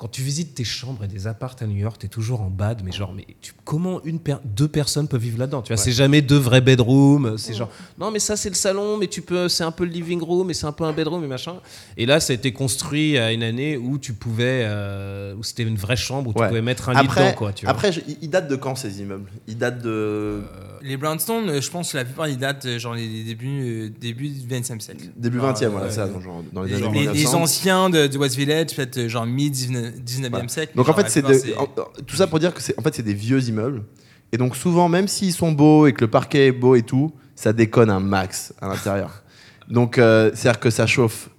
Quand 0.03 0.09
tu 0.09 0.21
visites 0.21 0.53
tes 0.53 0.65
chambres 0.65 1.05
et 1.05 1.07
des 1.07 1.27
apparts 1.27 1.55
à 1.61 1.65
New 1.65 1.77
York, 1.77 1.95
t'es 1.97 2.09
toujours 2.09 2.41
en 2.41 2.49
bad, 2.49 2.81
mais 2.83 2.91
genre, 2.91 3.13
mais 3.13 3.25
tu- 3.39 3.53
comment 3.63 4.03
une 4.03 4.19
per- 4.19 4.35
deux 4.43 4.67
personnes 4.67 5.07
peuvent 5.07 5.21
vivre 5.21 5.39
là-dedans 5.39 5.61
Tu 5.61 5.69
vois, 5.71 5.77
c'est 5.81 5.93
jamais 5.93 6.21
deux 6.21 6.35
vrais 6.37 6.59
bedrooms. 6.59 7.37
C'est 7.37 7.53
genre, 7.53 7.69
non, 7.97 8.11
mais 8.11 8.19
ça 8.19 8.35
c'est 8.35 8.49
le 8.49 8.55
salon, 8.55 8.97
mais 8.97 9.07
tu 9.07 9.21
peux, 9.21 9.47
c'est 9.47 9.63
un 9.63 9.71
peu 9.71 9.85
le 9.85 9.91
living 9.91 10.21
room, 10.21 10.47
mais 10.47 10.53
c'est 10.53 10.65
un 10.65 10.73
peu 10.73 10.83
un 10.83 10.91
bedroom 10.91 11.23
et 11.23 11.27
machin. 11.27 11.55
Et 11.95 12.05
là, 12.05 12.19
ça 12.19 12.33
a 12.33 12.35
été 12.35 12.51
construit 12.51 13.17
à 13.17 13.31
une 13.31 13.43
année 13.43 13.77
où 13.77 13.97
tu 13.97 14.11
pouvais, 14.11 14.63
euh, 14.65 15.35
où 15.35 15.43
c'était 15.43 15.63
une 15.63 15.77
vraie 15.77 15.95
chambre 15.95 16.31
où 16.31 16.33
tu 16.33 16.45
pouvais 16.45 16.61
mettre 16.61 16.89
un 16.89 16.95
lit 16.95 16.99
Après, 17.05 17.23
dedans, 17.27 17.37
quoi. 17.37 17.53
Tu 17.53 17.65
vois. 17.65 17.71
après 17.73 17.93
je- 17.93 18.01
ils 18.05 18.17
ils 18.23 18.29
datent 18.29 18.49
de 18.49 18.57
quand 18.57 18.75
ces 18.75 18.99
immeubles? 18.99 19.31
Ils 19.47 19.57
datent 19.57 19.81
de 19.81 20.41
Les 20.83 20.97
brownstones, 20.97 21.49
euh, 21.49 21.61
je 21.61 21.71
pense 21.71 21.93
que 21.93 21.97
la 21.97 22.03
plupart, 22.05 22.27
ils 22.27 22.37
datent 22.37 22.65
euh, 22.65 22.77
genre 22.77 22.93
les 22.93 23.23
débuts, 23.23 23.61
euh, 23.63 23.89
début 24.01 24.27
du 24.29 24.47
20e 24.47 24.79
siècle. 24.81 25.05
début 25.15 25.37
Genre, 25.39 25.53
20e, 25.53 25.67
voilà, 25.69 25.89
ça, 25.89 26.07
dans, 26.07 26.19
genre, 26.19 26.43
dans 26.51 26.63
les 26.63 26.71
Les, 26.75 26.83
années 26.83 26.91
les- 26.93 27.07
1900. 27.07 27.13
les 27.15 27.35
anciens 27.43 27.89
de, 27.89 28.07
de 28.07 28.17
West 28.17 28.35
Village, 28.35 28.75
peut-être 28.75 29.07
genre 29.07 29.25
mi-19e 29.25 30.29
Voilà. 30.29 30.47
siècle. 30.49 30.73
Donc 30.75 30.89
en 30.89 30.93
fait, 30.93 31.09
c'est 31.09 31.21
de- 31.21 31.57
en- 31.57 31.67
tout 32.05 32.15
ça 32.17 32.27
pour 32.27 32.39
dire 32.39 32.53
que 32.53 32.61
c'est 32.61 32.77
en 32.77 32.81
fait 32.81 32.93
c'est 32.95 33.01
des 33.03 33.13
vieux 33.13 33.41
immeubles. 33.43 33.83
Et 34.33 34.37
donc 34.37 34.55
souvent, 34.55 34.89
même 34.89 35.07
s'ils 35.07 35.33
sont 35.33 35.51
beaux 35.51 35.87
et 35.87 35.93
que 35.93 36.01
le 36.01 36.09
parquet 36.09 36.47
est 36.47 36.51
beau 36.51 36.75
et 36.75 36.81
tout, 36.83 37.11
ça 37.35 37.53
déconne 37.53 37.89
un 37.89 37.99
max 38.01 38.53
à 38.61 38.67
l'intérieur. 38.67 39.23
donc 39.69 39.97
euh, 39.97 40.31
c'est-à-dire 40.33 40.59
que 40.59 40.69
ça 40.69 40.85
chauffe. 40.85 41.29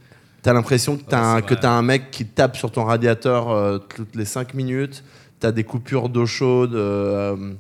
T'as 0.43 0.53
l'impression 0.53 0.97
que 0.97 1.03
t'as 1.03 1.37
Ouais, 1.41 1.65
un, 1.65 1.69
un 1.79 1.83
mec 1.83 2.11
qui 2.11 2.25
tape 2.27 2.57
sur 2.57 2.71
ton 2.71 2.85
radiateur 2.85 3.51
euh, 3.51 3.79
toutes 3.79 4.15
les 4.15 4.25
5 4.27 4.55
minutes. 4.55 5.03
T'as 5.41 5.53
des 5.53 5.65
coupures 5.65 6.09
d'eau 6.09 6.25
chaude 6.27 6.75
euh, 6.75 7.53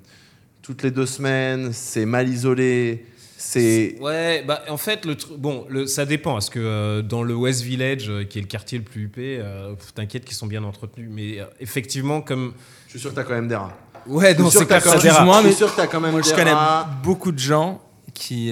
toutes 0.65 0.83
les 0.83 0.91
deux 0.91 1.07
semaines. 1.07 1.73
C'est 1.73 2.07
mal 2.07 2.29
isolé. 2.29 3.05
C'est 3.37 3.97
Ouais, 4.01 4.43
bah 4.47 4.63
en 4.71 4.79
fait, 4.79 5.05
le 5.05 5.15
bon, 5.37 5.67
le, 5.69 5.87
ça 5.87 6.07
dépend. 6.07 6.33
Parce 6.33 6.49
que 6.49 6.59
euh, 6.59 7.03
dans 7.03 7.23
le 7.23 7.35
West 7.35 7.61
Village, 7.63 8.09
euh, 8.09 8.25
qui 8.25 8.39
est 8.39 8.43
le 8.43 8.49
quartier 8.49 8.79
le 8.79 8.85
plus 8.85 9.03
huppé, 9.05 9.39
euh, 9.41 9.75
t'inquiète 9.95 10.25
qu'ils 10.25 10.35
sont 10.37 10.47
bien 10.47 10.65
entretenus. 10.65 11.09
Mais 11.13 11.39
euh, 11.41 11.45
effectivement, 11.61 12.23
comme. 12.23 12.55
je 12.87 12.93
suis 12.93 13.01
sûr 13.01 13.11
que 13.11 13.17
t'as 13.17 13.25
quand 13.25 13.35
même 13.35 13.49
des 13.49 13.55
rats. 13.57 13.77
Ouais, 14.07 14.35
Je 14.35 14.41
non, 14.43 14.51
sûr 14.51 14.61
c'est 14.61 14.67
clair 14.67 14.83
quand 14.83 14.91
que 14.91 14.95
même- 14.95 15.01
ça 15.01 15.09
dérape. 15.09 15.29
je 15.41 15.43
mais 15.47 15.49
suis 15.51 15.59
sûr 15.59 15.71
que 15.71 15.77
t'as 15.77 15.87
quand 15.87 16.01
même 16.01 16.13
Moi, 16.13 16.23
je 16.23 16.31
des 16.31 16.35
connais 16.35 16.53
rats. 16.53 16.89
beaucoup 17.03 17.33
de 17.33 17.39
gens 17.39 17.83
qui, 18.15 18.51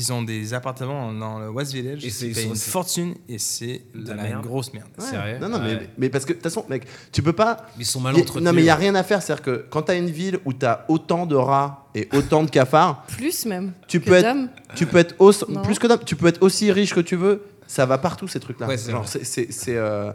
euh, 0.00 0.04
qui 0.04 0.12
ont 0.12 0.22
des 0.22 0.54
appartements 0.54 1.12
dans 1.12 1.38
le 1.38 1.50
West 1.50 1.72
Village 1.72 2.04
Et 2.04 2.10
c'est- 2.10 2.28
payent 2.32 2.46
une 2.46 2.54
fortune 2.56 3.14
et 3.28 3.38
c'est 3.38 3.82
de 3.94 4.08
la 4.08 4.14
la, 4.16 4.22
merde. 4.22 4.42
grosse 4.42 4.72
merde. 4.72 4.88
Sérieux 4.98 5.38
Non, 5.40 5.48
non, 5.48 5.58
mais, 5.60 5.74
Ouais. 5.74 5.90
mais 5.98 6.08
parce 6.08 6.24
que 6.24 6.30
de 6.30 6.34
toute 6.34 6.42
façon, 6.42 6.64
mec, 6.68 6.86
tu 7.12 7.22
peux 7.22 7.32
pas. 7.32 7.66
Ils 7.78 7.84
sont 7.86 8.00
mal 8.00 8.16
Y 8.16 8.20
entretenus. 8.22 8.44
non, 8.44 8.52
mais 8.52 8.62
il 8.62 8.64
n'y 8.64 8.70
a 8.70 8.74
rien 8.76 8.94
à 8.94 9.02
faire. 9.02 9.22
C'est-à-dire 9.22 9.42
que 9.44 9.66
quand 9.70 9.82
tu 9.82 9.90
as 9.92 9.94
une 9.96 10.10
ville 10.10 10.38
où 10.44 10.52
tu 10.52 10.64
as 10.66 10.84
autant 10.88 11.26
de 11.26 11.34
rats 11.36 11.88
et 11.94 12.08
autant 12.14 12.42
de 12.44 12.50
cafards, 12.50 13.04
Plus 13.08 13.46
même. 13.46 13.72
tu 13.88 14.00
que 14.00 14.06
peux 14.06 14.14
être, 14.14 14.36
tu 14.74 14.86
peux 14.86 14.98
être 14.98 15.14
aussi, 15.18 15.44
plus 15.64 15.78
que 15.78 15.86
d'hommes, 15.86 16.00
tu 16.04 16.16
peux 16.16 16.26
être 16.26 16.42
aussi 16.42 16.72
riche 16.72 16.94
que 16.94 17.00
tu 17.00 17.16
veux. 17.16 17.42
Ça 17.66 17.86
va 17.86 17.98
partout 17.98 18.28
ces 18.28 18.40
trucs-là. 18.40 18.66
Ouais, 18.66 18.76
Genre, 18.76 19.06
c'est, 19.08 19.48
euh, 19.68 20.12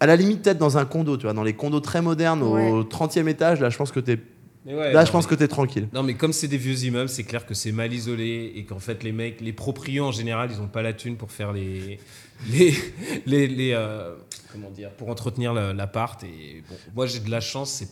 à 0.00 0.06
la 0.06 0.16
limite 0.16 0.42
peut-être 0.42 0.58
dans 0.58 0.76
un 0.78 0.84
condo, 0.84 1.16
tu 1.16 1.22
vois, 1.24 1.32
dans 1.32 1.42
les 1.42 1.54
condos 1.54 1.80
très 1.80 2.02
modernes 2.02 2.42
au 2.42 2.84
30e 2.84 3.26
étage. 3.28 3.60
Là, 3.60 3.70
je 3.70 3.76
pense 3.76 3.90
que 3.90 4.00
t'es, 4.00 4.18
Mais 4.64 4.74
ouais, 4.74 4.92
là, 4.92 5.00
non, 5.00 5.06
je 5.06 5.12
pense 5.12 5.24
mais- 5.24 5.30
que 5.30 5.34
t'es 5.34 5.48
tranquille. 5.48 5.88
Non, 5.92 6.02
mais 6.02 6.14
comme 6.14 6.32
c'est 6.32 6.48
des 6.48 6.56
vieux 6.56 6.84
immeubles, 6.84 7.08
c'est 7.10 7.24
clair 7.24 7.44
que 7.46 7.54
c'est 7.54 7.72
mal 7.72 7.92
isolé 7.92 8.52
et 8.56 8.64
qu'en 8.64 8.78
fait, 8.78 9.02
les 9.02 9.12
mecs, 9.12 9.40
les 9.40 9.52
proprios 9.52 10.04
en 10.06 10.12
général, 10.12 10.50
ils 10.52 10.60
ont 10.60 10.68
pas 10.68 10.82
la 10.82 10.92
thune 10.92 11.16
pour 11.16 11.30
faire 11.30 11.52
les. 11.52 11.98
les, 12.50 12.74
les, 13.26 13.46
les, 13.46 13.72
euh, 13.72 14.14
comment 14.52 14.70
dire 14.70 14.90
Pour 14.90 15.08
entretenir 15.08 15.52
l'appart. 15.52 16.22
Et 16.24 16.62
bon, 16.68 16.74
moi, 16.94 17.06
j'ai 17.06 17.20
de 17.20 17.30
la 17.30 17.40
chance, 17.40 17.70
c'est. 17.72 17.88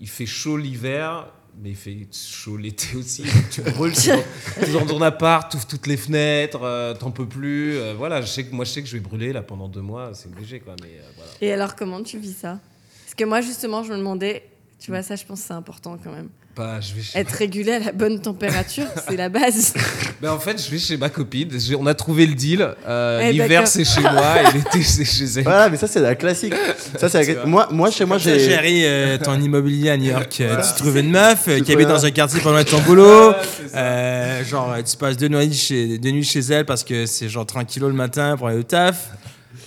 Il 0.00 0.08
fait 0.08 0.26
chaud 0.26 0.56
l'hiver, 0.56 1.28
mais 1.62 1.70
il 1.70 1.76
fait 1.76 2.06
chaud 2.12 2.56
l'été 2.56 2.96
aussi. 2.96 3.24
Tu 3.50 3.60
brûles 3.62 3.92
t'es 3.92 4.72
dans, 4.72 4.86
ton 4.86 5.00
appart, 5.02 5.50
tu 5.50 5.56
ouvres 5.56 5.66
toutes 5.66 5.86
les 5.86 5.96
fenêtres, 5.96 6.62
euh, 6.62 6.94
t'en 6.94 7.10
peux 7.10 7.26
plus. 7.28 7.76
euh, 7.76 7.94
voilà, 7.96 8.20
je 8.22 8.26
sais 8.26 8.44
que, 8.44 8.54
moi, 8.54 8.64
je 8.64 8.70
sais 8.70 8.82
que 8.82 8.88
je 8.88 8.96
vais 8.96 9.02
brûler 9.02 9.32
là 9.32 9.42
pendant 9.42 9.68
deux 9.68 9.80
mois, 9.82 10.10
c'est 10.14 10.28
obligé, 10.28 10.60
quoi. 10.60 10.74
Mais 10.82 10.88
euh, 10.98 11.02
voilà. 11.16 11.30
Et 11.40 11.52
alors, 11.52 11.76
comment 11.76 12.02
tu 12.02 12.18
vis 12.18 12.32
ça? 12.36 12.58
Parce 13.04 13.14
que 13.14 13.24
moi, 13.24 13.40
justement, 13.42 13.84
je 13.84 13.92
me 13.92 13.98
demandais, 13.98 14.42
tu 14.82 14.90
vois, 14.90 15.02
ça, 15.02 15.14
je 15.16 15.24
pense 15.24 15.40
que 15.40 15.46
c'est 15.46 15.52
important 15.54 15.96
quand 16.02 16.10
même. 16.12 16.28
Pas, 16.54 16.80
je 16.82 16.92
vais 16.94 17.00
chez- 17.02 17.18
Être 17.18 17.30
régulé 17.30 17.72
à 17.72 17.78
la 17.78 17.92
bonne 17.92 18.20
température, 18.20 18.84
c'est 19.08 19.16
la 19.16 19.28
base. 19.30 19.72
Ben, 20.20 20.32
en 20.32 20.38
fait, 20.38 20.62
je 20.62 20.70
vais 20.70 20.78
chez 20.78 20.96
ma 20.98 21.08
copine. 21.08 21.48
On 21.78 21.86
a 21.86 21.94
trouvé 21.94 22.26
le 22.26 22.34
deal. 22.34 22.68
Euh, 22.86 23.20
Eh, 23.22 23.32
L'hiver, 23.32 23.66
c'est 23.66 23.84
chez 23.84 24.02
moi 24.02 24.42
et 24.42 24.52
l'été, 24.58 24.82
c'est 24.82 25.04
chez 25.06 25.24
elle. 25.38 25.44
Voilà, 25.44 25.70
mais 25.70 25.78
ça 25.78 25.86
c'est 25.86 26.00
la 26.00 26.14
classique. 26.14 26.52
Ça 26.98 27.08
c'est 27.08 27.34
la- 27.34 27.46
moi, 27.46 27.68
moi 27.70 27.90
chez 27.90 28.04
moi 28.04 28.18
J'ai 28.18 28.38
géré 28.38 28.82
euh, 28.84 29.16
ton 29.18 29.40
immobilier 29.40 29.90
à 29.90 29.96
New 29.96 30.10
York. 30.10 30.36
euh, 30.42 30.60
tu 30.60 30.82
trouves 30.82 30.98
une 30.98 31.10
meuf 31.10 31.46
euh, 31.48 31.60
qui 31.60 31.72
habite 31.72 31.88
dans 31.88 32.04
un 32.04 32.10
quartier 32.10 32.40
loin 32.42 32.62
de 32.62 32.68
ton 32.68 32.80
boulot. 32.82 33.32
Euh, 33.74 34.44
genre, 34.44 34.74
tu 34.84 34.96
passes 34.98 35.16
deux 35.16 35.28
nuits, 35.28 35.54
chez, 35.54 35.96
deux 35.98 36.10
nuits 36.10 36.24
chez 36.24 36.40
elle 36.40 36.66
parce 36.66 36.84
que 36.84 37.06
c'est 37.06 37.28
genre 37.30 37.46
30 37.46 37.66
kilos 37.66 37.88
le 37.88 37.96
matin 37.96 38.36
pour 38.36 38.48
aller 38.48 38.58
au 38.58 38.62
taf. 38.62 39.10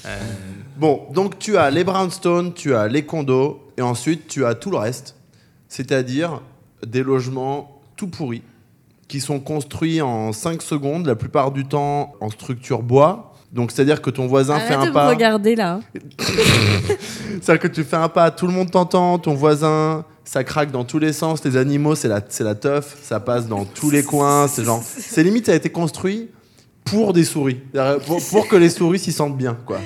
Euh, 0.06 0.19
Bon, 0.78 1.04
donc 1.13 1.39
tu 1.39 1.58
as 1.58 1.71
les 1.71 1.86
brownstones, 1.86 2.54
tu 2.54 2.75
as 2.75 2.88
les 2.89 3.04
condos, 3.06 3.64
et 3.78 3.82
ensuite 3.82 4.28
tu 4.28 4.46
as 4.46 4.56
tout 4.56 4.72
le 4.72 4.78
reste, 4.78 5.16
c'est-à-dire 5.70 6.42
des 6.86 7.04
logements 7.04 7.82
tout 7.95 8.08
pourris, 8.08 8.43
qui 9.08 9.20
sont 9.22 9.39
construits 9.39 10.02
en 10.02 10.34
5 10.34 10.62
secondes, 10.62 11.06
la 11.06 11.16
plupart 11.16 11.52
du 11.52 11.66
temps 11.66 12.14
en 12.22 12.30
structure 12.30 12.82
bois. 12.82 13.32
Donc 13.52 13.72
c'est-à-dire 13.72 14.02
que 14.02 14.10
ton 14.10 14.28
voisin 14.28 14.60
fait 14.60 14.74
un 14.74 14.88
de 14.88 14.91
pas, 14.91 15.08
regarder 15.10 15.56
là. 15.56 15.80
c'est-à-dire 17.41 17.60
que 17.60 17.68
tu 17.68 17.84
fais 17.84 17.95
un 17.95 18.10
pas, 18.10 18.32
tout 18.32 18.47
le 18.47 18.54
monde 18.54 18.72
t'entend, 18.72 19.18
ton 19.20 19.34
voisin, 19.34 20.06
ça 20.24 20.43
craque 20.43 20.72
dans 20.72 20.84
tous 20.84 20.99
les 20.99 21.14
sens, 21.14 21.43
les 21.43 21.56
animaux 21.58 21.95
c'est 21.95 22.08
la, 22.08 22.22
c'est 22.28 22.43
la 22.43 22.56
teuf, 22.56 22.97
ça 23.02 23.20
passe 23.20 23.47
dans 23.47 23.64
tous 23.66 23.91
les 23.91 24.04
coins, 24.04 24.47
c'est 24.47 24.64
genre, 24.64 24.82
c'est 24.84 25.24
limite 25.24 25.45
ça 25.45 25.54
a 25.54 25.56
été 25.56 25.70
construit 25.70 26.30
pour 26.84 27.14
des 27.14 27.24
souris, 27.24 27.62
pour, 28.06 28.22
pour 28.30 28.47
que 28.47 28.56
les 28.56 28.70
souris 28.70 28.99
s'y 28.99 29.12
sentent 29.12 29.38
bien 29.38 29.56
quoi. 29.66 29.80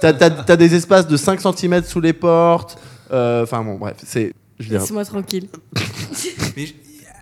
T'as, 0.00 0.12
t'as- 0.12 0.30
t'as 0.30 0.56
des 0.56 0.74
espaces 0.74 1.06
de 1.08 1.16
5 1.16 1.40
cm 1.40 1.82
sous 1.84 2.00
les 2.00 2.12
portes, 2.12 2.78
enfin 3.10 3.64
bon 3.64 3.76
bref, 3.76 3.96
c'est, 4.04 4.32
Laisse-moi 4.60 5.04
tranquille. 5.04 5.48
mais 6.56 6.66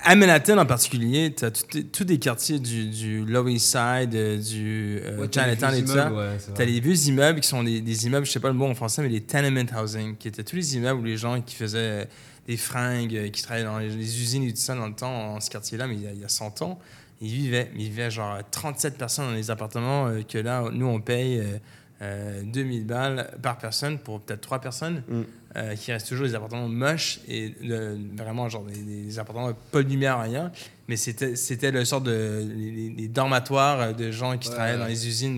à 0.04 0.14
Manhattan 0.14 0.58
en 0.58 0.66
particulier, 0.66 1.34
tu 1.34 1.44
as 1.44 1.50
tous 1.50 2.04
des 2.04 2.18
quartiers 2.18 2.60
du, 2.60 2.86
du 2.86 3.24
Lower 3.24 3.52
East 3.52 3.66
Side, 3.66 4.14
euh, 4.14 4.38
du 4.38 5.00
euh, 5.02 5.18
Ouais, 5.18 5.28
t'as 5.28 5.46
les 5.46 5.54
Chinatown 5.56 5.74
vieux 5.74 5.78
et 5.80 5.84
tout 5.84 5.92
ça. 5.92 6.12
ouais, 6.12 6.36
Tu 6.54 6.62
as 6.62 6.64
les 6.64 6.80
vieux 6.80 6.96
immeubles 7.08 7.40
qui 7.40 7.48
sont 7.48 7.64
des, 7.64 7.80
des 7.80 8.06
immeubles, 8.06 8.24
je 8.24 8.30
sais 8.30 8.40
pas 8.40 8.48
le 8.48 8.54
mot 8.54 8.66
en 8.66 8.74
français, 8.74 9.02
mais 9.02 9.08
les 9.08 9.22
tenement 9.22 9.66
housing, 9.76 10.16
qui 10.16 10.28
étaient 10.28 10.44
tous 10.44 10.56
les 10.56 10.76
immeubles 10.76 11.00
où 11.00 11.04
les 11.04 11.16
gens 11.16 11.40
qui 11.42 11.56
faisaient 11.56 12.08
des 12.46 12.56
fringues, 12.56 13.16
euh, 13.16 13.28
qui 13.30 13.42
travaillaient 13.42 13.66
dans 13.66 13.78
les, 13.78 13.88
les 13.88 14.20
usines 14.22 14.44
et 14.44 14.52
tout 14.52 14.60
ça 14.60 14.76
dans 14.76 14.86
le 14.86 14.94
temps, 14.94 15.34
en 15.34 15.40
ce 15.40 15.50
quartier-là, 15.50 15.88
mais 15.88 15.96
il 15.96 16.02
y, 16.02 16.06
a, 16.06 16.12
il 16.12 16.20
y 16.20 16.24
a 16.24 16.28
100 16.28 16.62
ans, 16.62 16.78
ils 17.20 17.28
vivaient. 17.28 17.70
Ils 17.74 17.86
vivaient 17.86 18.10
genre 18.10 18.38
37 18.50 18.96
personnes 18.96 19.26
dans 19.26 19.34
les 19.34 19.50
appartements 19.50 20.06
euh, 20.06 20.22
que 20.22 20.38
là, 20.38 20.62
nous, 20.72 20.86
on 20.86 21.00
paye 21.00 21.40
euh, 21.40 21.58
euh, 22.02 22.42
2000 22.44 22.86
balles 22.86 23.30
par 23.42 23.58
personne 23.58 23.98
pour 23.98 24.20
peut-être 24.20 24.42
3 24.42 24.60
personnes. 24.60 25.02
Mm. 25.08 25.22
Euh, 25.56 25.74
qui 25.74 25.90
restent 25.92 26.08
toujours 26.08 26.26
des 26.26 26.34
appartements 26.34 26.68
moches 26.68 27.20
et 27.28 27.54
le- 27.62 27.98
vraiment 28.16 28.48
genre 28.48 28.64
des, 28.64 28.76
des 28.82 29.18
appartements 29.18 29.52
pas 29.72 29.82
de 29.82 29.88
lumière 29.88 30.20
rien. 30.20 30.52
Mais 30.88 30.96
c'était 30.96 31.34
c'était 31.36 31.70
le 31.70 31.84
sort 31.84 32.00
de 32.02 32.44
les, 32.54 32.90
les- 32.90 33.08
dormatoires 33.08 33.94
de 33.94 34.10
gens 34.10 34.36
qui 34.38 34.48
Ouais, 34.48 34.54
travaillaient 34.54 34.74
ouais. 34.78 34.82
dans 34.84 34.88
les 34.88 35.06
usines 35.08 35.36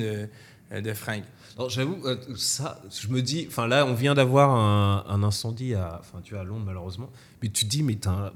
de, 0.71 0.81
de 0.81 0.93
fringues 0.93 1.23
Alors, 1.57 1.71
j'avoue, 1.71 1.99
euh, 2.05 2.17
ça, 2.37 2.83
je 2.91 3.09
me 3.09 3.23
dis, 3.23 3.47
enfin 3.49 3.67
là, 3.67 3.87
on 3.87 3.95
vient 3.95 4.15
d'avoir 4.15 4.51
un, 4.51 5.05
un 5.09 5.23
incendie 5.23 5.75
à, 5.75 5.99
enfin, 6.01 6.21
tu 6.23 6.35
vois, 6.35 6.43
à 6.43 6.45
Londres 6.45 6.65
malheureusement, 6.67 7.11
mais 7.43 7.49
tu 7.49 7.65
te 7.65 7.71
dis, 7.71 7.83
mais 7.83 7.95
t'as 7.97 8.11
un- 8.11 8.33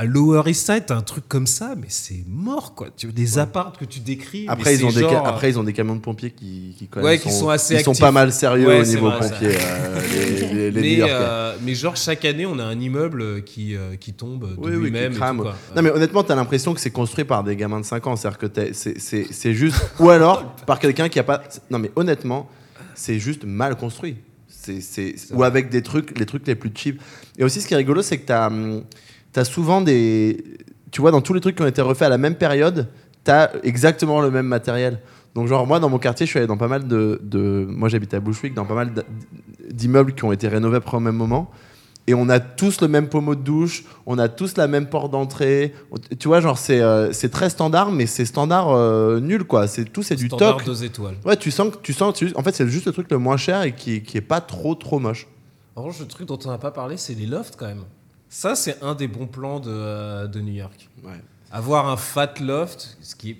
à 0.00 0.04
Lower 0.06 0.42
East 0.46 0.64
Side, 0.64 0.84
t'as 0.86 0.96
un 0.96 1.02
truc 1.02 1.28
comme 1.28 1.46
ça, 1.46 1.74
mais 1.76 1.86
c'est 1.88 2.24
mort 2.26 2.74
quoi. 2.74 2.88
Tu 2.96 3.08
des 3.12 3.38
apparts 3.38 3.74
que 3.78 3.84
tu 3.84 4.00
décris. 4.00 4.44
mais 4.46 4.52
Après, 4.52 4.74
ils 4.74 4.84
ont 4.86 4.90
des 4.90 5.00
genre, 5.00 5.10
ca- 5.10 5.26
après, 5.26 5.50
ils 5.50 5.58
ont 5.58 5.62
des 5.62 5.74
camions 5.74 5.94
de 5.94 6.00
pompiers 6.00 6.30
qui, 6.30 6.74
qui, 6.78 6.86
quand 6.88 7.00
même 7.00 7.04
Ouais, 7.06 7.18
qui 7.18 7.30
sont 7.30 7.50
assez 7.50 7.74
ils 7.74 7.82
sont 7.84 7.92
pas 7.94 8.10
mal 8.10 8.32
sérieux 8.32 8.66
Ouais, 8.66 8.80
au 8.80 8.84
niveau 8.84 9.10
pompiers, 9.10 9.56
euh, 9.60 10.00
les, 10.10 10.30
les, 10.54 10.70
les 10.70 10.80
mais, 10.80 10.88
New-Yorkais. 10.88 11.14
euh, 11.14 11.56
mais 11.62 11.74
genre 11.74 11.96
chaque 11.96 12.24
année, 12.24 12.46
on 12.46 12.58
a 12.58 12.64
un 12.64 12.80
immeuble 12.80 13.44
qui, 13.44 13.76
euh, 13.76 13.96
qui 13.96 14.14
tombe 14.14 14.48
de 14.56 14.58
Oui, 14.58 14.70
lui-même. 14.70 15.12
Non, 15.12 15.82
mais 15.82 15.90
honnêtement, 15.90 16.22
t'as 16.24 16.34
l'impression 16.34 16.72
que 16.72 16.80
c'est 16.80 16.90
construit 16.90 17.24
par 17.24 17.44
des 17.44 17.54
gamins 17.54 17.80
de 17.80 17.84
5 17.84 18.06
ans. 18.06 18.16
C'est-à-dire 18.16 18.38
que 18.38 18.72
c'est- 18.72 19.52
juste. 19.52 19.76
Ou 19.98 20.08
alors 20.08 20.54
par 20.66 20.78
quelqu'un 20.78 21.10
qui 21.10 21.18
a 21.18 21.24
pas. 21.24 21.42
Non, 21.70 21.78
mais 21.78 21.90
honnêtement, 21.94 22.48
c'est 22.94 23.18
juste 23.18 23.44
mal 23.44 23.76
construit. 23.76 24.16
Ou 25.32 25.42
avec 25.42 25.68
des 25.68 25.82
trucs, 25.82 26.18
les 26.18 26.24
trucs 26.26 26.46
les 26.46 26.54
plus 26.54 26.70
cheap. 26.74 27.02
Et 27.38 27.44
aussi, 27.44 27.60
ce 27.60 27.66
qui 27.68 27.74
est 27.74 27.78
rigolo, 27.78 28.00
c'est 28.02 28.18
que 28.18 28.26
t'as 28.26 28.46
hum, 28.48 28.82
as 29.36 29.44
souvent 29.44 29.80
des. 29.80 30.42
Tu 30.90 31.00
vois, 31.00 31.10
dans 31.12 31.20
tous 31.20 31.34
les 31.34 31.40
trucs 31.40 31.56
qui 31.56 31.62
ont 31.62 31.66
été 31.68 31.82
refaits 31.82 32.06
à 32.06 32.08
la 32.08 32.18
même 32.18 32.34
période, 32.34 32.88
t'as 33.22 33.50
exactement 33.62 34.20
le 34.20 34.30
même 34.30 34.46
matériel. 34.46 35.00
Donc, 35.36 35.46
genre, 35.46 35.64
moi, 35.66 35.78
dans 35.78 35.88
mon 35.88 35.98
quartier, 35.98 36.26
je 36.26 36.30
suis 36.30 36.38
allé 36.38 36.48
dans 36.48 36.56
pas 36.56 36.66
mal 36.68 36.88
de. 36.88 37.20
de- 37.22 37.64
moi, 37.68 37.88
j'habite 37.88 38.12
à 38.14 38.20
Bushwick, 38.20 38.54
dans 38.54 38.64
pas 38.64 38.74
mal 38.74 38.92
d'immeubles 39.70 40.14
qui 40.14 40.24
ont 40.24 40.32
été 40.32 40.48
rénovés 40.48 40.78
après 40.78 40.96
au 40.96 41.00
même 41.00 41.14
moment. 41.16 41.50
Et 42.06 42.14
on 42.14 42.28
a 42.28 42.40
tous 42.40 42.80
le 42.80 42.88
même 42.88 43.08
pommeau 43.08 43.36
de 43.36 43.42
douche, 43.42 43.84
on 44.06 44.18
a 44.18 44.28
tous 44.28 44.56
la 44.56 44.66
même 44.66 44.86
porte 44.88 45.12
d'entrée. 45.12 45.72
Tu 46.18 46.26
vois, 46.26 46.40
genre, 46.40 46.58
c'est 46.58 46.80
euh, 46.80 47.12
c'est 47.12 47.28
très 47.28 47.50
standard, 47.50 47.92
mais 47.92 48.06
c'est 48.06 48.24
standard 48.24 48.70
euh, 48.70 49.20
nul, 49.20 49.44
quoi. 49.44 49.68
C'est 49.68 49.84
tout, 49.84 50.02
c'est 50.02 50.16
du 50.16 50.26
Standard 50.26 50.56
toc. 50.56 50.66
deux 50.66 50.82
étoiles. 50.82 51.14
Ouais, 51.24 51.36
tu 51.36 51.52
sens 51.52 51.70
que 51.70 51.76
tu 51.80 51.92
sens, 51.92 52.14
tu- 52.14 52.32
en 52.34 52.42
fait, 52.42 52.52
c'est 52.54 52.66
juste 52.66 52.86
le 52.86 52.92
truc 52.92 53.08
le 53.12 53.18
moins 53.18 53.36
cher 53.36 53.62
et 53.62 53.72
qui, 53.76 54.02
qui 54.02 54.16
est 54.18 54.22
pas 54.22 54.40
trop, 54.40 54.74
trop 54.74 54.98
moche. 54.98 55.28
En 55.76 55.82
revanche, 55.82 56.00
le 56.00 56.06
truc 56.06 56.26
dont 56.26 56.38
on 56.44 56.48
n'a 56.48 56.58
pas 56.58 56.72
parlé, 56.72 56.96
c'est 56.96 57.14
les 57.14 57.26
lofts 57.26 57.54
quand 57.56 57.66
même. 57.66 57.84
Ça, 58.32 58.54
c'est 58.54 58.82
un 58.82 58.94
des 58.94 59.08
bons 59.08 59.26
plans 59.26 59.58
de, 59.60 59.70
euh, 59.70 60.26
de 60.28 60.40
New 60.40 60.52
York. 60.54 60.88
Ouais. 61.04 61.10
Avoir 61.50 61.88
un 61.88 61.96
fat 61.96 62.34
loft, 62.40 62.96
ce 63.02 63.16
qui 63.16 63.30
est 63.32 63.36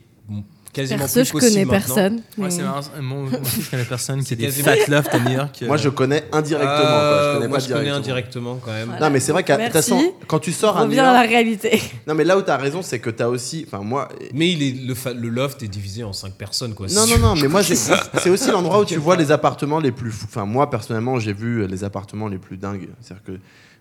quasiment 0.73 0.99
Perso, 0.99 1.21
plus 1.21 1.25
je 1.27 1.33
possible 1.33 1.53
connais 1.53 1.65
maintenant. 1.65 1.95
personne. 1.95 2.15
Ouais, 2.17 2.23
mais- 2.39 2.51
c'est 2.51 2.63
marrant. 2.63 2.81
Moi, 3.01 3.29
moi 3.31 3.41
aussi, 3.41 3.63
je 3.63 3.71
connais 3.71 3.85
personne 3.85 4.19
qui 4.21 4.27
C'est 4.27 4.35
a 4.35 4.37
des 4.37 4.45
quasiment- 4.47 4.67
fat 4.67 4.91
lofts 4.91 5.15
à 5.15 5.19
New 5.21 5.31
York. 5.37 5.63
Moi, 5.65 5.77
je 5.77 5.89
connais 5.91 6.25
indirectement. 6.33 6.75
quoi. 6.75 6.83
Je 6.83 6.89
Euh, 6.91 7.35
connais 7.35 7.49
moi, 7.49 7.59
pas 7.59 7.63
je 7.65 7.69
connais 7.69 7.81
directement. 7.85 7.97
indirectement 7.99 8.61
quand 8.65 8.73
même. 8.73 8.89
Voilà. 8.89 9.07
Non, 9.07 9.13
mais 9.13 9.21
c'est 9.21 9.31
vrai 9.31 9.45
qu'à 9.45 9.57
de 9.59 9.63
toute 9.65 9.75
Merci. 9.75 9.91
façon, 9.91 10.15
quand 10.27 10.39
tu 10.41 10.51
sors 10.51 10.77
à 10.77 10.81
New 10.81 10.87
Reviens 10.89 11.05
à 11.09 11.13
la 11.13 11.19
York. 11.21 11.29
réalité. 11.31 11.81
Non, 12.09 12.15
mais 12.15 12.25
là 12.25 12.37
où 12.37 12.43
tu 12.43 12.51
as 12.51 12.57
raison, 12.57 12.83
c'est 12.83 12.99
que 12.99 13.11
tu 13.11 13.23
as 13.23 13.29
aussi. 13.31 13.65
Enfin, 13.69 13.85
moi. 13.85 14.09
Mais 14.35 14.51
il 14.51 14.61
est, 14.63 14.87
le, 14.89 14.95
fa- 14.97 15.13
le 15.13 15.29
loft 15.29 15.63
est 15.63 15.69
divisé 15.69 16.03
en 16.03 16.13
5 16.13 16.33
personnes. 16.35 16.75
Quoi. 16.75 16.87
Non, 16.89 17.05
Si 17.05 17.11
non, 17.11 17.15
tu- 17.17 17.21
non, 17.23 17.35
mais 17.37 17.47
moi, 17.49 17.63
j'ai- 17.63 17.77
c'est 17.77 18.31
aussi 18.31 18.51
l'endroit 18.51 18.81
où 18.81 18.85
tu 18.85 18.97
vois 18.97 19.15
les 19.17 19.31
appartements 19.31 19.79
les 19.79 19.93
plus 19.93 20.11
fous. 20.11 20.27
Enfin, 20.29 20.47
moi, 20.47 20.69
personnellement, 20.69 21.21
j'ai 21.21 21.33
vu 21.33 21.65
les 21.69 21.85
appartements 21.85 22.27
les 22.27 22.39
plus 22.39 22.57
dingues. 22.57 22.89
C'est-à-dire 23.01 23.25
que 23.25 23.33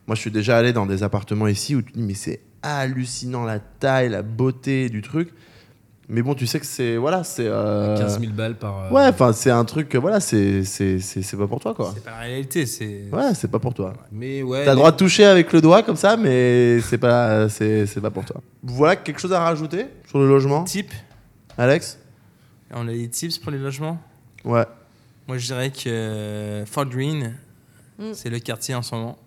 moi, 0.07 0.15
je 0.15 0.21
suis 0.21 0.31
déjà 0.31 0.57
allé 0.57 0.73
dans 0.73 0.85
des 0.85 1.03
appartements 1.03 1.47
ici 1.47 1.75
où 1.75 1.81
tu 1.81 1.91
te 1.91 1.97
dis, 1.97 2.03
mais 2.03 2.13
c'est 2.15 2.41
hallucinant 2.61 3.45
la 3.45 3.59
taille, 3.59 4.09
la 4.09 4.21
beauté 4.21 4.89
du 4.89 5.01
truc. 5.01 5.29
Mais 6.11 6.23
bon, 6.23 6.33
tu 6.33 6.47
sais 6.47 6.59
que 6.59 6.65
c'est. 6.65 6.97
Voilà, 6.97 7.23
c'est. 7.23 7.45
euh, 7.45 7.95
15 7.95 8.19
000 8.19 8.33
balles 8.33 8.55
par. 8.57 8.85
euh, 8.85 8.89
Ouais, 8.89 9.05
enfin, 9.07 9.31
c'est 9.31 9.51
un 9.51 9.63
truc. 9.63 9.89
que, 9.89 9.97
Voilà, 9.99 10.19
c'est 10.19 10.63
c'est- 10.63 10.97
c'est- 10.99 11.21
c'est 11.21 11.37
pas 11.37 11.45
pour 11.45 11.59
toi, 11.59 11.75
quoi. 11.75 11.91
C'est 11.93 12.03
pas 12.03 12.09
la 12.11 12.17
réalité, 12.21 12.65
c'est. 12.65 13.03
Ouais, 13.13 13.35
c'est 13.35 13.47
pas 13.51 13.59
pour 13.59 13.75
toi. 13.75 13.93
Mais 14.11 14.41
ouais. 14.41 14.65
T'as 14.65 14.71
le 14.71 14.77
droit 14.77 14.91
de 14.91 14.97
toucher 14.97 15.25
avec 15.25 15.53
le 15.53 15.61
doigt 15.61 15.83
comme 15.83 15.95
ça, 15.97 16.17
mais 16.17 16.81
c'est 16.81 16.97
pas, 16.97 17.47
c'est 17.49 17.85
c'est 17.85 18.01
pas 18.01 18.09
pour 18.09 18.25
toi. 18.25 18.41
Voilà, 18.63 18.95
quelque 18.95 19.19
chose 19.21 19.33
à 19.33 19.39
rajouter 19.41 19.85
sur 20.07 20.17
le 20.17 20.27
logement? 20.27 20.63
Type, 20.63 20.91
Alex? 21.59 21.99
On 22.73 22.87
a 22.87 22.91
des 22.91 23.07
tips 23.07 23.37
pour 23.37 23.51
les 23.51 23.59
logements? 23.59 24.01
Ouais. 24.43 24.65
Moi, 25.27 25.37
je 25.37 25.45
dirais 25.45 25.69
que 25.69 25.87
euh, 25.89 26.65
Fort 26.65 26.85
Greene, 26.87 27.35
Mm. 27.99 28.13
c'est 28.13 28.29
le 28.31 28.39
quartier 28.39 28.73
en 28.73 28.81
ce 28.81 28.95
moment. 28.95 29.17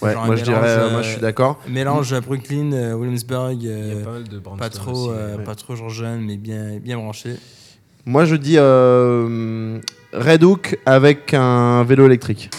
Ouais, 0.00 0.12
genre 0.12 0.26
moi 0.26 0.36
je 0.36 0.44
dirais, 0.44 0.58
euh, 0.62 0.90
moi 0.90 1.00
euh, 1.00 1.02
je 1.02 1.10
suis 1.10 1.20
d'accord. 1.20 1.60
Mélange 1.68 2.12
à 2.12 2.20
Brooklyn, 2.20 2.72
euh, 2.72 2.92
Williamsburg, 2.94 3.58
euh, 3.64 4.04
pas 4.58 4.68
de 4.68 4.74
trop, 4.74 4.92
aussi, 4.92 5.10
euh, 5.10 5.36
ouais. 5.38 5.44
pas 5.44 5.54
trop 5.54 5.74
genre 5.74 5.90
jeune, 5.90 6.20
mais 6.20 6.36
bien, 6.36 6.78
bien 6.78 6.96
branché. 6.96 7.34
Moi 8.06 8.24
je 8.24 8.36
dis 8.36 8.56
euh, 8.58 9.80
Red 10.12 10.44
Hook 10.44 10.78
avec 10.86 11.34
un 11.34 11.82
vélo 11.84 12.06
électrique. 12.06 12.50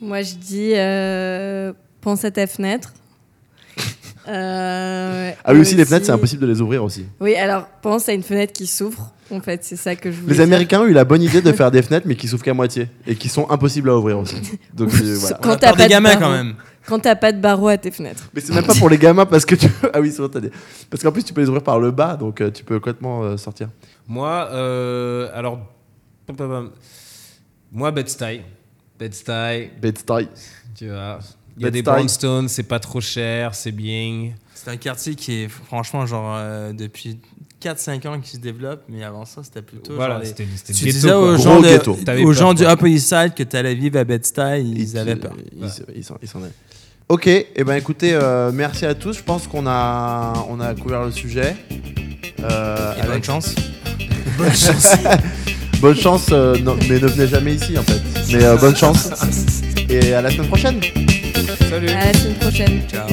Moi, 0.00 0.20
je 0.20 0.34
dis 0.34 0.72
euh, 0.74 1.72
pense 2.02 2.26
à 2.26 2.30
ta 2.30 2.46
fenêtre. 2.46 2.92
Euh, 4.28 5.30
Ah 5.44 5.52
oui, 5.54 5.60
aussi 5.60 5.76
les 5.76 5.84
fenêtres, 5.86 6.04
c'est 6.04 6.12
impossible 6.12 6.42
de 6.42 6.46
les 6.46 6.60
ouvrir 6.60 6.84
aussi. 6.84 7.06
Oui, 7.20 7.34
alors 7.36 7.66
pense 7.80 8.08
à 8.08 8.12
une 8.12 8.22
fenêtre 8.22 8.52
qui 8.52 8.66
s'ouvre. 8.66 9.13
En 9.30 9.40
fait, 9.40 9.64
c'est 9.64 9.76
ça 9.76 9.96
que 9.96 10.10
je 10.12 10.16
voulais 10.20 10.30
Les 10.32 10.34
dire. 10.36 10.44
Américains 10.44 10.80
ont 10.82 10.86
eu 10.86 10.92
la 10.92 11.04
bonne 11.04 11.22
idée 11.22 11.40
de 11.40 11.52
faire 11.52 11.70
des 11.72 11.82
fenêtres 11.82 12.06
mais 12.06 12.14
qui 12.16 12.28
s'ouvrent 12.28 12.42
qu'à 12.44 12.54
moitié 12.54 12.88
et 13.06 13.14
qui 13.16 13.28
sont 13.28 13.50
impossibles 13.50 13.88
à 13.90 13.96
ouvrir 13.96 14.18
aussi. 14.18 14.36
Donc 14.74 14.90
euh, 14.94 15.16
voilà. 15.18 15.38
Quand 15.42 15.56
t'as 15.56 15.70
pas 15.72 15.76
des 15.76 15.84
de 15.84 15.88
gamins 15.90 16.10
barreaux. 16.10 16.20
quand 16.22 16.30
même. 16.32 16.54
Quand 16.86 16.98
t'as 16.98 17.16
pas 17.16 17.32
de 17.32 17.40
barreaux 17.40 17.68
à 17.68 17.78
tes 17.78 17.90
fenêtres. 17.90 18.28
Mais 18.34 18.42
c'est 18.42 18.52
même 18.52 18.66
pas 18.66 18.74
pour 18.74 18.90
les 18.90 18.98
gamins 18.98 19.24
parce 19.24 19.46
que 19.46 19.54
tu 19.54 19.68
ah 19.94 20.00
oui, 20.00 20.10
c'est 20.12 20.18
vrai, 20.18 20.28
t'as 20.30 20.40
des- 20.40 20.50
parce 20.90 21.02
qu'en 21.02 21.12
plus 21.12 21.24
tu 21.24 21.32
peux 21.32 21.40
les 21.40 21.48
ouvrir 21.48 21.62
par 21.62 21.78
le 21.80 21.90
bas 21.90 22.16
donc 22.16 22.40
euh, 22.42 22.50
tu 22.50 22.62
peux 22.64 22.78
complètement 22.78 23.22
euh, 23.22 23.36
sortir. 23.38 23.68
Moi, 24.06 24.48
euh, 24.52 25.30
alors. 25.34 25.58
Moi, 27.72 27.90
Bed-Stuy. 27.90 28.40
Bed-Stuy, 28.98 29.70
Bed-Stuy. 29.80 30.28
tu 30.76 30.88
vois. 30.88 31.18
Il 31.56 31.62
y 31.62 31.66
a 31.66 31.70
des 31.70 31.82
brownstones, 31.82 32.48
c'est 32.48 32.62
pas 32.64 32.78
trop 32.80 33.00
cher, 33.00 33.54
c'est 33.54 33.72
bien. 33.72 34.30
C'est 34.54 34.70
un 34.70 34.76
quartier 34.76 35.14
qui 35.14 35.42
est 35.42 35.48
franchement 35.48 36.06
genre 36.06 36.34
euh, 36.36 36.72
depuis 36.72 37.18
4-5 37.68 38.06
ans 38.08 38.20
qui 38.20 38.30
se 38.32 38.36
développe, 38.38 38.82
mais 38.88 39.02
avant 39.04 39.24
ça, 39.24 39.42
c'était 39.42 39.62
plutôt 39.62 39.94
Voilà, 39.94 40.16
genre 40.16 40.24
c'était 40.26 40.46
c'était 40.56 40.72
Tu 40.72 40.84
disais 40.84 41.12
aux 41.12 41.36
gens, 41.36 41.60
de- 41.60 42.24
aux 42.24 42.32
gens 42.32 42.54
du. 42.54 42.64
Upper 42.64 42.88
East 42.90 43.08
Side 43.08 43.34
que 43.34 43.42
tu 43.42 43.56
allais 43.56 43.74
vivre 43.74 43.98
à 43.98 44.04
Bed-Stuy, 44.04 44.60
ils 44.76 44.96
Et 44.96 44.98
avaient 44.98 45.16
peur. 45.16 45.32
Ils, 45.52 45.64
ils 45.96 46.04
s'en- 46.04 46.16
ils 46.22 46.28
s'en 46.28 46.42
allaient. 46.42 46.52
Ok, 47.08 47.26
et 47.26 47.64
ben 47.64 47.74
écoutez, 47.76 48.14
euh, 48.14 48.50
merci 48.52 48.86
à 48.86 48.94
tous. 48.94 49.18
Je 49.18 49.22
pense 49.22 49.46
qu'on 49.46 49.66
a, 49.66 50.32
on 50.48 50.58
a 50.60 50.74
couvert 50.74 51.04
le 51.04 51.10
sujet. 51.10 51.54
Euh, 52.42 52.94
Et 53.02 53.06
bonne 53.06 53.22
chance. 53.22 53.54
bonne 55.80 55.96
chance, 55.96 56.26
euh, 56.32 56.56
non, 56.58 56.76
mais 56.88 56.98
ne 56.98 57.06
venez 57.06 57.26
jamais 57.28 57.54
ici 57.54 57.76
en 57.78 57.82
fait. 57.82 58.00
Mais 58.32 58.44
euh, 58.44 58.56
bonne 58.56 58.74
chance 58.76 59.10
et 59.88 60.14
à 60.14 60.22
la 60.22 60.30
semaine 60.30 60.48
prochaine. 60.48 60.80
Salut. 61.70 61.88
À 61.90 62.06
la 62.06 62.14
semaine 62.14 62.34
prochaine. 62.38 62.80
Ciao. 62.90 63.08